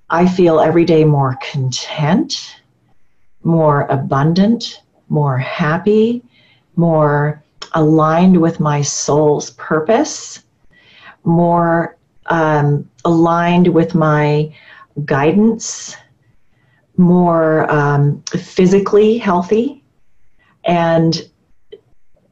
I 0.09 0.27
feel 0.27 0.59
every 0.59 0.85
day 0.85 1.03
more 1.03 1.37
content, 1.41 2.61
more 3.43 3.83
abundant, 3.83 4.81
more 5.09 5.37
happy, 5.37 6.23
more 6.75 7.43
aligned 7.73 8.39
with 8.39 8.59
my 8.59 8.81
soul's 8.81 9.51
purpose, 9.51 10.43
more 11.23 11.97
um, 12.27 12.89
aligned 13.05 13.67
with 13.67 13.95
my 13.95 14.53
guidance, 15.05 15.95
more 16.97 17.69
um, 17.71 18.21
physically 18.37 19.17
healthy, 19.17 19.83
and 20.65 21.29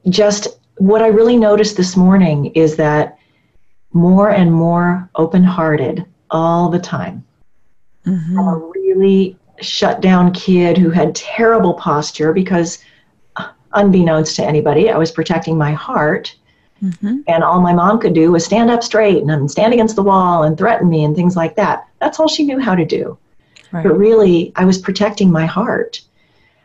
just 0.08 0.60
what 0.78 1.02
I 1.02 1.08
really 1.08 1.36
noticed 1.36 1.76
this 1.76 1.96
morning 1.96 2.46
is 2.46 2.76
that 2.76 3.18
more 3.92 4.30
and 4.30 4.52
more 4.52 5.08
open 5.16 5.44
hearted 5.44 6.04
all 6.30 6.70
the 6.70 6.78
time. 6.78 7.24
Mm-hmm. 8.06 8.38
I'm 8.38 8.48
a 8.48 8.56
really 8.56 9.36
shut 9.60 10.00
down 10.00 10.32
kid 10.32 10.76
who 10.76 10.90
had 10.90 11.14
terrible 11.14 11.74
posture 11.74 12.32
because, 12.32 12.78
unbeknownst 13.72 14.36
to 14.36 14.44
anybody, 14.44 14.90
I 14.90 14.98
was 14.98 15.12
protecting 15.12 15.56
my 15.56 15.72
heart. 15.72 16.34
Mm-hmm. 16.82 17.20
And 17.28 17.44
all 17.44 17.60
my 17.60 17.72
mom 17.72 18.00
could 18.00 18.12
do 18.12 18.32
was 18.32 18.44
stand 18.44 18.70
up 18.70 18.82
straight 18.82 19.22
and 19.22 19.50
stand 19.50 19.72
against 19.72 19.94
the 19.94 20.02
wall 20.02 20.42
and 20.42 20.58
threaten 20.58 20.88
me 20.88 21.04
and 21.04 21.14
things 21.14 21.36
like 21.36 21.54
that. 21.56 21.86
That's 22.00 22.18
all 22.18 22.26
she 22.26 22.44
knew 22.44 22.58
how 22.58 22.74
to 22.74 22.84
do. 22.84 23.16
Right. 23.70 23.84
But 23.84 23.96
really, 23.96 24.52
I 24.56 24.64
was 24.64 24.78
protecting 24.78 25.30
my 25.30 25.46
heart. 25.46 26.00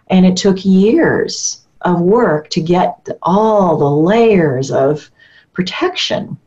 And 0.07 0.25
it 0.25 0.35
took 0.35 0.65
years 0.65 1.65
of 1.81 2.01
work 2.01 2.49
to 2.49 2.61
get 2.61 3.07
all 3.21 3.77
the 3.77 3.89
layers 3.89 4.71
of 4.71 5.11
protection 5.53 6.37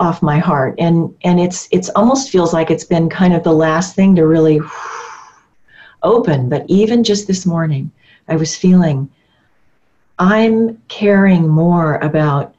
off 0.00 0.22
my 0.22 0.38
heart. 0.38 0.74
And, 0.78 1.14
and 1.22 1.38
it's, 1.38 1.68
it's 1.70 1.90
almost 1.90 2.30
feels 2.30 2.52
like 2.52 2.70
it's 2.70 2.84
been 2.84 3.08
kind 3.08 3.34
of 3.34 3.44
the 3.44 3.52
last 3.52 3.94
thing 3.94 4.16
to 4.16 4.26
really 4.26 4.60
open. 6.02 6.48
But 6.48 6.64
even 6.66 7.04
just 7.04 7.26
this 7.26 7.46
morning, 7.46 7.92
I 8.26 8.36
was 8.36 8.56
feeling 8.56 9.08
I'm 10.18 10.76
caring 10.88 11.48
more 11.48 11.96
about 11.96 12.54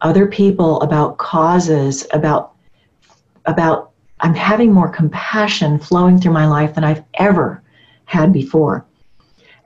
other 0.00 0.26
people, 0.26 0.80
about 0.80 1.18
causes, 1.18 2.06
about 2.12 2.52
about 3.46 3.90
I'm 4.20 4.34
having 4.34 4.72
more 4.72 4.88
compassion 4.88 5.78
flowing 5.78 6.20
through 6.20 6.32
my 6.32 6.46
life 6.46 6.74
than 6.74 6.84
I've 6.84 7.02
ever 7.14 7.62
had 8.04 8.32
before. 8.32 8.84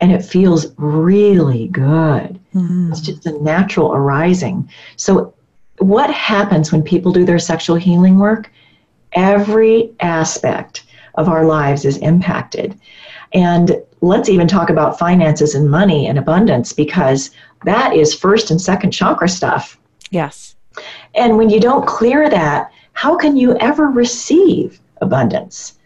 And 0.01 0.13
it 0.13 0.25
feels 0.25 0.67
really 0.77 1.69
good. 1.69 2.41
Mm-hmm. 2.55 2.93
It's 2.93 3.01
just 3.01 3.27
a 3.27 3.43
natural 3.43 3.93
arising. 3.95 4.71
So, 4.97 5.35
what 5.79 6.11
happens 6.11 6.73
when 6.73 6.83
people 6.83 7.13
do 7.13 7.25
their 7.25 7.39
sexual 7.39 7.77
healing 7.77 8.19
work? 8.19 8.51
Every 9.13 9.93
aspect 10.01 10.85
of 11.17 11.29
our 11.29 11.45
lives 11.45 11.85
is 11.85 11.99
impacted. 11.99 12.79
And 13.33 13.77
let's 14.01 14.29
even 14.29 14.47
talk 14.47 14.71
about 14.71 14.99
finances 14.99 15.55
and 15.55 15.71
money 15.71 16.07
and 16.07 16.19
abundance 16.19 16.73
because 16.73 17.31
that 17.65 17.95
is 17.95 18.15
first 18.15 18.51
and 18.51 18.61
second 18.61 18.93
chakra 18.93 19.29
stuff. 19.29 19.79
Yes. 20.11 20.55
And 21.15 21.37
when 21.37 21.51
you 21.51 21.61
don't 21.61 21.87
clear 21.87 22.29
that, 22.29 22.71
how 22.93 23.17
can 23.17 23.37
you 23.37 23.57
ever 23.59 23.89
receive 23.89 24.81
abundance? 25.01 25.79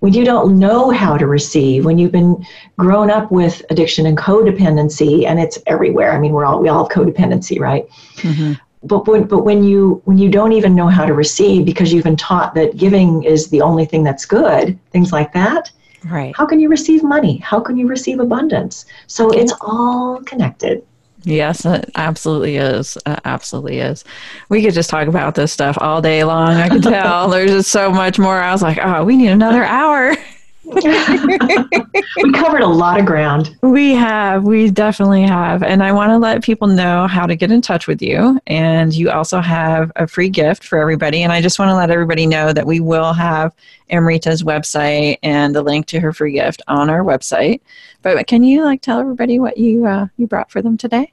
When 0.00 0.12
you 0.12 0.24
don't 0.24 0.58
know 0.58 0.90
how 0.90 1.16
to 1.16 1.26
receive, 1.26 1.84
when 1.84 1.98
you've 1.98 2.12
been 2.12 2.46
grown 2.78 3.10
up 3.10 3.32
with 3.32 3.62
addiction 3.70 4.06
and 4.06 4.16
codependency, 4.16 5.26
and 5.26 5.40
it's 5.40 5.58
everywhere. 5.66 6.12
I 6.12 6.20
mean, 6.20 6.32
we're 6.32 6.44
all 6.44 6.60
we 6.60 6.68
all 6.68 6.84
have 6.84 6.92
codependency, 6.92 7.58
right? 7.58 7.88
Mm-hmm. 8.18 8.52
But 8.82 9.06
when, 9.06 9.24
but 9.24 9.44
when 9.44 9.64
you 9.64 10.00
when 10.04 10.18
you 10.18 10.30
don't 10.30 10.52
even 10.52 10.74
know 10.74 10.88
how 10.88 11.04
to 11.04 11.14
receive 11.14 11.64
because 11.64 11.92
you've 11.92 12.04
been 12.04 12.16
taught 12.16 12.54
that 12.54 12.76
giving 12.76 13.24
is 13.24 13.48
the 13.50 13.60
only 13.60 13.84
thing 13.84 14.04
that's 14.04 14.24
good, 14.24 14.78
things 14.90 15.12
like 15.12 15.32
that. 15.32 15.70
Right. 16.04 16.34
How 16.36 16.46
can 16.46 16.60
you 16.60 16.68
receive 16.68 17.02
money? 17.02 17.38
How 17.38 17.58
can 17.60 17.76
you 17.76 17.88
receive 17.88 18.20
abundance? 18.20 18.86
So 19.08 19.30
it's 19.30 19.52
all 19.60 20.22
connected. 20.22 20.84
Yes, 21.24 21.66
it 21.66 21.90
absolutely 21.96 22.56
is. 22.56 22.96
It 23.04 23.20
absolutely 23.24 23.80
is. 23.80 24.04
We 24.48 24.62
could 24.62 24.74
just 24.74 24.88
talk 24.88 25.08
about 25.08 25.34
this 25.34 25.52
stuff 25.52 25.76
all 25.80 26.00
day 26.00 26.22
long. 26.22 26.50
I 26.50 26.68
can 26.68 26.80
tell. 26.80 27.28
There's 27.30 27.50
just 27.50 27.70
so 27.70 27.90
much 27.90 28.18
more. 28.18 28.40
I 28.40 28.52
was 28.52 28.62
like, 28.62 28.78
oh, 28.80 29.04
we 29.04 29.16
need 29.16 29.28
another 29.28 29.64
hour. 29.64 30.14
we 32.22 32.32
covered 32.32 32.60
a 32.60 32.66
lot 32.66 33.00
of 33.00 33.06
ground. 33.06 33.56
We 33.62 33.92
have. 33.92 34.44
We 34.44 34.70
definitely 34.70 35.22
have. 35.22 35.62
And 35.62 35.82
I 35.82 35.92
want 35.92 36.10
to 36.10 36.18
let 36.18 36.42
people 36.42 36.68
know 36.68 37.06
how 37.06 37.26
to 37.26 37.34
get 37.34 37.50
in 37.50 37.62
touch 37.62 37.86
with 37.86 38.02
you. 38.02 38.38
And 38.46 38.94
you 38.94 39.10
also 39.10 39.40
have 39.40 39.90
a 39.96 40.06
free 40.06 40.28
gift 40.28 40.64
for 40.64 40.78
everybody. 40.78 41.22
And 41.22 41.32
I 41.32 41.40
just 41.40 41.58
want 41.58 41.70
to 41.70 41.74
let 41.74 41.90
everybody 41.90 42.26
know 42.26 42.52
that 42.52 42.66
we 42.66 42.80
will 42.80 43.14
have 43.14 43.54
Amrita's 43.90 44.42
website 44.42 45.18
and 45.22 45.54
the 45.54 45.62
link 45.62 45.86
to 45.86 46.00
her 46.00 46.12
free 46.12 46.32
gift 46.32 46.60
on 46.68 46.90
our 46.90 47.00
website. 47.00 47.60
But 48.02 48.26
can 48.26 48.42
you 48.42 48.64
like 48.64 48.82
tell 48.82 49.00
everybody 49.00 49.38
what 49.38 49.56
you 49.56 49.86
uh, 49.86 50.08
you 50.18 50.26
brought 50.26 50.50
for 50.50 50.60
them 50.60 50.76
today? 50.76 51.12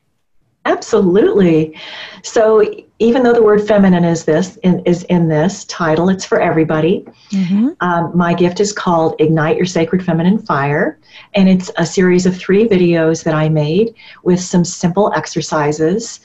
Absolutely. 0.66 1.80
So 2.24 2.64
even 2.98 3.22
though 3.22 3.34
the 3.34 3.44
word 3.44 3.68
feminine 3.68 4.04
is 4.04 4.26
this 4.26 4.58
in, 4.58 4.80
is 4.86 5.04
in 5.04 5.28
this 5.28 5.64
title, 5.66 6.10
it's 6.10 6.26
for 6.26 6.42
everybody. 6.42 7.06
Mm-hmm. 7.30 7.70
Um, 7.82 8.12
my 8.18 8.34
gift 8.34 8.60
is 8.60 8.74
called 8.74 9.16
Ignite 9.20 9.58
Your 9.58 9.68
Sacred 9.68 10.04
Feminine 10.04 10.40
Fire, 10.40 10.98
and 11.36 11.48
it's 11.48 11.70
a 11.78 11.86
series 11.86 12.26
of 12.26 12.36
three 12.36 12.68
videos 12.68 13.24
that 13.24 13.36
I 13.36 13.48
made 13.48 13.94
with 14.24 14.40
some 14.40 14.66
simple 14.66 15.14
exercises 15.14 16.22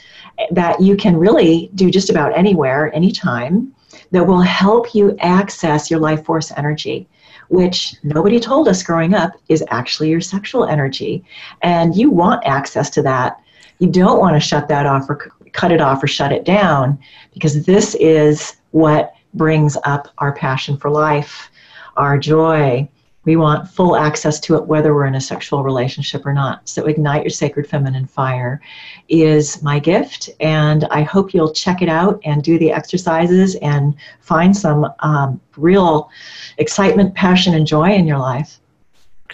that 0.52 0.80
you 0.80 0.96
can 0.96 1.16
really 1.16 1.70
do 1.74 1.90
just 1.90 2.08
about 2.08 2.36
anywhere, 2.36 2.94
anytime, 2.94 3.74
that 4.12 4.26
will 4.26 4.40
help 4.40 4.94
you 4.94 5.16
access 5.20 5.90
your 5.90 6.00
life 6.00 6.24
force 6.24 6.50
energy 6.56 7.06
which 7.48 7.96
nobody 8.04 8.38
told 8.38 8.68
us 8.68 8.80
growing 8.80 9.12
up 9.12 9.32
is 9.48 9.64
actually 9.70 10.08
your 10.08 10.20
sexual 10.20 10.64
energy. 10.66 11.24
And 11.62 11.96
you 11.96 12.08
want 12.08 12.46
access 12.46 12.90
to 12.90 13.02
that 13.02 13.40
you 13.80 13.88
don't 13.88 14.20
want 14.20 14.36
to 14.36 14.40
shut 14.40 14.68
that 14.68 14.86
off 14.86 15.08
or 15.08 15.16
cut 15.52 15.72
it 15.72 15.80
off 15.80 16.02
or 16.02 16.06
shut 16.06 16.32
it 16.32 16.44
down 16.44 16.98
because 17.32 17.64
this 17.64 17.96
is 17.96 18.56
what 18.70 19.14
brings 19.34 19.76
up 19.84 20.08
our 20.18 20.32
passion 20.32 20.76
for 20.76 20.90
life, 20.90 21.50
our 21.96 22.18
joy. 22.18 22.88
We 23.24 23.36
want 23.36 23.68
full 23.68 23.96
access 23.96 24.38
to 24.40 24.56
it 24.56 24.66
whether 24.66 24.94
we're 24.94 25.06
in 25.06 25.14
a 25.14 25.20
sexual 25.20 25.62
relationship 25.62 26.24
or 26.24 26.32
not. 26.32 26.68
So, 26.68 26.86
Ignite 26.86 27.22
Your 27.22 27.30
Sacred 27.30 27.66
Feminine 27.66 28.06
Fire 28.06 28.60
is 29.08 29.62
my 29.62 29.78
gift, 29.78 30.30
and 30.40 30.84
I 30.90 31.02
hope 31.02 31.34
you'll 31.34 31.52
check 31.52 31.82
it 31.82 31.88
out 31.88 32.20
and 32.24 32.42
do 32.42 32.58
the 32.58 32.72
exercises 32.72 33.56
and 33.56 33.94
find 34.20 34.56
some 34.56 34.90
um, 35.00 35.40
real 35.56 36.10
excitement, 36.58 37.14
passion, 37.14 37.54
and 37.54 37.66
joy 37.66 37.90
in 37.90 38.06
your 38.06 38.18
life. 38.18 38.60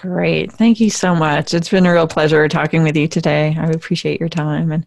Great. 0.00 0.52
Thank 0.52 0.80
you 0.80 0.90
so 0.90 1.14
much. 1.14 1.54
It's 1.54 1.70
been 1.70 1.86
a 1.86 1.92
real 1.92 2.06
pleasure 2.06 2.46
talking 2.48 2.82
with 2.82 2.96
you 2.96 3.08
today. 3.08 3.56
I 3.58 3.66
appreciate 3.66 4.20
your 4.20 4.28
time 4.28 4.72
and 4.72 4.86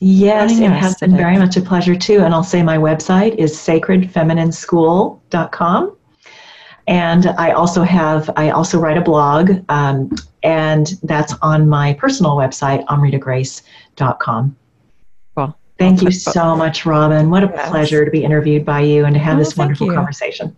Yes, 0.00 0.58
it 0.58 0.70
has 0.70 0.96
been 0.96 1.16
very 1.16 1.38
much 1.38 1.56
a 1.56 1.62
pleasure 1.62 1.96
too. 1.96 2.20
And 2.20 2.34
I'll 2.34 2.42
say 2.42 2.62
my 2.62 2.76
website 2.76 3.36
is 3.36 3.56
sacredfeminineschool.com. 3.56 5.96
And 6.86 7.26
I 7.38 7.52
also 7.52 7.82
have, 7.82 8.28
I 8.36 8.50
also 8.50 8.78
write 8.78 8.98
a 8.98 9.00
blog, 9.00 9.64
um, 9.70 10.14
and 10.42 10.92
that's 11.04 11.32
on 11.40 11.66
my 11.66 11.94
personal 11.94 12.36
website, 12.36 12.84
amritagrace.com. 12.86 14.54
Well, 15.34 15.58
thank 15.78 16.02
you 16.02 16.10
so 16.10 16.54
much, 16.54 16.84
Robin. 16.84 17.30
What 17.30 17.42
a 17.42 17.46
yes. 17.46 17.70
pleasure 17.70 18.04
to 18.04 18.10
be 18.10 18.22
interviewed 18.22 18.66
by 18.66 18.80
you 18.80 19.06
and 19.06 19.14
to 19.14 19.20
have 19.20 19.36
oh, 19.36 19.38
this 19.38 19.56
wonderful 19.56 19.86
you. 19.86 19.94
conversation. 19.94 20.54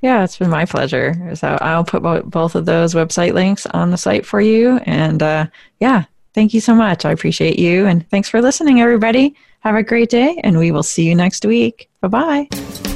Yeah, 0.00 0.24
it's 0.24 0.38
been 0.38 0.50
my 0.50 0.66
pleasure. 0.66 1.34
So 1.34 1.58
I'll 1.60 1.84
put 1.84 2.02
both 2.02 2.54
of 2.54 2.66
those 2.66 2.94
website 2.94 3.32
links 3.32 3.66
on 3.66 3.90
the 3.90 3.96
site 3.96 4.26
for 4.26 4.40
you. 4.40 4.78
And 4.84 5.22
uh, 5.22 5.46
yeah, 5.80 6.04
thank 6.34 6.54
you 6.54 6.60
so 6.60 6.74
much. 6.74 7.04
I 7.04 7.12
appreciate 7.12 7.58
you. 7.58 7.86
And 7.86 8.08
thanks 8.10 8.28
for 8.28 8.40
listening, 8.40 8.80
everybody. 8.80 9.34
Have 9.60 9.74
a 9.74 9.82
great 9.82 10.10
day, 10.10 10.40
and 10.44 10.58
we 10.58 10.70
will 10.70 10.84
see 10.84 11.08
you 11.08 11.14
next 11.14 11.44
week. 11.44 11.88
Bye 12.00 12.08
bye. 12.08 12.95